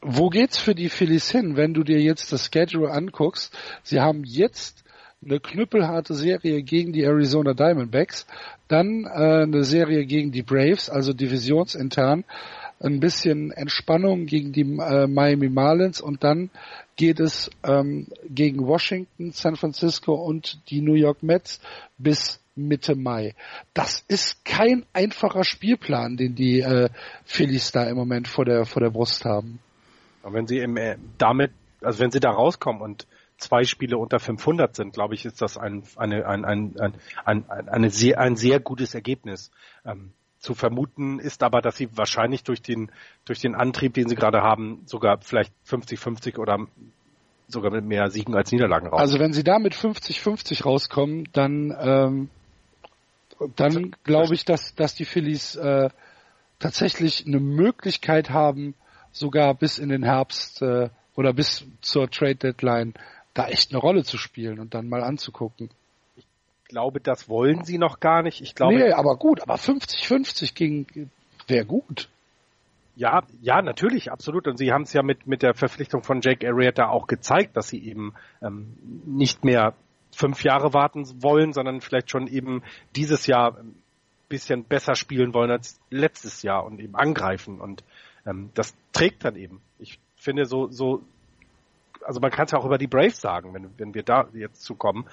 [0.00, 3.56] wo geht's für die Phillies hin, wenn du dir jetzt das Schedule anguckst?
[3.82, 4.84] Sie haben jetzt
[5.24, 8.26] eine knüppelharte Serie gegen die Arizona Diamondbacks,
[8.68, 12.24] dann äh, eine Serie gegen die Braves, also divisionsintern,
[12.82, 16.50] ein bisschen Entspannung gegen die äh, Miami Marlins und dann
[16.96, 21.60] geht es ähm, gegen Washington, San Francisco und die New York Mets
[21.98, 23.34] bis Mitte Mai.
[23.72, 26.90] Das ist kein einfacher Spielplan, den die äh,
[27.24, 29.58] Phillies da im Moment vor der vor der Brust haben.
[30.22, 33.06] Und wenn sie im, äh, damit, also wenn sie da rauskommen und
[33.38, 36.94] zwei Spiele unter 500 sind, glaube ich, ist das ein, eine, ein, ein, ein,
[37.24, 39.50] ein, eine sehr, ein sehr gutes Ergebnis.
[39.84, 42.90] Ähm, zu vermuten ist aber, dass sie wahrscheinlich durch den,
[43.24, 46.66] durch den Antrieb, den sie gerade haben, sogar vielleicht 50-50 oder
[47.46, 49.02] sogar mit mehr Siegen als Niederlagen rauskommen.
[49.02, 52.30] Also wenn sie da mit 50-50 rauskommen, dann, ähm,
[53.54, 55.90] dann glaube ich, dass, dass die Phillies äh,
[56.58, 58.74] tatsächlich eine Möglichkeit haben,
[59.12, 62.94] sogar bis in den Herbst äh, oder bis zur Trade Deadline
[63.32, 65.70] da echt eine Rolle zu spielen und dann mal anzugucken
[66.72, 68.40] glaube, das wollen sie noch gar nicht.
[68.40, 71.10] Ich glaube, nee, aber gut, aber 50-50 ging,
[71.46, 72.08] wäre gut.
[72.96, 74.48] Ja, ja, natürlich, absolut.
[74.48, 77.68] Und sie haben es ja mit, mit der Verpflichtung von Jake Arrieta auch gezeigt, dass
[77.68, 79.74] sie eben ähm, nicht mehr
[80.14, 82.62] fünf Jahre warten wollen, sondern vielleicht schon eben
[82.96, 83.74] dieses Jahr ein
[84.28, 87.60] bisschen besser spielen wollen als letztes Jahr und eben angreifen.
[87.60, 87.84] Und
[88.26, 89.60] ähm, das trägt dann eben.
[89.78, 91.02] Ich finde so, so,
[92.02, 94.62] also man kann es ja auch über die Braves sagen, wenn, wenn wir da jetzt
[94.62, 95.06] zukommen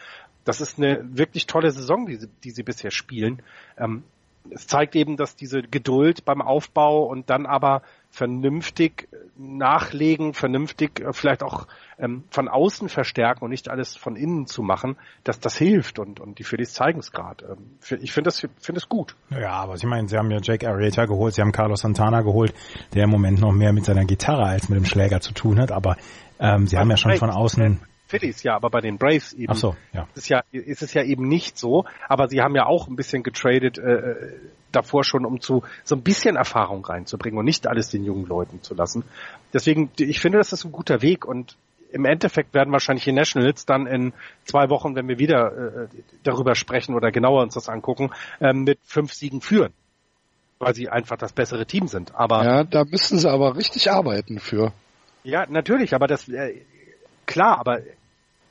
[0.44, 3.42] das ist eine wirklich tolle Saison, die sie, die sie bisher spielen.
[3.78, 4.04] Ähm,
[4.52, 9.08] es zeigt eben, dass diese Geduld beim Aufbau und dann aber vernünftig
[9.38, 11.68] nachlegen, vernünftig äh, vielleicht auch
[12.00, 16.20] ähm, von außen verstärken und nicht alles von innen zu machen, dass das hilft und,
[16.20, 17.58] und die Phillies zeigen es gerade.
[17.58, 19.16] Ähm, ich finde das finde es gut.
[19.30, 22.54] Ja, aber ich meine, sie haben ja Jake Arrieta geholt, sie haben Carlos Santana geholt,
[22.96, 25.72] der im Moment noch mehr mit seiner Gitarre als mit dem Schläger zu tun hat,
[25.72, 25.98] aber
[26.40, 27.80] ähm, sie haben ja schon von außen
[28.10, 30.08] Phillies, ja, aber bei den Braves eben Ach so, ja.
[30.16, 31.86] ist, es ja, ist es ja eben nicht so.
[32.08, 34.34] Aber sie haben ja auch ein bisschen getradet äh,
[34.72, 38.64] davor schon, um zu so ein bisschen Erfahrung reinzubringen und nicht alles den jungen Leuten
[38.64, 39.04] zu lassen.
[39.54, 41.56] Deswegen, ich finde, das ist ein guter Weg und
[41.92, 44.14] im Endeffekt werden wahrscheinlich die Nationals dann in
[44.44, 45.88] zwei Wochen, wenn wir wieder äh,
[46.24, 49.74] darüber sprechen oder genauer uns das angucken, äh, mit fünf Siegen führen.
[50.58, 52.14] Weil sie einfach das bessere Team sind.
[52.16, 54.74] Aber ja, da müssen sie aber richtig arbeiten für.
[55.24, 56.62] Ja, natürlich, aber das äh,
[57.26, 57.80] klar, aber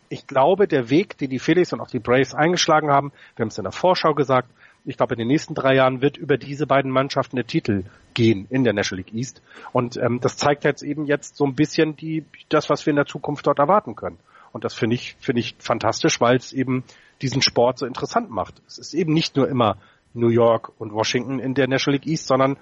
[0.08, 3.48] ich glaube, der Weg, den die Phillies und auch die Braves eingeschlagen haben, wir haben
[3.48, 4.50] es in der Vorschau gesagt,
[4.84, 8.46] ich glaube, in den nächsten drei Jahren wird über diese beiden Mannschaften der Titel gehen
[8.48, 9.42] in der National League East.
[9.72, 12.96] Und ähm, das zeigt jetzt eben jetzt so ein bisschen die, das, was wir in
[12.96, 14.18] der Zukunft dort erwarten können.
[14.52, 16.84] Und das finde ich, finde ich fantastisch, weil es eben
[17.20, 18.62] diesen Sport so interessant macht.
[18.66, 19.76] Es ist eben nicht nur immer
[20.14, 22.56] New York und Washington in der National League East, sondern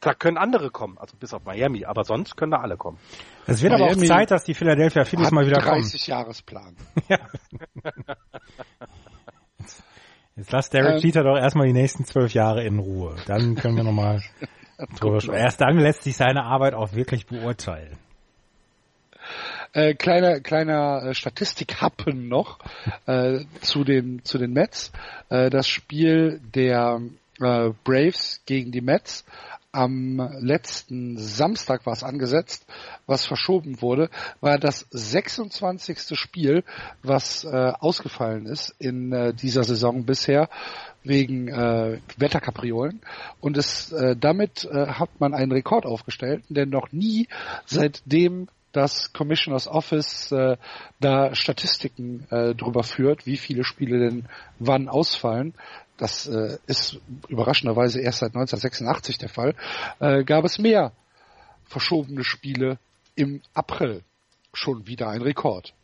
[0.00, 2.98] Da können andere kommen, also bis auf Miami, aber sonst können da alle kommen.
[3.46, 6.76] Es wird Miami aber auch Zeit, dass die Philadelphia Phillies mal wieder 30 Jahresplan.
[7.08, 7.18] ja.
[10.36, 13.16] Jetzt lass Derek ähm, Jeter doch erstmal die nächsten zwölf Jahre in Ruhe.
[13.26, 14.22] Dann können wir nochmal
[15.00, 15.42] drüber sprechen.
[15.42, 17.98] Erst dann lässt sich seine Arbeit auch wirklich beurteilen.
[19.72, 22.60] Äh, kleiner kleiner äh, Statistik-Happen noch
[23.06, 24.92] äh, zu den zu den Mets.
[25.28, 27.00] Äh, das Spiel der
[27.40, 29.24] äh, Braves gegen die Mets
[29.72, 32.66] am letzten Samstag war es angesetzt,
[33.06, 34.08] was verschoben wurde,
[34.40, 36.18] war das 26.
[36.18, 36.64] Spiel,
[37.02, 40.48] was äh, ausgefallen ist in äh, dieser Saison bisher
[41.04, 43.00] wegen äh, Wetterkapriolen.
[43.40, 47.28] Und es, äh, damit äh, hat man einen Rekord aufgestellt, denn noch nie
[47.66, 50.56] seitdem das Commissioners Office äh,
[51.00, 54.26] da Statistiken äh, drüber führt, wie viele Spiele denn
[54.58, 55.54] wann ausfallen,
[55.98, 56.98] das äh, ist
[57.28, 59.54] überraschenderweise erst seit 1986 der Fall,
[59.98, 60.92] äh, gab es mehr
[61.64, 62.78] verschobene Spiele
[63.14, 64.02] im April.
[64.54, 65.74] Schon wieder ein Rekord.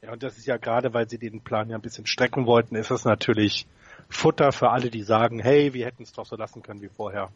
[0.00, 2.76] Ja, und das ist ja gerade, weil sie den Plan ja ein bisschen strecken wollten,
[2.76, 3.66] ist das natürlich
[4.08, 7.30] Futter für alle, die sagen, hey, wir hätten es doch so lassen können wie vorher.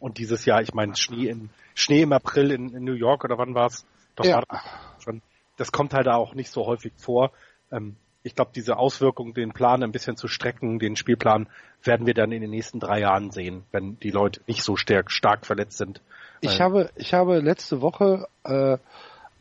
[0.00, 3.36] Und dieses Jahr, ich meine, Schnee, in, Schnee im April in, in New York oder
[3.36, 3.84] wann war's?
[4.14, 4.36] Doch ja.
[4.36, 4.62] war
[5.02, 5.22] schon.
[5.56, 7.32] Das kommt halt auch nicht so häufig vor.
[7.72, 7.96] Ähm,
[8.28, 11.48] ich glaube, diese Auswirkung, den Plan ein bisschen zu strecken, den Spielplan,
[11.82, 15.10] werden wir dann in den nächsten drei Jahren sehen, wenn die Leute nicht so stark,
[15.10, 16.02] stark verletzt sind.
[16.42, 18.76] Ich habe, ich habe letzte Woche äh,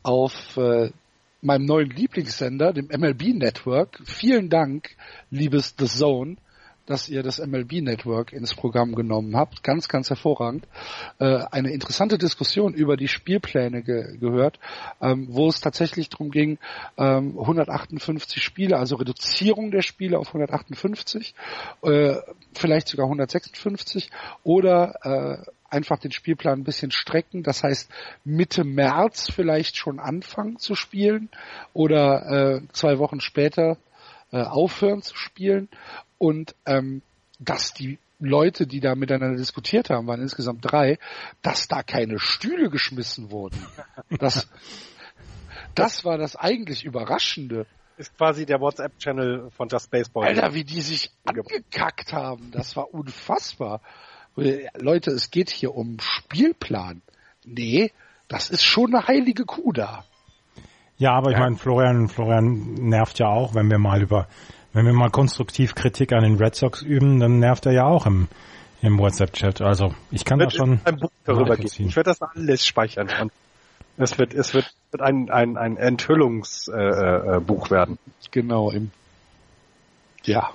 [0.04, 0.92] auf äh,
[1.42, 4.96] meinem neuen Lieblingssender, dem MLB Network, vielen Dank,
[5.32, 6.38] liebes The Zone,
[6.88, 9.62] dass ihr das MLB Network ins Programm genommen habt.
[9.62, 10.66] Ganz, ganz hervorragend.
[11.20, 14.60] Äh, eine interessante Diskussion über die Spielpläne ge gehört,
[15.02, 16.58] ähm, wo es tatsächlich darum ging,
[16.98, 21.36] ähm, 158 Spiele, also Reduzierung der Spiele auf 158,
[21.84, 22.16] äh,
[22.54, 24.10] vielleicht sogar 156
[24.44, 27.44] oder äh, einfach den Spielplan ein bisschen strecken.
[27.44, 27.90] Das heißt,
[28.24, 31.30] Mitte März vielleicht schon anfangen zu spielen
[31.74, 33.78] oder äh, zwei Wochen später
[34.32, 35.70] äh, aufhören zu spielen
[36.18, 37.02] und ähm,
[37.40, 40.98] dass die Leute, die da miteinander diskutiert haben, waren insgesamt drei,
[41.42, 43.58] dass da keine Stühle geschmissen wurden.
[44.20, 44.48] Das,
[45.76, 47.68] das war das eigentlich Überraschende.
[47.98, 50.28] Ist quasi der WhatsApp-Channel von Just Baseball.
[50.28, 53.82] Alter, wie die sich angekackt haben, das war unfassbar.
[54.36, 57.02] Leute, es geht hier um Spielplan.
[57.44, 57.92] Nee,
[58.28, 60.06] das ist schon eine heilige Kuh da.
[60.98, 64.28] Ja, aber ich meine, Florian, Florian nervt ja auch, wenn wir mal über
[64.78, 68.06] wenn wir mal konstruktiv Kritik an den Red Sox üben, dann nervt er ja auch
[68.06, 68.28] im,
[68.84, 69.60] im WhatsApp-Chat.
[69.62, 71.88] Also ich kann da schon ein Buch darüber gehen.
[71.88, 73.10] Ich werde das alles speichern.
[73.20, 73.32] Und
[73.98, 77.98] es wird, es wird, wird ein, ein, ein Enthüllungsbuch äh, äh, werden.
[78.30, 78.92] Genau, im
[80.26, 80.52] ja.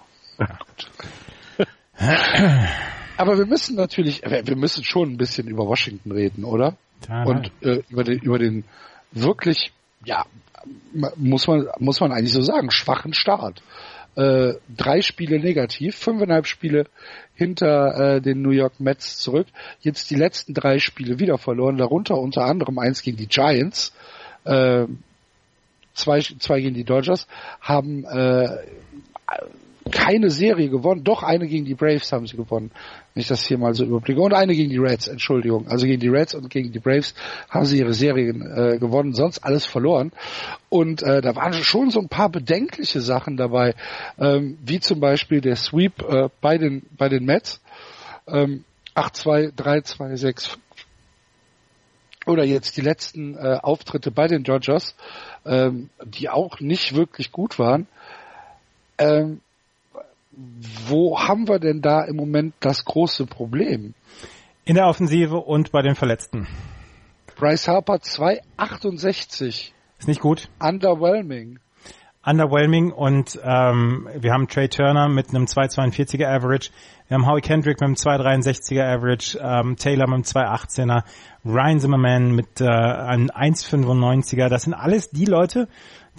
[3.16, 6.76] Aber wir müssen natürlich, wir müssen schon ein bisschen über Washington reden, oder?
[7.08, 8.62] Ja, Und äh, über den, über den
[9.10, 9.72] wirklich,
[10.04, 10.24] ja,
[11.16, 13.62] muss man, muss man eigentlich so sagen, schwachen Start
[14.16, 16.86] äh, drei Spiele negativ, fünfeinhalb Spiele
[17.34, 19.46] hinter äh, den New York Mets zurück.
[19.80, 23.92] Jetzt die letzten drei Spiele wieder verloren, darunter unter anderem eins gegen die Giants,
[24.44, 24.86] äh,
[25.94, 27.26] zwei, zwei gegen die Dodgers,
[27.60, 28.48] haben äh,
[29.90, 32.70] keine Serie gewonnen, doch eine gegen die Braves haben sie gewonnen,
[33.14, 34.20] wenn ich das hier mal so überblicke.
[34.20, 35.68] Und eine gegen die Reds, Entschuldigung.
[35.68, 37.14] Also gegen die Reds und gegen die Braves
[37.50, 40.12] haben sie ihre Serien äh, gewonnen, sonst alles verloren.
[40.68, 43.74] Und äh, da waren schon so ein paar bedenkliche Sachen dabei,
[44.18, 47.60] ähm, wie zum Beispiel der Sweep äh, bei den bei den Mets.
[48.26, 48.64] Ähm,
[48.94, 50.58] 8-2, 3-2, 6
[52.26, 54.94] oder jetzt die letzten äh, Auftritte bei den Dodgers,
[55.44, 57.86] ähm, die auch nicht wirklich gut waren.
[58.98, 59.40] Ähm,
[60.86, 63.94] wo haben wir denn da im Moment das große Problem?
[64.64, 66.46] In der Offensive und bei den Verletzten.
[67.36, 69.72] Bryce Harper 2,68.
[69.98, 70.48] Ist nicht gut.
[70.60, 71.58] Underwhelming.
[72.24, 76.70] Underwhelming und ähm, wir haben Trey Turner mit einem 2,42er Average,
[77.08, 81.02] wir haben Howie Kendrick mit einem 2,63er Average, ähm, Taylor mit einem 2,18er,
[81.44, 84.48] Ryan Zimmerman mit äh, einem 1,95er.
[84.48, 85.68] Das sind alles die Leute,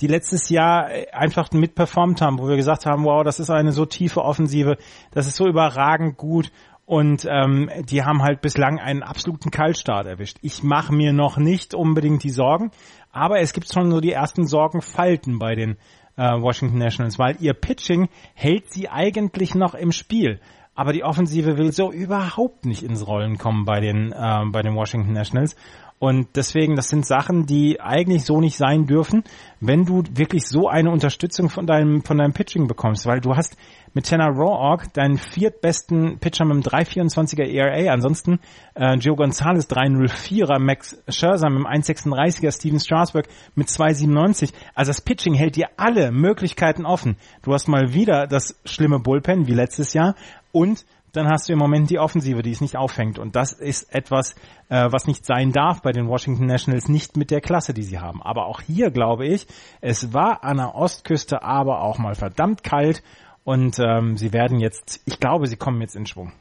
[0.02, 3.72] die letztes Jahr äh, einfach mitperformt haben, wo wir gesagt haben, wow, das ist eine
[3.72, 4.78] so tiefe Offensive,
[5.12, 6.52] das ist so überragend gut
[6.86, 10.38] und ähm, die haben halt bislang einen absoluten Kaltstart erwischt.
[10.42, 12.72] Ich mache mir noch nicht unbedingt die Sorgen,
[13.12, 15.78] aber es gibt schon so die ersten Sorgenfalten bei den
[16.18, 20.40] äh, Washington Nationals, weil ihr Pitching hält sie eigentlich noch im Spiel.
[20.76, 24.76] Aber die Offensive will so überhaupt nicht ins Rollen kommen bei den, äh, bei den
[24.76, 25.56] Washington Nationals.
[26.04, 29.24] Und deswegen, das sind Sachen, die eigentlich so nicht sein dürfen,
[29.62, 33.56] wenn du wirklich so eine Unterstützung von deinem, von deinem Pitching bekommst, weil du hast
[33.94, 38.42] mit Tanner Rawog deinen viertbesten Pitcher mit einem 3,24er ERA, ansonsten
[38.76, 44.52] äh, Joe Gonzalez 3,04er, Max Scherzer mit einem 1,36er, Steven Strasburg mit 2,97.
[44.76, 47.16] Also das Pitching hält dir alle Möglichkeiten offen.
[47.44, 50.16] Du hast mal wieder das schlimme Bullpen wie letztes Jahr
[50.52, 53.20] und dann hast du im Moment die Offensive, die es nicht auffängt.
[53.20, 54.34] Und das ist etwas,
[54.70, 58.00] äh, was nicht sein darf bei den Washington Nationals, nicht mit der Klasse, die sie
[58.00, 58.22] haben.
[58.22, 59.48] Aber auch hier glaube ich,
[59.80, 63.04] es war an der Ostküste aber auch mal verdammt kalt
[63.44, 66.34] und ähm, sie werden jetzt, ich glaube, sie kommen jetzt in Schwung.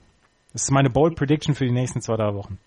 [0.53, 2.59] Das ist meine Bold Prediction für die nächsten zwei, drei Wochen.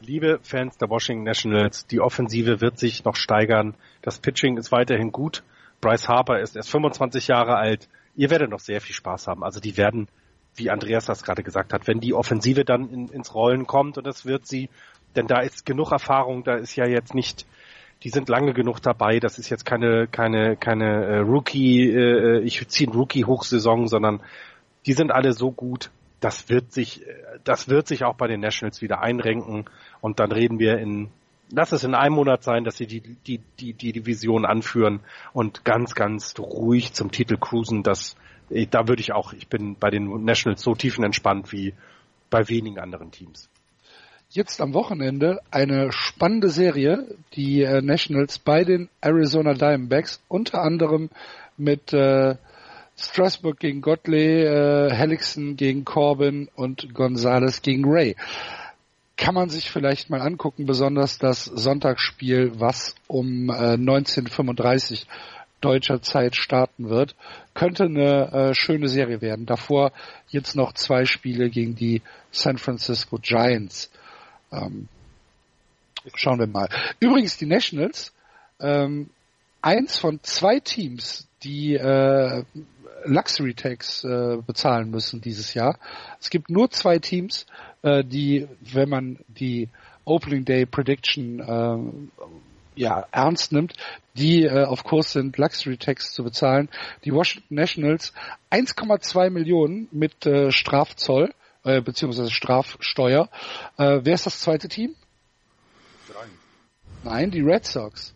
[0.00, 3.74] Liebe Fans der Washington Nationals, die Offensive wird sich noch steigern.
[4.02, 5.44] Das Pitching ist weiterhin gut.
[5.80, 7.88] Bryce Harper ist erst 25 Jahre alt.
[8.16, 9.42] Ihr werdet noch sehr viel Spaß haben.
[9.42, 10.08] Also die werden
[10.56, 14.06] wie Andreas das gerade gesagt hat, wenn die Offensive dann in, ins Rollen kommt und
[14.06, 14.68] das wird sie,
[15.16, 17.46] denn da ist genug Erfahrung, da ist ja jetzt nicht,
[18.02, 22.66] die sind lange genug dabei, das ist jetzt keine, keine, keine äh, Rookie, äh, ich
[22.68, 24.20] ziehe Rookie-Hochsaison, sondern
[24.86, 25.90] die sind alle so gut,
[26.20, 27.04] das wird sich,
[27.44, 29.66] das wird sich auch bei den Nationals wieder einrenken
[30.00, 31.10] und dann reden wir in,
[31.50, 35.00] lass es in einem Monat sein, dass sie die, die, die, die Division anführen
[35.32, 38.16] und ganz, ganz ruhig zum Titel cruisen, das,
[38.70, 41.74] da würde ich auch, ich bin bei den Nationals so tiefenentspannt wie
[42.30, 43.48] bei wenigen anderen Teams.
[44.30, 51.10] Jetzt am Wochenende eine spannende Serie, die äh, Nationals bei den Arizona Diamondbacks, unter anderem
[51.56, 52.34] mit äh,
[52.96, 58.16] Strasburg gegen Godley, äh, Hellickson gegen Corbin und Gonzalez gegen Ray.
[59.16, 65.06] Kann man sich vielleicht mal angucken, besonders das Sonntagsspiel, was um äh, 1935
[65.64, 67.16] deutscher Zeit starten wird.
[67.54, 69.46] Könnte eine äh, schöne Serie werden.
[69.46, 69.92] Davor
[70.28, 73.90] jetzt noch zwei Spiele gegen die San Francisco Giants.
[74.52, 74.88] Ähm,
[76.14, 76.68] schauen wir mal.
[77.00, 78.12] Übrigens die Nationals,
[78.60, 79.10] ähm,
[79.62, 82.44] eins von zwei Teams, die äh,
[83.04, 85.78] Luxury Tax äh, bezahlen müssen dieses Jahr.
[86.20, 87.46] Es gibt nur zwei Teams,
[87.82, 89.68] äh, die, wenn man die
[90.04, 92.14] Opening Day Prediction äh,
[92.76, 93.74] ja, ernst nimmt,
[94.14, 96.68] die äh, auf Kurs sind, Luxury Tax zu bezahlen.
[97.04, 98.12] Die Washington Nationals
[98.50, 101.32] 1,2 Millionen mit äh, Strafzoll
[101.64, 103.28] äh, beziehungsweise Strafsteuer.
[103.78, 104.94] Äh, wer ist das zweite Team?
[106.08, 106.26] Drei.
[107.02, 108.14] Nein, die Red Sox.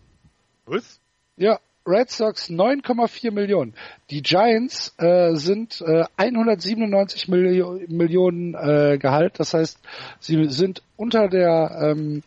[0.67, 1.01] Was?
[1.37, 3.75] Ja, Red Sox 9,4 Millionen.
[4.11, 9.41] Die Giants äh, sind äh, 197 Millio Millionen äh, Gehalt.
[9.41, 9.79] Das heißt,
[10.21, 12.23] sie sind unter der ähm,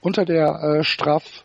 [0.00, 1.44] unter der äh, Straf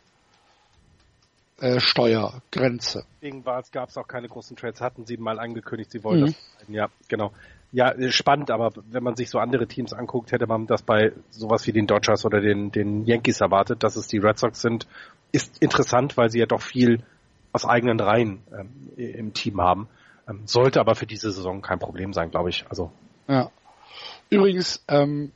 [1.61, 3.05] äh, Steuergrenze.
[3.21, 6.25] Deswegen gab es auch keine großen Trades, hatten sie mal angekündigt, sie wollen mhm.
[6.27, 6.35] das.
[6.67, 7.31] Ja, genau.
[7.71, 11.11] Ja, äh, spannend, aber wenn man sich so andere Teams anguckt, hätte man das bei
[11.29, 14.87] sowas wie den Dodgers oder den, den Yankees erwartet, dass es die Red Sox sind.
[15.31, 17.03] Ist interessant, weil sie ja doch viel
[17.51, 19.87] aus eigenen Reihen ähm, im Team haben.
[20.27, 22.65] Ähm, sollte aber für diese Saison kein Problem sein, glaube ich.
[22.69, 22.91] Also.
[23.27, 23.51] Ja.
[24.29, 25.31] Übrigens, ähm,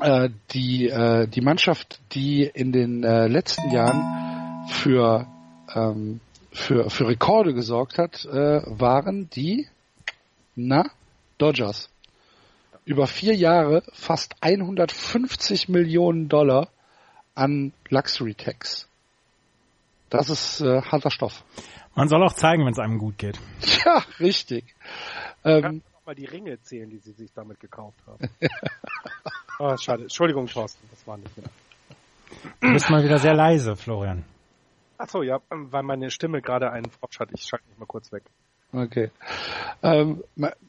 [0.00, 4.21] äh, die, äh, die Mannschaft, die in den äh, letzten Jahren
[4.68, 5.26] für,
[5.74, 6.20] ähm,
[6.52, 9.68] für, für Rekorde gesorgt hat, äh, waren die,
[10.54, 10.84] na,
[11.38, 11.88] Dodgers.
[12.84, 16.68] Über vier Jahre fast 150 Millionen Dollar
[17.34, 18.88] an Luxury Tax.
[20.10, 21.44] Das ist äh, harter Stoff.
[21.94, 23.38] Man soll auch zeigen, wenn es einem gut geht.
[23.84, 24.64] Ja, richtig.
[25.44, 28.28] Ähm, kann mal die Ringe zählen, die sie sich damit gekauft haben.
[29.58, 30.02] oh, schade.
[30.02, 31.48] Entschuldigung, Thorsten, das war nicht mehr.
[32.60, 34.24] Du bist mal wieder sehr leise, Florian.
[35.02, 37.30] Achso, ja, weil meine Stimme gerade einen Frosch hat.
[37.34, 38.22] Ich schalte mich mal kurz weg.
[38.72, 39.10] Okay.
[39.82, 40.22] Ähm,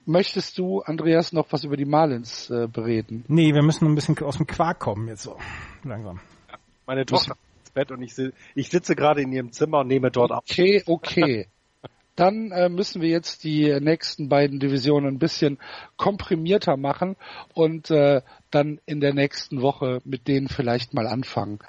[0.08, 3.26] möchtest du, Andreas, noch was über die Marlins äh, bereden?
[3.28, 5.38] Nee, wir müssen ein bisschen aus dem Quark kommen jetzt so.
[5.84, 6.20] Langsam.
[6.50, 6.56] Ja,
[6.88, 8.16] meine Tochter ins Bett und ich,
[8.56, 10.46] ich sitze gerade in ihrem Zimmer und nehme dort ab.
[10.50, 11.48] Okay, okay.
[12.16, 15.60] Dann äh, müssen wir jetzt die nächsten beiden Divisionen ein bisschen
[15.96, 17.18] komprimierter machen
[17.54, 18.22] und äh,
[18.54, 21.60] dann in der nächsten Woche mit denen vielleicht mal anfangen.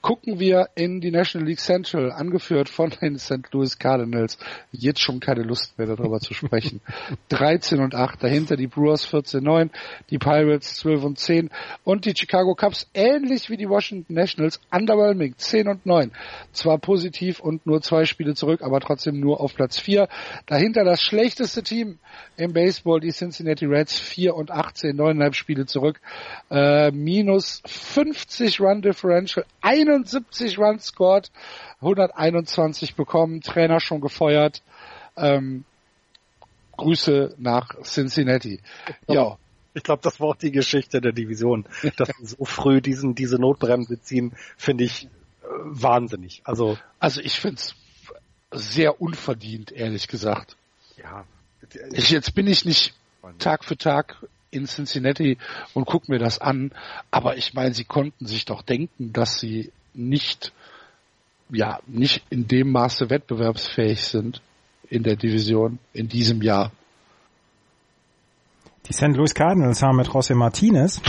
[0.00, 3.52] Gucken wir in die National League Central, angeführt von den St.
[3.52, 4.38] Louis Cardinals.
[4.72, 6.80] Jetzt schon keine Lust mehr darüber zu sprechen.
[7.28, 9.70] 13 und 8, dahinter die Brewers 14 9,
[10.10, 11.50] die Pirates 12 und 10
[11.84, 16.12] und die Chicago Cubs ähnlich wie die Washington Nationals underwhelming 10 und 9.
[16.52, 20.08] Zwar positiv und nur zwei Spiele zurück, aber trotzdem nur auf Platz 4.
[20.46, 21.98] Dahinter das schlechteste Team
[22.36, 26.00] im Baseball, die Cincinnati Reds 4 und 18, neuneinhalb Spiele zurück
[26.50, 31.30] äh, minus 50 Run Differential, 71 Runs scored,
[31.80, 34.62] 121 bekommen, Trainer schon gefeuert.
[35.16, 35.64] Ähm,
[36.76, 38.60] Grüße nach Cincinnati.
[39.08, 39.36] Ja.
[39.74, 41.66] Ich glaube, das war auch die Geschichte der Division.
[41.96, 45.08] Dass sie so früh diesen, diese Notbremse ziehen, finde ich äh,
[45.42, 46.40] wahnsinnig.
[46.44, 47.74] Also, also ich finde es
[48.50, 50.56] sehr unverdient, ehrlich gesagt.
[50.96, 51.24] Ja.
[51.92, 52.94] Ich, jetzt bin ich nicht
[53.38, 54.16] Tag für Tag
[54.50, 55.38] in Cincinnati
[55.74, 56.72] und guck mir das an,
[57.10, 60.52] aber ich meine, sie konnten sich doch denken, dass sie nicht,
[61.50, 64.40] ja, nicht in dem Maße wettbewerbsfähig sind
[64.88, 66.72] in der Division in diesem Jahr.
[68.86, 69.08] Die St.
[69.08, 71.02] Louis Cardinals haben mit José Martinez.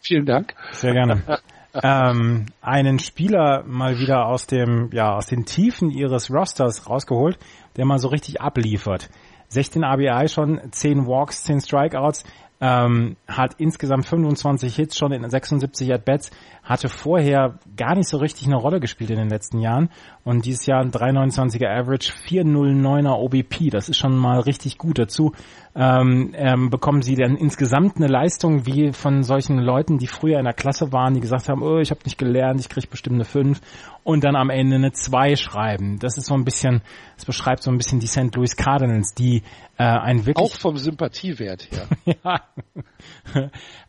[0.00, 0.54] Vielen Dank.
[0.72, 1.40] Sehr gerne.
[1.82, 7.38] ähm, einen Spieler mal wieder aus dem, ja, aus den Tiefen ihres Rosters rausgeholt,
[7.76, 9.10] der mal so richtig abliefert.
[9.48, 12.24] 16 ABI schon, 10 Walks, 10 Strikeouts,
[12.60, 16.30] ähm, hat insgesamt 25 Hits schon in 76 At-Bats,
[16.62, 19.90] hatte vorher gar nicht so richtig eine Rolle gespielt in den letzten Jahren.
[20.24, 24.98] Und dieses Jahr ein 3,29er Average, 4,09er OBP, das ist schon mal richtig gut.
[24.98, 25.32] Dazu
[25.76, 30.44] ähm, ähm, bekommen sie dann insgesamt eine Leistung wie von solchen Leuten, die früher in
[30.44, 33.24] der Klasse waren, die gesagt haben, oh, ich habe nicht gelernt, ich krieg bestimmt eine
[33.24, 33.60] 5
[34.04, 35.98] und dann am Ende eine 2 schreiben.
[35.98, 36.82] Das ist so ein bisschen,
[37.16, 38.34] das beschreibt so ein bisschen die St.
[38.36, 39.42] Louis Cardinals, die
[39.76, 40.52] äh, ein wirklich...
[40.52, 41.88] Auch vom Sympathiewert her.
[42.24, 42.40] ja.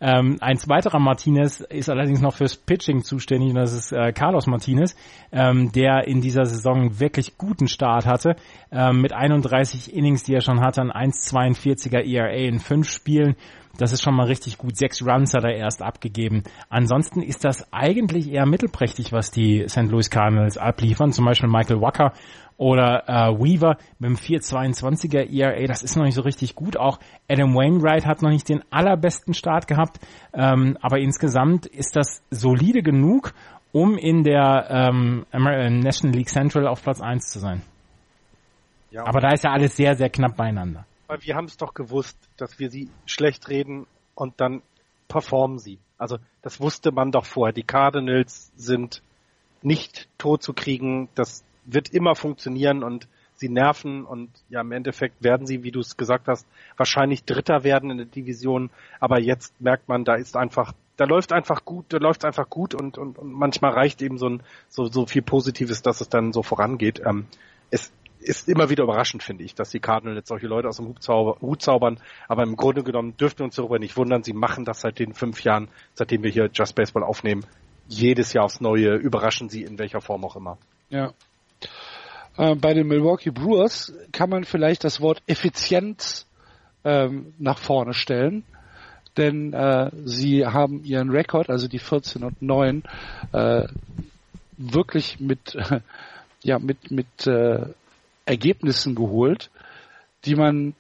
[0.01, 4.47] ähm, ein weiterer Martinez ist allerdings noch fürs Pitching zuständig und das ist äh, Carlos
[4.47, 4.95] Martinez,
[5.31, 8.35] ähm, der in dieser Saison wirklich guten Start hatte,
[8.71, 13.35] ähm, mit 31 Innings, die er schon hatte, an 1,42 1,40er ERA in fünf Spielen.
[13.77, 14.77] Das ist schon mal richtig gut.
[14.77, 16.43] Sechs Runs hat er erst abgegeben.
[16.69, 19.91] Ansonsten ist das eigentlich eher mittelprächtig, was die St.
[19.91, 21.11] Louis Cardinals abliefern.
[21.11, 22.13] Zum Beispiel Michael Wacker
[22.57, 25.67] oder äh, Weaver mit dem 4,22er ERA.
[25.67, 26.77] Das ist noch nicht so richtig gut.
[26.77, 26.99] Auch
[27.29, 29.99] Adam Wainwright hat noch nicht den allerbesten Start gehabt.
[30.33, 33.33] Ähm, aber insgesamt ist das solide genug,
[33.73, 37.61] um in der ähm, National League Central auf Platz 1 zu sein.
[38.91, 39.05] Ja.
[39.05, 40.85] Aber da ist ja alles sehr, sehr knapp beieinander.
[41.07, 44.61] Weil wir haben es doch gewusst, dass wir sie schlecht reden und dann
[45.07, 45.79] performen sie.
[45.97, 47.53] Also das wusste man doch vorher.
[47.53, 49.01] Die Cardinals sind
[49.61, 51.09] nicht tot zu kriegen.
[51.15, 55.81] Das wird immer funktionieren und sie nerven und ja im Endeffekt werden sie, wie du
[55.81, 58.69] es gesagt hast, wahrscheinlich Dritter werden in der Division.
[58.99, 62.73] Aber jetzt merkt man, da ist einfach da läuft einfach gut, da läuft einfach gut
[62.73, 66.31] und, und, und manchmal reicht eben so ein so, so viel Positives, dass es dann
[66.31, 67.01] so vorangeht.
[67.05, 67.27] Ähm,
[67.69, 67.91] es
[68.25, 71.01] ist immer wieder überraschend, finde ich, dass die Cardinals jetzt solche Leute aus dem Hut,
[71.01, 71.99] zauber, Hut zaubern.
[72.27, 74.23] Aber im Grunde genommen dürften wir uns darüber nicht wundern.
[74.23, 77.45] Sie machen das seit den fünf Jahren, seitdem wir hier Just Baseball aufnehmen.
[77.87, 80.57] Jedes Jahr aufs Neue überraschen sie in welcher Form auch immer.
[80.89, 81.13] Ja.
[82.37, 86.27] Äh, bei den Milwaukee Brewers kann man vielleicht das Wort Effizienz
[86.83, 88.43] ähm, nach vorne stellen
[89.17, 92.83] denn äh, sie haben ihren Rekord, also die 14 und 9,
[93.31, 93.67] äh,
[94.57, 95.57] wirklich mit,
[96.43, 97.67] ja, mit, mit äh,
[98.25, 99.49] Ergebnissen geholt,
[100.25, 100.75] die man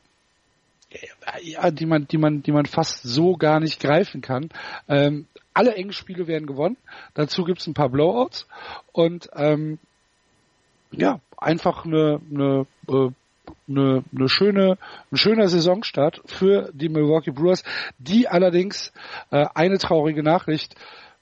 [1.41, 4.49] ja, die man, die man, die man fast so gar nicht greifen kann.
[4.87, 6.77] Ähm, alle engen Spiele werden gewonnen.
[7.13, 8.47] Dazu gibt's ein paar Blowouts
[8.91, 9.79] und ähm,
[10.91, 13.09] ja, einfach eine, eine äh,
[13.67, 14.77] eine, eine schöne,
[15.11, 17.63] ein schöner Saisonstart für die Milwaukee Brewers,
[17.97, 18.91] die allerdings
[19.31, 20.75] äh, eine traurige Nachricht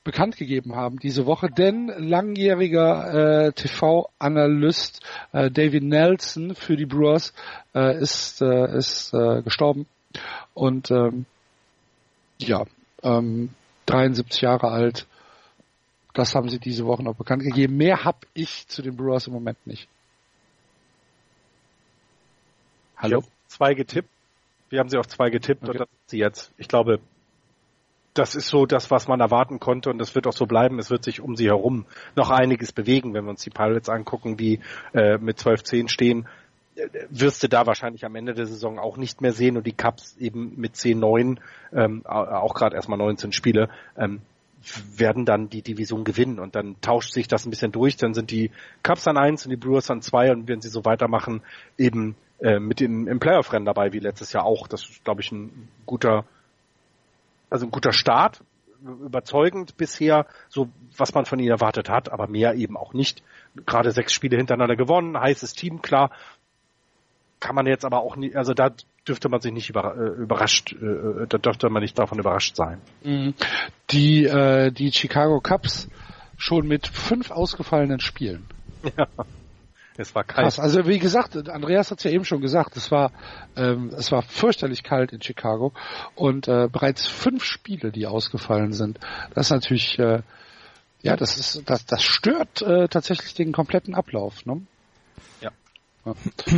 [0.04, 5.02] bekannt gegeben haben diese Woche, denn langjähriger äh, TV-Analyst
[5.32, 7.34] äh, David Nelson für die Brewers
[7.74, 9.86] äh, ist, äh, ist äh, gestorben
[10.54, 11.26] und ähm,
[12.40, 12.66] ja,
[13.02, 13.50] ähm,
[13.86, 15.08] 73 Jahre alt.
[16.14, 17.78] Das haben sie diese Woche noch bekannt gegeben.
[17.78, 19.88] Mehr habe ich zu den Brewers im Moment nicht.
[22.98, 23.24] Hallo?
[23.48, 24.10] zwei getippt.
[24.70, 25.72] Wir haben sie auf zwei getippt okay.
[25.72, 26.52] und das ist sie jetzt.
[26.58, 27.00] Ich glaube,
[28.14, 30.80] das ist so das, was man erwarten konnte und das wird auch so bleiben.
[30.80, 31.86] Es wird sich um sie herum
[32.16, 34.60] noch einiges bewegen, wenn wir uns die Pirates angucken, die
[34.94, 36.28] äh, mit 12-10 stehen.
[36.76, 39.74] Äh, wirst du da wahrscheinlich am Ende der Saison auch nicht mehr sehen und die
[39.74, 41.38] Cups eben mit 10-9,
[41.74, 44.22] ähm, auch gerade erstmal 19 Spiele, ähm,
[44.96, 47.98] werden dann die Division gewinnen und dann tauscht sich das ein bisschen durch.
[47.98, 50.86] Dann sind die Cups an eins und die Brewers an zwei und wenn sie so
[50.86, 51.42] weitermachen,
[51.78, 54.68] eben äh, mit dem, im Playoff-Rennen dabei, wie letztes Jahr auch.
[54.68, 56.26] Das ist, glaube ich, ein guter,
[57.54, 58.42] also ein guter Start,
[58.82, 63.22] überzeugend bisher, so was man von ihnen erwartet hat, aber mehr eben auch nicht.
[63.68, 66.10] Gerade sechs Spiele hintereinander gewonnen, heißes Team, klar.
[67.40, 68.72] Kann man jetzt aber auch nicht, also da
[69.08, 72.82] dürfte man sich nicht äh, überrascht, äh, da dürfte man nicht davon überrascht sein.
[73.04, 73.36] Mhm.
[73.92, 75.90] Die, äh, die Chicago Cubs
[76.38, 78.48] schon mit fünf ausgefallenen Spielen.
[78.98, 79.08] Ja.
[79.98, 80.46] Es war kalt.
[80.46, 80.60] Krass.
[80.60, 83.12] Also wie gesagt, Andreas hat es ja eben schon gesagt, es war
[83.56, 85.74] ähm, es war fürchterlich kalt in Chicago
[86.16, 89.00] und äh, bereits fünf Spiele, die ausgefallen sind.
[89.36, 90.22] Das ist natürlich äh,
[91.02, 94.62] ja, das ist das das stört äh, tatsächlich den kompletten Ablauf, ne?
[95.42, 95.52] Ja.
[96.06, 96.14] ja.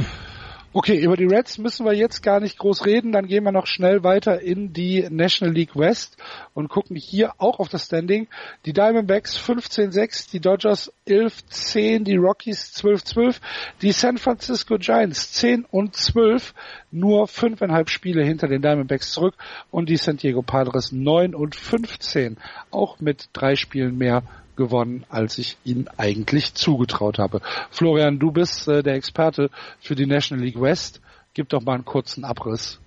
[0.77, 3.13] Okay, über die Reds müssen wir jetzt gar nicht groß reden.
[3.13, 6.17] Dann gehen wir noch schnell weiter in die National League West
[6.53, 8.27] und gucken hier auch auf das Standing.
[8.65, 13.39] Die Diamondbacks 15-6, die Dodgers 11-10, die Rockies 12-12,
[13.81, 16.53] die San Francisco Giants 10 und 12,
[16.91, 19.35] nur fünfeinhalb Spiele hinter den Diamondbacks zurück
[19.71, 22.35] und die San Diego Padres 9 und 15,
[22.71, 24.23] auch mit drei Spielen mehr
[24.55, 27.41] gewonnen, als ich ihnen eigentlich zugetraut habe.
[27.71, 29.49] Florian, du bist äh, der Experte
[29.79, 31.01] für die National League West.
[31.33, 32.79] Gib doch mal einen kurzen Abriss.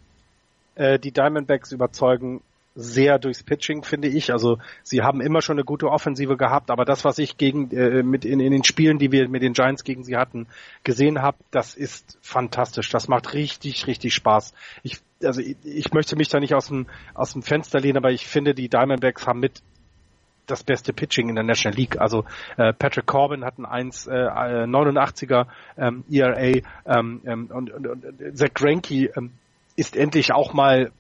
[0.75, 2.41] Äh, die Diamondbacks überzeugen
[2.81, 4.33] sehr durchs Pitching, finde ich.
[4.33, 8.05] Also sie haben immer schon eine gute Offensive gehabt, aber das, was ich gegen äh,
[8.05, 10.47] mit in, in den Spielen, die wir mit den Giants gegen sie hatten,
[10.85, 12.89] gesehen habe, das ist fantastisch.
[12.91, 14.55] Das macht richtig, richtig Spaß.
[14.85, 18.13] Ich, also ich, ich möchte mich da nicht aus dem aus dem Fenster lehnen, aber
[18.13, 19.61] ich finde, die Diamondbacks haben mit
[20.51, 22.01] das beste Pitching in der National League.
[22.01, 22.25] Also
[22.57, 25.47] äh, Patrick Corbin hat ein 1,89er
[25.77, 29.33] äh, ähm, ERA ähm, ähm, und, und, und Zach Greinke ähm,
[29.77, 30.91] ist endlich auch mal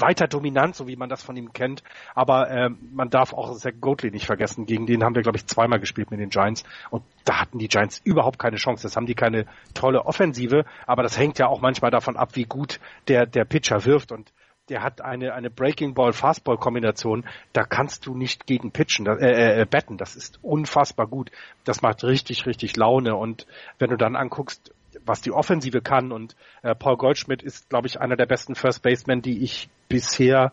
[0.00, 1.82] weiter dominant, so wie man das von ihm kennt.
[2.14, 4.66] Aber ähm, man darf auch Zach Goatley nicht vergessen.
[4.66, 6.64] Gegen den haben wir, glaube ich, zweimal gespielt mit den Giants.
[6.90, 8.84] Und da hatten die Giants überhaupt keine Chance.
[8.84, 10.64] Das haben die keine tolle Offensive.
[10.86, 14.12] Aber das hängt ja auch manchmal davon ab, wie gut der, der Pitcher wirft.
[14.12, 14.32] Und
[14.68, 19.12] der hat eine, eine Breaking Ball Fastball Kombination, da kannst du nicht gegen pitchen, äh,
[19.12, 21.30] äh, äh, betten, das ist unfassbar gut.
[21.64, 23.46] Das macht richtig, richtig Laune und
[23.78, 24.72] wenn du dann anguckst,
[25.04, 28.82] was die Offensive kann und äh, Paul Goldschmidt ist, glaube ich, einer der besten First
[28.82, 30.52] Basemen, die ich bisher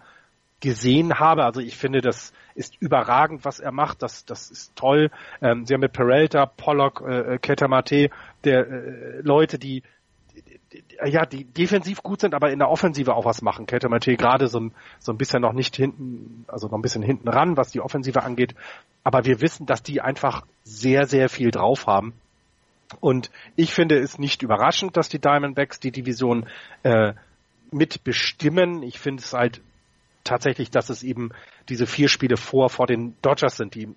[0.59, 1.43] gesehen habe.
[1.43, 4.01] Also ich finde, das ist überragend, was er macht.
[4.01, 5.11] Das, das ist toll.
[5.41, 8.09] Ähm, sie haben mit Peralta, Pollock, äh, äh Ketamate,
[8.43, 9.83] der äh, Leute, die
[11.05, 13.65] ja, die defensiv gut sind, aber in der Offensive auch was machen.
[13.65, 14.69] Kette Mate gerade so,
[14.99, 18.23] so ein bisschen noch nicht hinten, also noch ein bisschen hinten ran, was die Offensive
[18.23, 18.55] angeht.
[19.03, 22.13] Aber wir wissen, dass die einfach sehr, sehr viel drauf haben.
[22.99, 26.47] Und ich finde es nicht überraschend, dass die Diamondbacks die Division
[26.83, 27.13] äh,
[27.71, 28.83] mitbestimmen.
[28.83, 29.61] Ich finde es halt
[30.23, 31.31] tatsächlich, dass es eben
[31.69, 33.95] diese vier Spiele vor vor den Dodgers sind, die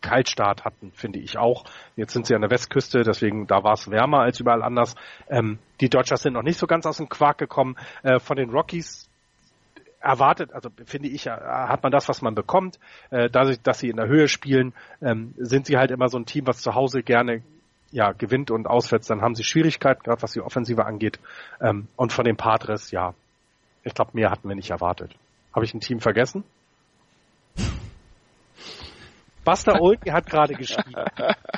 [0.00, 1.64] Kaltstart hatten, finde ich auch.
[1.96, 4.94] Jetzt sind sie an der Westküste, deswegen da war es wärmer als überall anders.
[5.28, 7.76] Ähm, die Dodgers sind noch nicht so ganz aus dem Quark gekommen.
[8.02, 9.08] Äh, von den Rockies
[10.00, 12.78] erwartet, also finde ich, äh, hat man das, was man bekommt.
[13.10, 14.72] Äh, dadurch, dass sie in der Höhe spielen,
[15.02, 17.42] ähm, sind sie halt immer so ein Team, was zu Hause gerne
[17.90, 21.18] ja, gewinnt und auswärts, dann haben sie Schwierigkeiten, gerade was die Offensive angeht.
[21.60, 23.14] Ähm, und von den Padres, ja,
[23.82, 25.14] ich glaube, mehr hatten wir nicht erwartet.
[25.54, 26.44] Habe ich ein Team vergessen?
[29.48, 30.94] Buster Olney hat gerade geschrieben,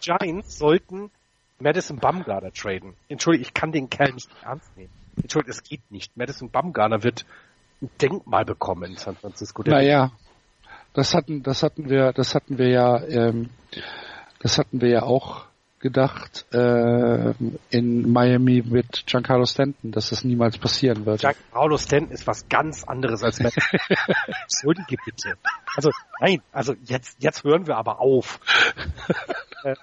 [0.01, 1.11] Giants sollten
[1.59, 2.95] Madison Bumgarner traden.
[3.09, 4.93] Entschuldige, ich kann den Kerl nicht ernst nehmen.
[5.21, 6.17] Entschuldige, es geht nicht.
[6.17, 7.27] Madison Bumgarner wird
[7.83, 9.65] ein Denkmal bekommen in San Francisco.
[9.67, 10.13] naja,
[10.93, 13.51] das hatten, das hatten wir, das hatten wir ja, ähm,
[14.39, 15.47] das hatten wir ja auch
[15.81, 17.33] gedacht äh,
[17.71, 21.21] in Miami mit Giancarlo Stanton, dass das niemals passieren wird.
[21.21, 23.55] Giancarlo Stanton ist was ganz anderes als Matt.
[24.43, 25.35] Entschuldige bitte.
[25.77, 25.91] Also
[26.21, 28.41] nein, also jetzt jetzt hören wir aber auf.
[29.65, 29.75] äh,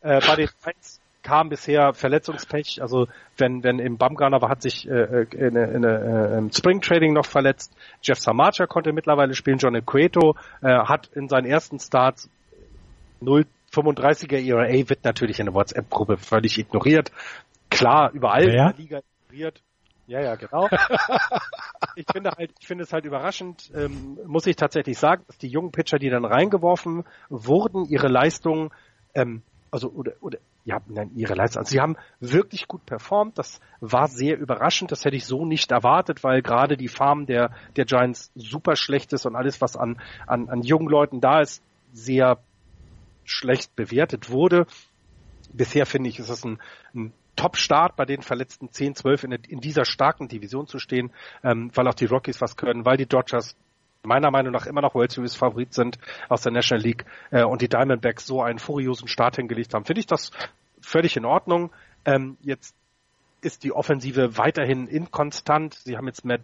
[0.00, 2.80] äh, bei den Giants kam bisher Verletzungspech.
[2.80, 3.06] Also
[3.36, 7.72] wenn wenn im Bumgarner war, hat sich äh, in, in, in, Spring Trading noch verletzt.
[8.02, 9.58] Jeff Samacha konnte mittlerweile spielen.
[9.58, 12.30] John Equato äh, hat in seinen ersten Starts
[13.20, 13.44] 0
[13.76, 17.12] 35er ERA wird natürlich in der WhatsApp-Gruppe völlig ignoriert.
[17.70, 18.70] Klar, überall ja.
[18.70, 19.62] in der Liga ignoriert.
[20.06, 20.68] Ja, ja, genau.
[21.96, 25.48] ich finde halt, ich finde es halt überraschend, ähm, muss ich tatsächlich sagen, dass die
[25.48, 28.72] jungen Pitcher, die dann reingeworfen wurden, ihre Leistung,
[29.14, 29.42] ähm,
[29.72, 33.36] also oder oder ja, nein, ihre Leistung, also sie haben wirklich gut performt.
[33.36, 34.92] Das war sehr überraschend.
[34.92, 39.12] Das hätte ich so nicht erwartet, weil gerade die Farm der der Giants super schlecht
[39.12, 41.62] ist und alles, was an an, an jungen Leuten da ist,
[41.92, 42.38] sehr
[43.26, 44.66] schlecht bewertet wurde.
[45.52, 46.58] Bisher finde ich, ist es ein,
[46.94, 51.12] ein Top-Start bei den verletzten 10, 12 in, in dieser starken Division zu stehen,
[51.44, 53.56] ähm, weil auch die Rockies was können, weil die Dodgers
[54.02, 55.98] meiner Meinung nach immer noch World Series Favorit sind
[56.28, 60.00] aus der National League äh, und die Diamondbacks so einen furiosen Start hingelegt haben, finde
[60.00, 60.30] ich das
[60.80, 61.70] völlig in Ordnung.
[62.04, 62.74] Ähm, jetzt
[63.42, 65.74] ist die Offensive weiterhin inkonstant.
[65.74, 66.40] Sie haben jetzt Matt,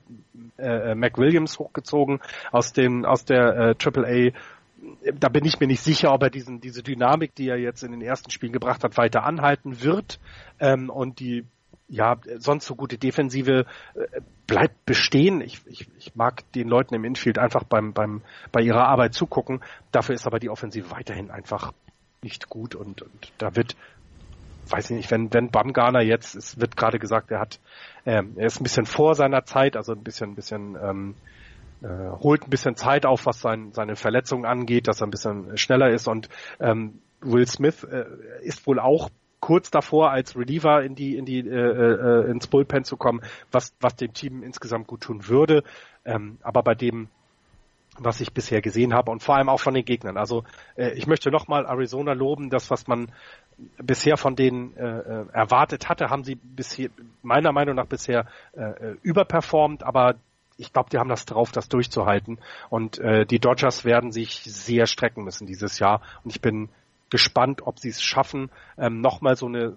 [0.59, 4.33] äh, Mac Williams hochgezogen aus dem aus der äh, AAA
[5.19, 7.93] da bin ich mir nicht sicher, ob er diesen, diese Dynamik, die er jetzt in
[7.93, 10.19] den ersten Spielen gebracht hat, weiter anhalten wird.
[10.59, 11.45] Ähm, und die
[11.93, 15.43] ja, sonst so gute Defensive äh, bleibt bestehen.
[15.43, 19.61] Ich, ich, ich mag den Leuten im Infield einfach beim, beim, bei ihrer Arbeit zugucken.
[19.91, 21.73] Dafür ist aber die Offensive weiterhin einfach
[22.23, 23.77] nicht gut und, und da wird,
[24.71, 27.61] weiß ich nicht, wenn, wenn Bamgarner jetzt, es wird gerade gesagt, er hat,
[28.07, 31.15] ähm, er ist ein bisschen vor seiner Zeit, also ein bisschen, ein bisschen, ähm,
[31.83, 35.57] äh, holt ein bisschen Zeit auf, was sein, seine Verletzungen angeht, dass er ein bisschen
[35.57, 36.29] schneller ist und
[36.61, 38.05] ähm, Will Smith äh,
[38.43, 39.11] ist wohl auch
[39.41, 43.75] kurz davor als Reliever in die in die äh, äh, ins Bullpen zu kommen, was
[43.81, 45.65] was dem Team insgesamt gut tun würde.
[46.05, 47.09] Ähm, aber bei dem
[47.99, 50.17] was ich bisher gesehen habe und vor allem auch von den Gegnern.
[50.17, 50.45] Also
[50.77, 53.13] äh, ich möchte nochmal Arizona loben, das was man
[53.77, 56.89] bisher von denen äh, äh, erwartet hatte, haben sie bisher
[57.23, 60.15] meiner Meinung nach bisher äh, äh überperformt, aber
[60.57, 62.39] ich glaube, die haben das drauf, das durchzuhalten.
[62.71, 66.03] Und äh, die Dodgers werden sich sehr strecken müssen dieses Jahr.
[66.25, 66.69] Und ich bin
[67.11, 69.77] gespannt, ob sie es schaffen, ähm, nochmal so eine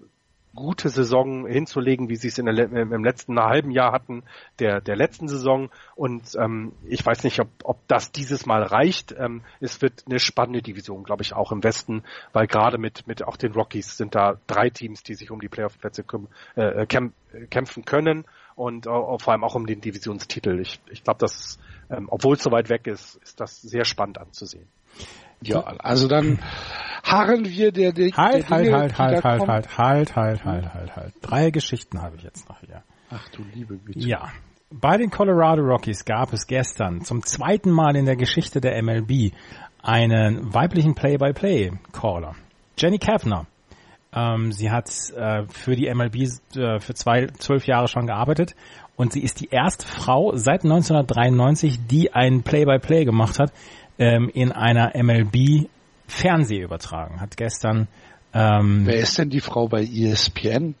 [0.56, 4.24] gute Saison hinzulegen, wie sie es in der, im letzten halben Jahr hatten,
[4.58, 5.68] der, der letzten Saison.
[5.94, 9.14] Und ähm, ich weiß nicht, ob, ob das dieses Mal reicht.
[9.16, 13.22] Ähm, es wird eine spannende Division, glaube ich, auch im Westen, weil gerade mit, mit
[13.22, 16.04] auch den Rockies sind da drei Teams, die sich um die Playoff-Plätze
[16.56, 18.24] äh, kämpfen können
[18.56, 20.58] und äh, vor allem auch um den Divisionstitel.
[20.60, 21.58] Ich, ich glaube, dass,
[21.90, 24.66] ähm, obwohl es so weit weg ist, ist das sehr spannend anzusehen.
[25.42, 26.40] Ja, also dann
[27.04, 30.96] harren wir der, der halt, der Dinge, halt, halt, halt, halt, halt, halt, halt, halt,
[30.96, 31.14] halt.
[31.20, 32.82] Drei Geschichten habe ich jetzt noch hier.
[33.10, 34.00] Ach du liebe Güte.
[34.00, 34.30] Ja.
[34.70, 39.32] Bei den Colorado Rockies gab es gestern zum zweiten Mal in der Geschichte der MLB
[39.80, 42.34] einen weiblichen Play-by-Play-Caller.
[42.76, 43.46] Jenny Kavner.
[44.16, 46.16] Ähm, sie hat äh, für die MLB
[46.56, 48.56] äh, für zwei, zwölf Jahre schon gearbeitet
[48.96, 53.52] und sie ist die erste Frau seit 1993, die ein Play-by-Play -play gemacht hat
[53.98, 55.68] ähm, in einer MLB
[56.08, 57.20] Fernsehübertragung.
[57.20, 57.88] Hat gestern.
[58.32, 60.74] Ähm, Wer ist denn die Frau bei ESPN?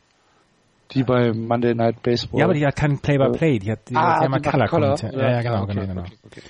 [0.92, 2.40] Die bei Monday Night Baseball.
[2.40, 3.58] Ja, aber die hat kein Play-by-Play.
[3.58, 4.96] Die hat, die ah, hat ja mal Color, Color.
[5.12, 6.00] Ja, ja, genau, okay, genau, genau.
[6.02, 6.42] Okay, okay.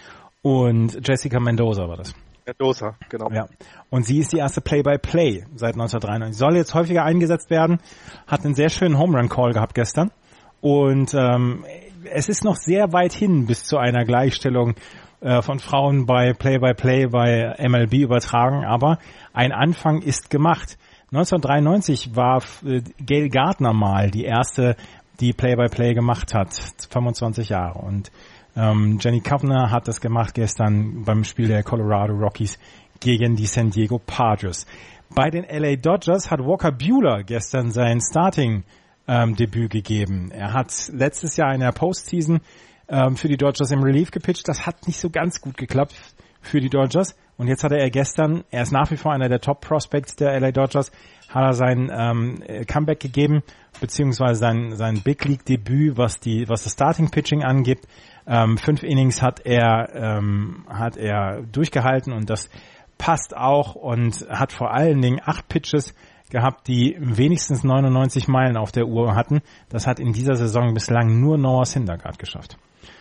[0.42, 2.14] Und Jessica Mendoza war das.
[2.46, 3.28] Mendoza, genau.
[3.30, 3.46] Ja.
[3.90, 6.38] Und sie ist die erste Play-by-Play -play seit 1993.
[6.38, 7.80] Soll jetzt häufiger eingesetzt werden.
[8.26, 10.12] Hat einen sehr schönen Home Run Call gehabt gestern.
[10.60, 11.64] Und ähm,
[12.04, 14.74] es ist noch sehr weit hin bis zu einer Gleichstellung
[15.20, 18.98] äh, von Frauen bei Play-by-Play -play bei MLB übertragen, aber
[19.32, 20.78] ein Anfang ist gemacht.
[21.12, 24.76] 1993 war äh, Gail Gardner mal die erste,
[25.18, 26.54] die Play-by-Play -play gemacht hat,
[26.90, 27.80] 25 Jahre.
[27.80, 28.12] Und
[28.56, 32.58] ähm, Jenny Kovner hat das gemacht gestern beim Spiel der Colorado Rockies
[33.00, 34.66] gegen die San Diego Padres.
[35.14, 38.64] Bei den LA Dodgers hat Walker Bueller gestern sein Starting
[39.06, 40.30] ähm, Debüt gegeben.
[40.32, 42.40] Er hat letztes Jahr in der Postseason
[42.88, 44.48] ähm, für die Dodgers im Relief gepitcht.
[44.48, 45.94] Das hat nicht so ganz gut geklappt
[46.40, 47.14] für die Dodgers.
[47.36, 50.52] Und jetzt hat er gestern, er ist nach wie vor einer der Top-Prospects der LA
[50.52, 50.90] Dodgers,
[51.28, 53.42] hat er sein ähm, Comeback gegeben,
[53.80, 57.80] beziehungsweise sein, sein Big League-Debüt, was die, was das Starting-Pitching angeht.
[58.26, 62.50] Ähm, fünf Innings hat er, ähm, hat er durchgehalten und das
[62.98, 65.94] passt auch und hat vor allen Dingen acht Pitches
[66.30, 69.42] gehabt, die wenigstens 99 Meilen auf der Uhr hatten.
[69.68, 72.56] Das hat in dieser Saison bislang nur Noah Syndergaard geschafft.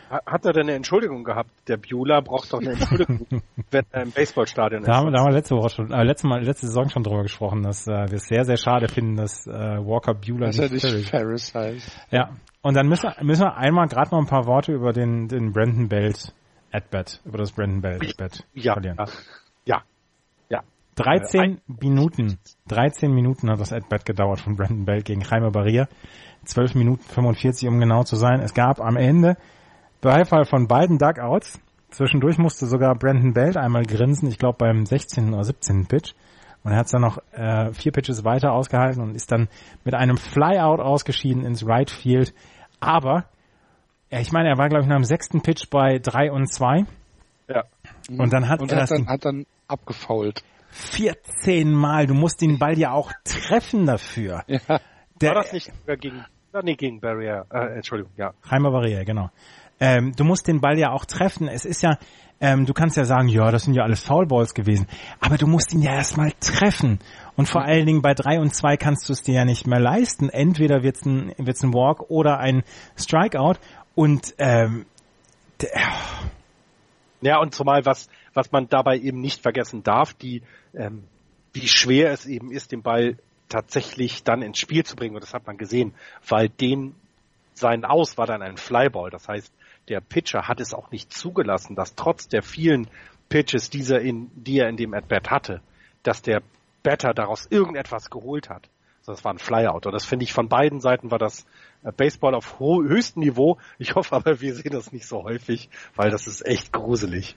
[0.10, 1.50] Hat er denn eine Entschuldigung gehabt?
[1.68, 3.26] Der Beulah braucht doch eine Entschuldigung,
[3.72, 4.88] wenn er im Baseballstadion ist.
[4.88, 7.24] Da haben, da haben wir letzte Woche schon, äh, letzte, Mal, letzte Saison schon drüber
[7.24, 10.94] gesprochen, dass äh, wir es sehr, sehr schade finden, dass äh, Walker dass nicht, er
[10.94, 12.08] nicht Ferris heißt.
[12.12, 12.30] Ja,
[12.66, 15.88] und dann müssen, müssen wir einmal gerade noch ein paar Worte über den, den Brandon
[15.88, 16.34] Belt
[16.72, 18.98] at-bat, über das Brandon Belt at-bat ja, verlieren.
[19.66, 19.84] Ja,
[20.50, 20.64] ja.
[20.96, 22.40] 13 äh, Minuten,
[22.70, 25.88] 13 Minuten hat das at-bat gedauert von Brandon Belt gegen Jaime Barrier.
[26.46, 28.40] 12 Minuten 45, um genau zu sein.
[28.40, 29.38] Es gab am Ende
[30.02, 31.62] Beifall von beiden Dugouts.
[31.92, 35.36] Zwischendurch musste sogar Brandon Belt einmal grinsen, ich glaube beim 16.
[35.36, 35.86] oder 17.
[35.86, 36.14] Pitch.
[36.64, 39.50] Und er hat es dann noch äh, vier Pitches weiter ausgehalten und ist dann
[39.84, 42.34] mit einem Flyout ausgeschieden ins Right Field.
[42.86, 43.26] Aber,
[44.12, 46.86] ja, ich meine, er war, glaube ich, nach dem sechsten Pitch bei drei und zwei.
[47.48, 47.64] Ja.
[48.10, 50.44] Und dann hat und er hat das dann, hat dann abgefault.
[50.70, 52.06] 14 Mal.
[52.06, 54.44] Du musst den Ball ja auch treffen dafür.
[54.68, 54.80] Ja.
[55.22, 55.72] Der, war das nicht
[56.02, 56.26] gegen,
[56.62, 58.34] nee, gegen Barrier, äh, Entschuldigung, ja.
[58.52, 59.30] Heimer Barrier, genau
[59.80, 61.48] ähm, du musst den Ball ja auch treffen.
[61.48, 61.98] Es ist ja,
[62.41, 64.88] ähm, du kannst ja sagen, ja, das sind ja alles Foulballs gewesen,
[65.20, 66.99] aber du musst ihn ja erstmal treffen.
[67.36, 69.80] Und vor allen Dingen bei drei und zwei kannst du es dir ja nicht mehr
[69.80, 70.30] leisten.
[70.30, 72.64] Entweder wird's ein, wird's ein Walk oder ein
[72.95, 73.56] Strikeout.
[73.94, 74.86] Und ähm,
[77.22, 80.44] ja, und zumal was, was man dabei eben nicht vergessen darf, die,
[80.74, 81.03] ähm,
[81.53, 83.18] wie schwer es eben ist, den Ball
[83.49, 85.16] tatsächlich dann ins Spiel zu bringen.
[85.16, 85.94] Und das hat man gesehen,
[86.28, 86.95] weil den
[87.53, 89.10] sein Aus war dann ein Flyball.
[89.10, 89.53] Das heißt,
[89.90, 92.88] der Pitcher hat es auch nicht zugelassen, dass trotz der vielen
[93.30, 95.62] Pitches, die er in, die er in dem At-Bat hatte,
[96.03, 96.41] dass der
[96.84, 98.70] Batter daraus irgendetwas geholt hat.
[98.99, 99.86] Also das war ein Flyout.
[99.86, 101.45] Und das finde ich von beiden Seiten war das
[101.84, 103.57] äh, Baseball auf höchstem Niveau.
[103.78, 107.36] Ich hoffe aber, wir sehen das nicht so häufig, weil das ist echt gruselig.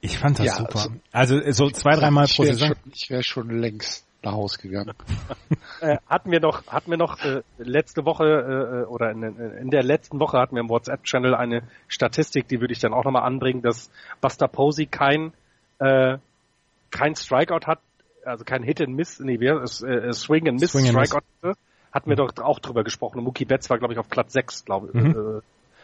[0.00, 0.88] Ich fand das ja, super.
[1.12, 2.68] Also, also so zwei, dreimal pro Saison.
[2.68, 4.94] Schon, ich wäre schon längst nach Hause gegangen.
[5.80, 9.82] äh, hatten wir noch, hatten wir noch äh, letzte Woche äh, oder in, in, der
[9.82, 13.62] letzten Woche hatten wir im WhatsApp-Channel eine Statistik, die würde ich dann auch nochmal anbringen,
[13.62, 13.90] dass
[14.20, 15.32] Buster Posey kein
[15.78, 16.18] äh,
[16.90, 17.80] kein Strikeout hat
[18.24, 21.58] also kein Hit and Miss, nee, wir, äh, äh, Swing and Miss Swing Strikeout hatte,
[21.92, 23.18] hatten wir doch auch drüber gesprochen.
[23.18, 25.38] Und Mookie Betts war, glaube ich, auf Platz 6, glaube ich, Mhm.
[25.38, 25.40] äh,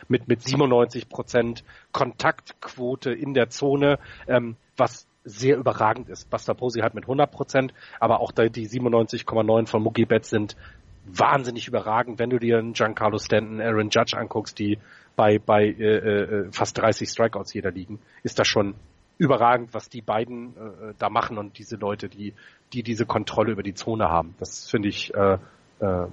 [0.08, 3.98] mit, mit 97 Prozent Kontaktquote in der Zone,
[4.28, 6.30] ähm, was sehr überragend ist.
[6.30, 10.56] Buster Posey hat mit 100 Prozent, aber auch die 97,9 von Mookie Betts sind
[11.04, 14.78] wahnsinnig überragend, wenn du dir einen Giancarlo Stanton, Aaron Judge anguckst, die
[15.16, 18.74] bei, bei äh, äh, fast 30 Strikeouts jeder liegen, ist das schon
[19.16, 22.34] überragend, was die beiden äh, da machen und diese Leute, die,
[22.72, 24.34] die diese Kontrolle über die Zone haben.
[24.38, 25.38] Das finde ich äh,
[25.80, 26.06] äh,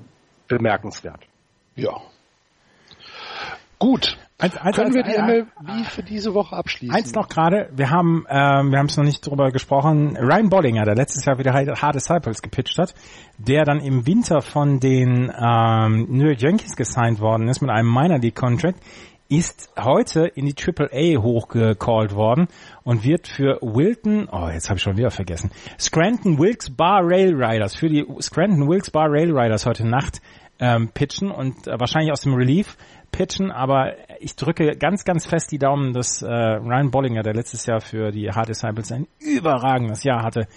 [0.48, 1.28] bemerkenswert.
[1.76, 2.02] Ja.
[3.78, 4.18] Gut.
[4.38, 6.94] Eins, eins, Können eins, wir die MLB für diese Woche abschließen?
[6.94, 10.84] Eins noch gerade, wir haben, ähm, wir haben es noch nicht drüber gesprochen, Ryan Bollinger,
[10.84, 12.94] der letztes Jahr wieder Hard Disciples gepitcht hat,
[13.38, 17.88] der dann im Winter von den ähm, New York Yankees gesigned worden ist mit einem
[17.88, 18.78] Minor League Contract,
[19.30, 22.48] ist heute in die Triple A hochgecallt worden
[22.84, 25.50] und wird für Wilton, oh jetzt habe ich schon wieder vergessen,
[25.80, 30.22] Scranton Wilkes Bar Rail Riders, für die Scranton Wilkes Bar Rail Riders heute Nacht
[30.60, 32.78] ähm, pitchen und äh, wahrscheinlich aus dem Relief
[33.12, 37.66] pitchen, aber ich drücke ganz, ganz fest die Daumen, dass äh, Ryan Bollinger, der letztes
[37.66, 40.48] Jahr für die Hard Disciples ein überragendes Jahr hatte,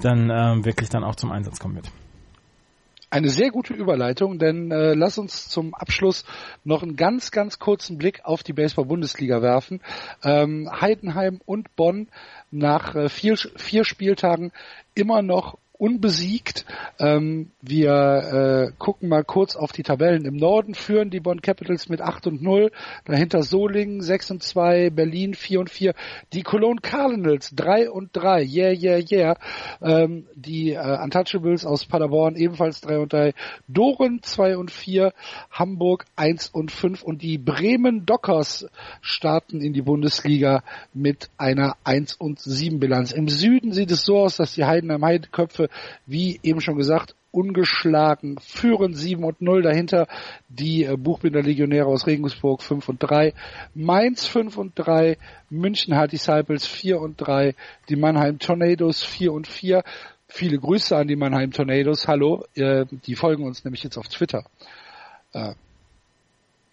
[0.00, 1.90] dann ähm, wirklich dann auch zum Einsatz kommen wird.
[3.10, 6.26] Eine sehr gute Überleitung, denn äh, lass uns zum Abschluss
[6.64, 9.80] noch einen ganz, ganz kurzen Blick auf die Baseball-Bundesliga werfen.
[10.22, 12.08] Ähm, Heidenheim und Bonn
[12.50, 14.52] nach äh, vier, vier Spieltagen
[14.94, 16.66] immer noch unbesiegt.
[16.98, 20.24] Ähm, wir äh, gucken mal kurz auf die Tabellen.
[20.24, 22.70] Im Norden führen die Bonn Capitals mit 8 und 0,
[23.04, 25.94] dahinter Solingen 6 und 2, Berlin 4 und 4,
[26.32, 29.36] die Cologne Cardinals 3 und 3, yeah, yeah, yeah.
[29.80, 33.34] Ähm, die äh, Untouchables aus Paderborn ebenfalls 3 und 3,
[33.68, 35.12] Doren 2 und 4,
[35.50, 38.66] Hamburg 1 und 5 und die Bremen Dockers
[39.00, 43.12] starten in die Bundesliga mit einer 1 und 7 Bilanz.
[43.12, 45.67] Im Süden sieht es so aus, dass die Heidenheim Heideköpfe,
[46.06, 50.08] wie eben schon gesagt, ungeschlagen führen 7 und 0 dahinter.
[50.48, 53.34] Die äh, Buchbinder Legionäre aus Regensburg 5 und 3
[53.74, 55.18] Mainz 5 und 3
[55.50, 57.54] München Hard Disciples 4 und 3
[57.88, 59.84] die Mannheim Tornadoes 4 und 4
[60.30, 62.06] viele Grüße an die Mannheim Tornadoes.
[62.06, 64.44] Hallo äh, die folgen uns nämlich jetzt auf Twitter.
[65.32, 65.54] Äh,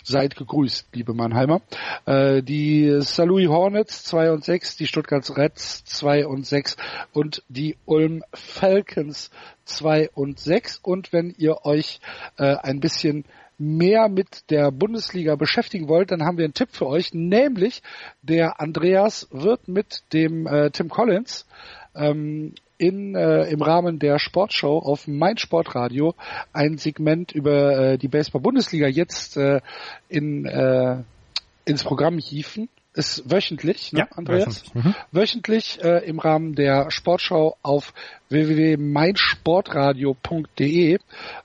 [0.07, 1.61] Seid gegrüßt, liebe Mannheimer.
[2.05, 3.25] Äh, die St.
[3.25, 6.77] Louis Hornets 2 und 6, die Stuttgart Reds 2 und 6
[7.11, 9.31] und die Ulm Falcons
[9.65, 10.81] 2 und 6.
[10.83, 12.01] Und wenn ihr euch
[12.37, 13.25] äh, ein bisschen
[13.57, 17.81] mehr mit der Bundesliga beschäftigen wollt, dann haben wir einen Tipp für euch, nämlich
[18.21, 21.47] der Andreas wird mit dem äh, Tim Collins
[21.95, 26.15] ähm, in, äh, im Rahmen der Sportshow auf Mein Sportradio
[26.53, 29.61] ein Segment über äh, die Baseball-Bundesliga jetzt äh,
[30.09, 30.97] in, äh,
[31.65, 32.69] ins Programm hieven.
[32.95, 34.47] Ist wöchentlich, ne, Ja, Andreas?
[34.47, 34.95] wöchentlich, mhm.
[35.11, 37.93] Wöchentlich äh, im Rahmen der Sportschau auf
[38.29, 40.97] www.meinsportradio.de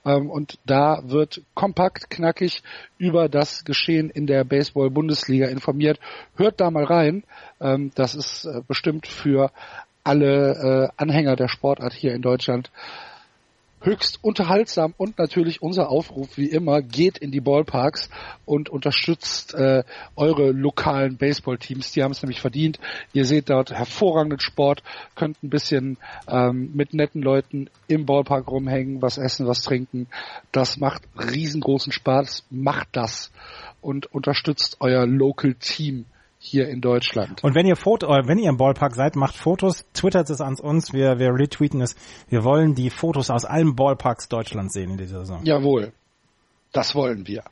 [0.05, 2.63] ähm, und da wird kompakt, knackig
[2.99, 5.99] über das Geschehen in der Baseball-Bundesliga informiert.
[6.37, 7.25] Hört da mal rein.
[7.61, 9.51] Ähm, das ist äh, bestimmt für
[10.05, 12.71] alle äh, Anhänger der Sportart hier in Deutschland
[13.83, 18.11] höchst unterhaltsam und natürlich unser Aufruf wie immer geht in die Ballparks
[18.45, 19.85] und unterstützt äh,
[20.17, 21.93] eure lokalen Baseballteams.
[21.93, 22.79] Die haben es nämlich verdient.
[23.13, 24.83] Ihr seht dort hervorragenden Sport,
[25.15, 25.97] könnt ein bisschen
[26.29, 30.09] ähm, mit netten Leuten im Ballpark rumhängen, was essen, was trinken.
[30.53, 32.45] Das macht riesengroßen Spaß.
[32.51, 33.33] Macht das
[33.81, 36.05] und unterstützt euer Local Team
[36.43, 37.45] hier in Deutschland.
[37.45, 40.57] Und wenn ihr Foto, äh, wenn ihr im Ballpark seid, macht Fotos, twittert es an
[40.59, 41.95] uns, wir, wir retweeten es.
[42.31, 45.45] Wir wollen die Fotos aus allen Ballparks Deutschlands sehen in dieser Saison.
[45.45, 45.93] Jawohl.
[46.73, 47.43] Das wollen wir.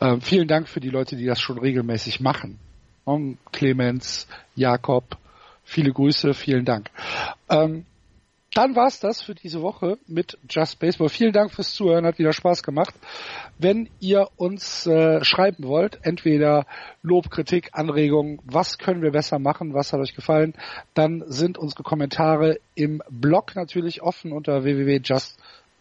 [0.00, 2.58] Ähm, vielen Dank für die Leute, die das schon regelmäßig machen.
[3.04, 5.16] Um, Clemens, Jakob,
[5.64, 6.90] viele Grüße, vielen Dank.
[7.48, 7.86] Ähm,
[8.58, 11.08] dann war's das für diese Woche mit Just Baseball.
[11.08, 12.92] Vielen Dank fürs Zuhören, hat wieder Spaß gemacht.
[13.56, 16.66] Wenn ihr uns äh, schreiben wollt, entweder
[17.00, 20.54] Lob, Kritik, Anregungen, was können wir besser machen, was hat euch gefallen,
[20.94, 24.64] dann sind unsere Kommentare im Blog natürlich offen unter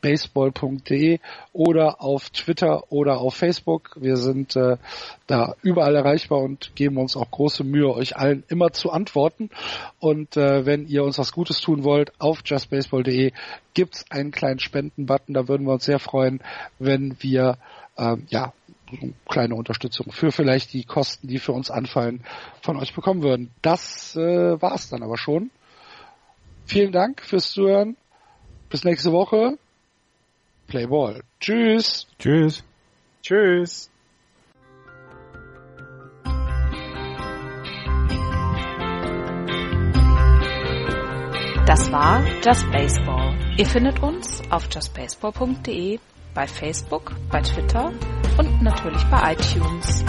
[0.01, 1.19] www.justbaseball.de
[1.53, 3.97] oder auf Twitter oder auf Facebook.
[3.99, 4.77] Wir sind äh,
[5.27, 9.49] da überall erreichbar und geben uns auch große Mühe, euch allen immer zu antworten.
[9.99, 13.31] Und äh, wenn ihr uns was Gutes tun wollt, auf justbaseball.de
[13.73, 15.33] gibt's einen kleinen Spendenbutton.
[15.33, 16.41] Da würden wir uns sehr freuen,
[16.79, 17.57] wenn wir
[17.97, 18.53] ähm, ja
[18.89, 22.23] eine kleine Unterstützung für vielleicht die Kosten, die für uns anfallen,
[22.61, 23.51] von euch bekommen würden.
[23.61, 25.51] Das äh, war's dann aber schon.
[26.65, 27.97] Vielen Dank fürs Zuhören.
[28.69, 29.57] Bis nächste Woche.
[30.67, 31.23] Play Ball.
[31.39, 32.07] Tschüss.
[32.19, 32.63] Tschüss.
[33.21, 33.89] Tschüss.
[41.65, 43.37] Das Das war Just Baseball.
[43.57, 45.99] Ihr findet uns auf justbaseball.de,
[46.33, 47.91] bei Facebook, bei Twitter
[48.37, 50.05] und natürlich bei iTunes.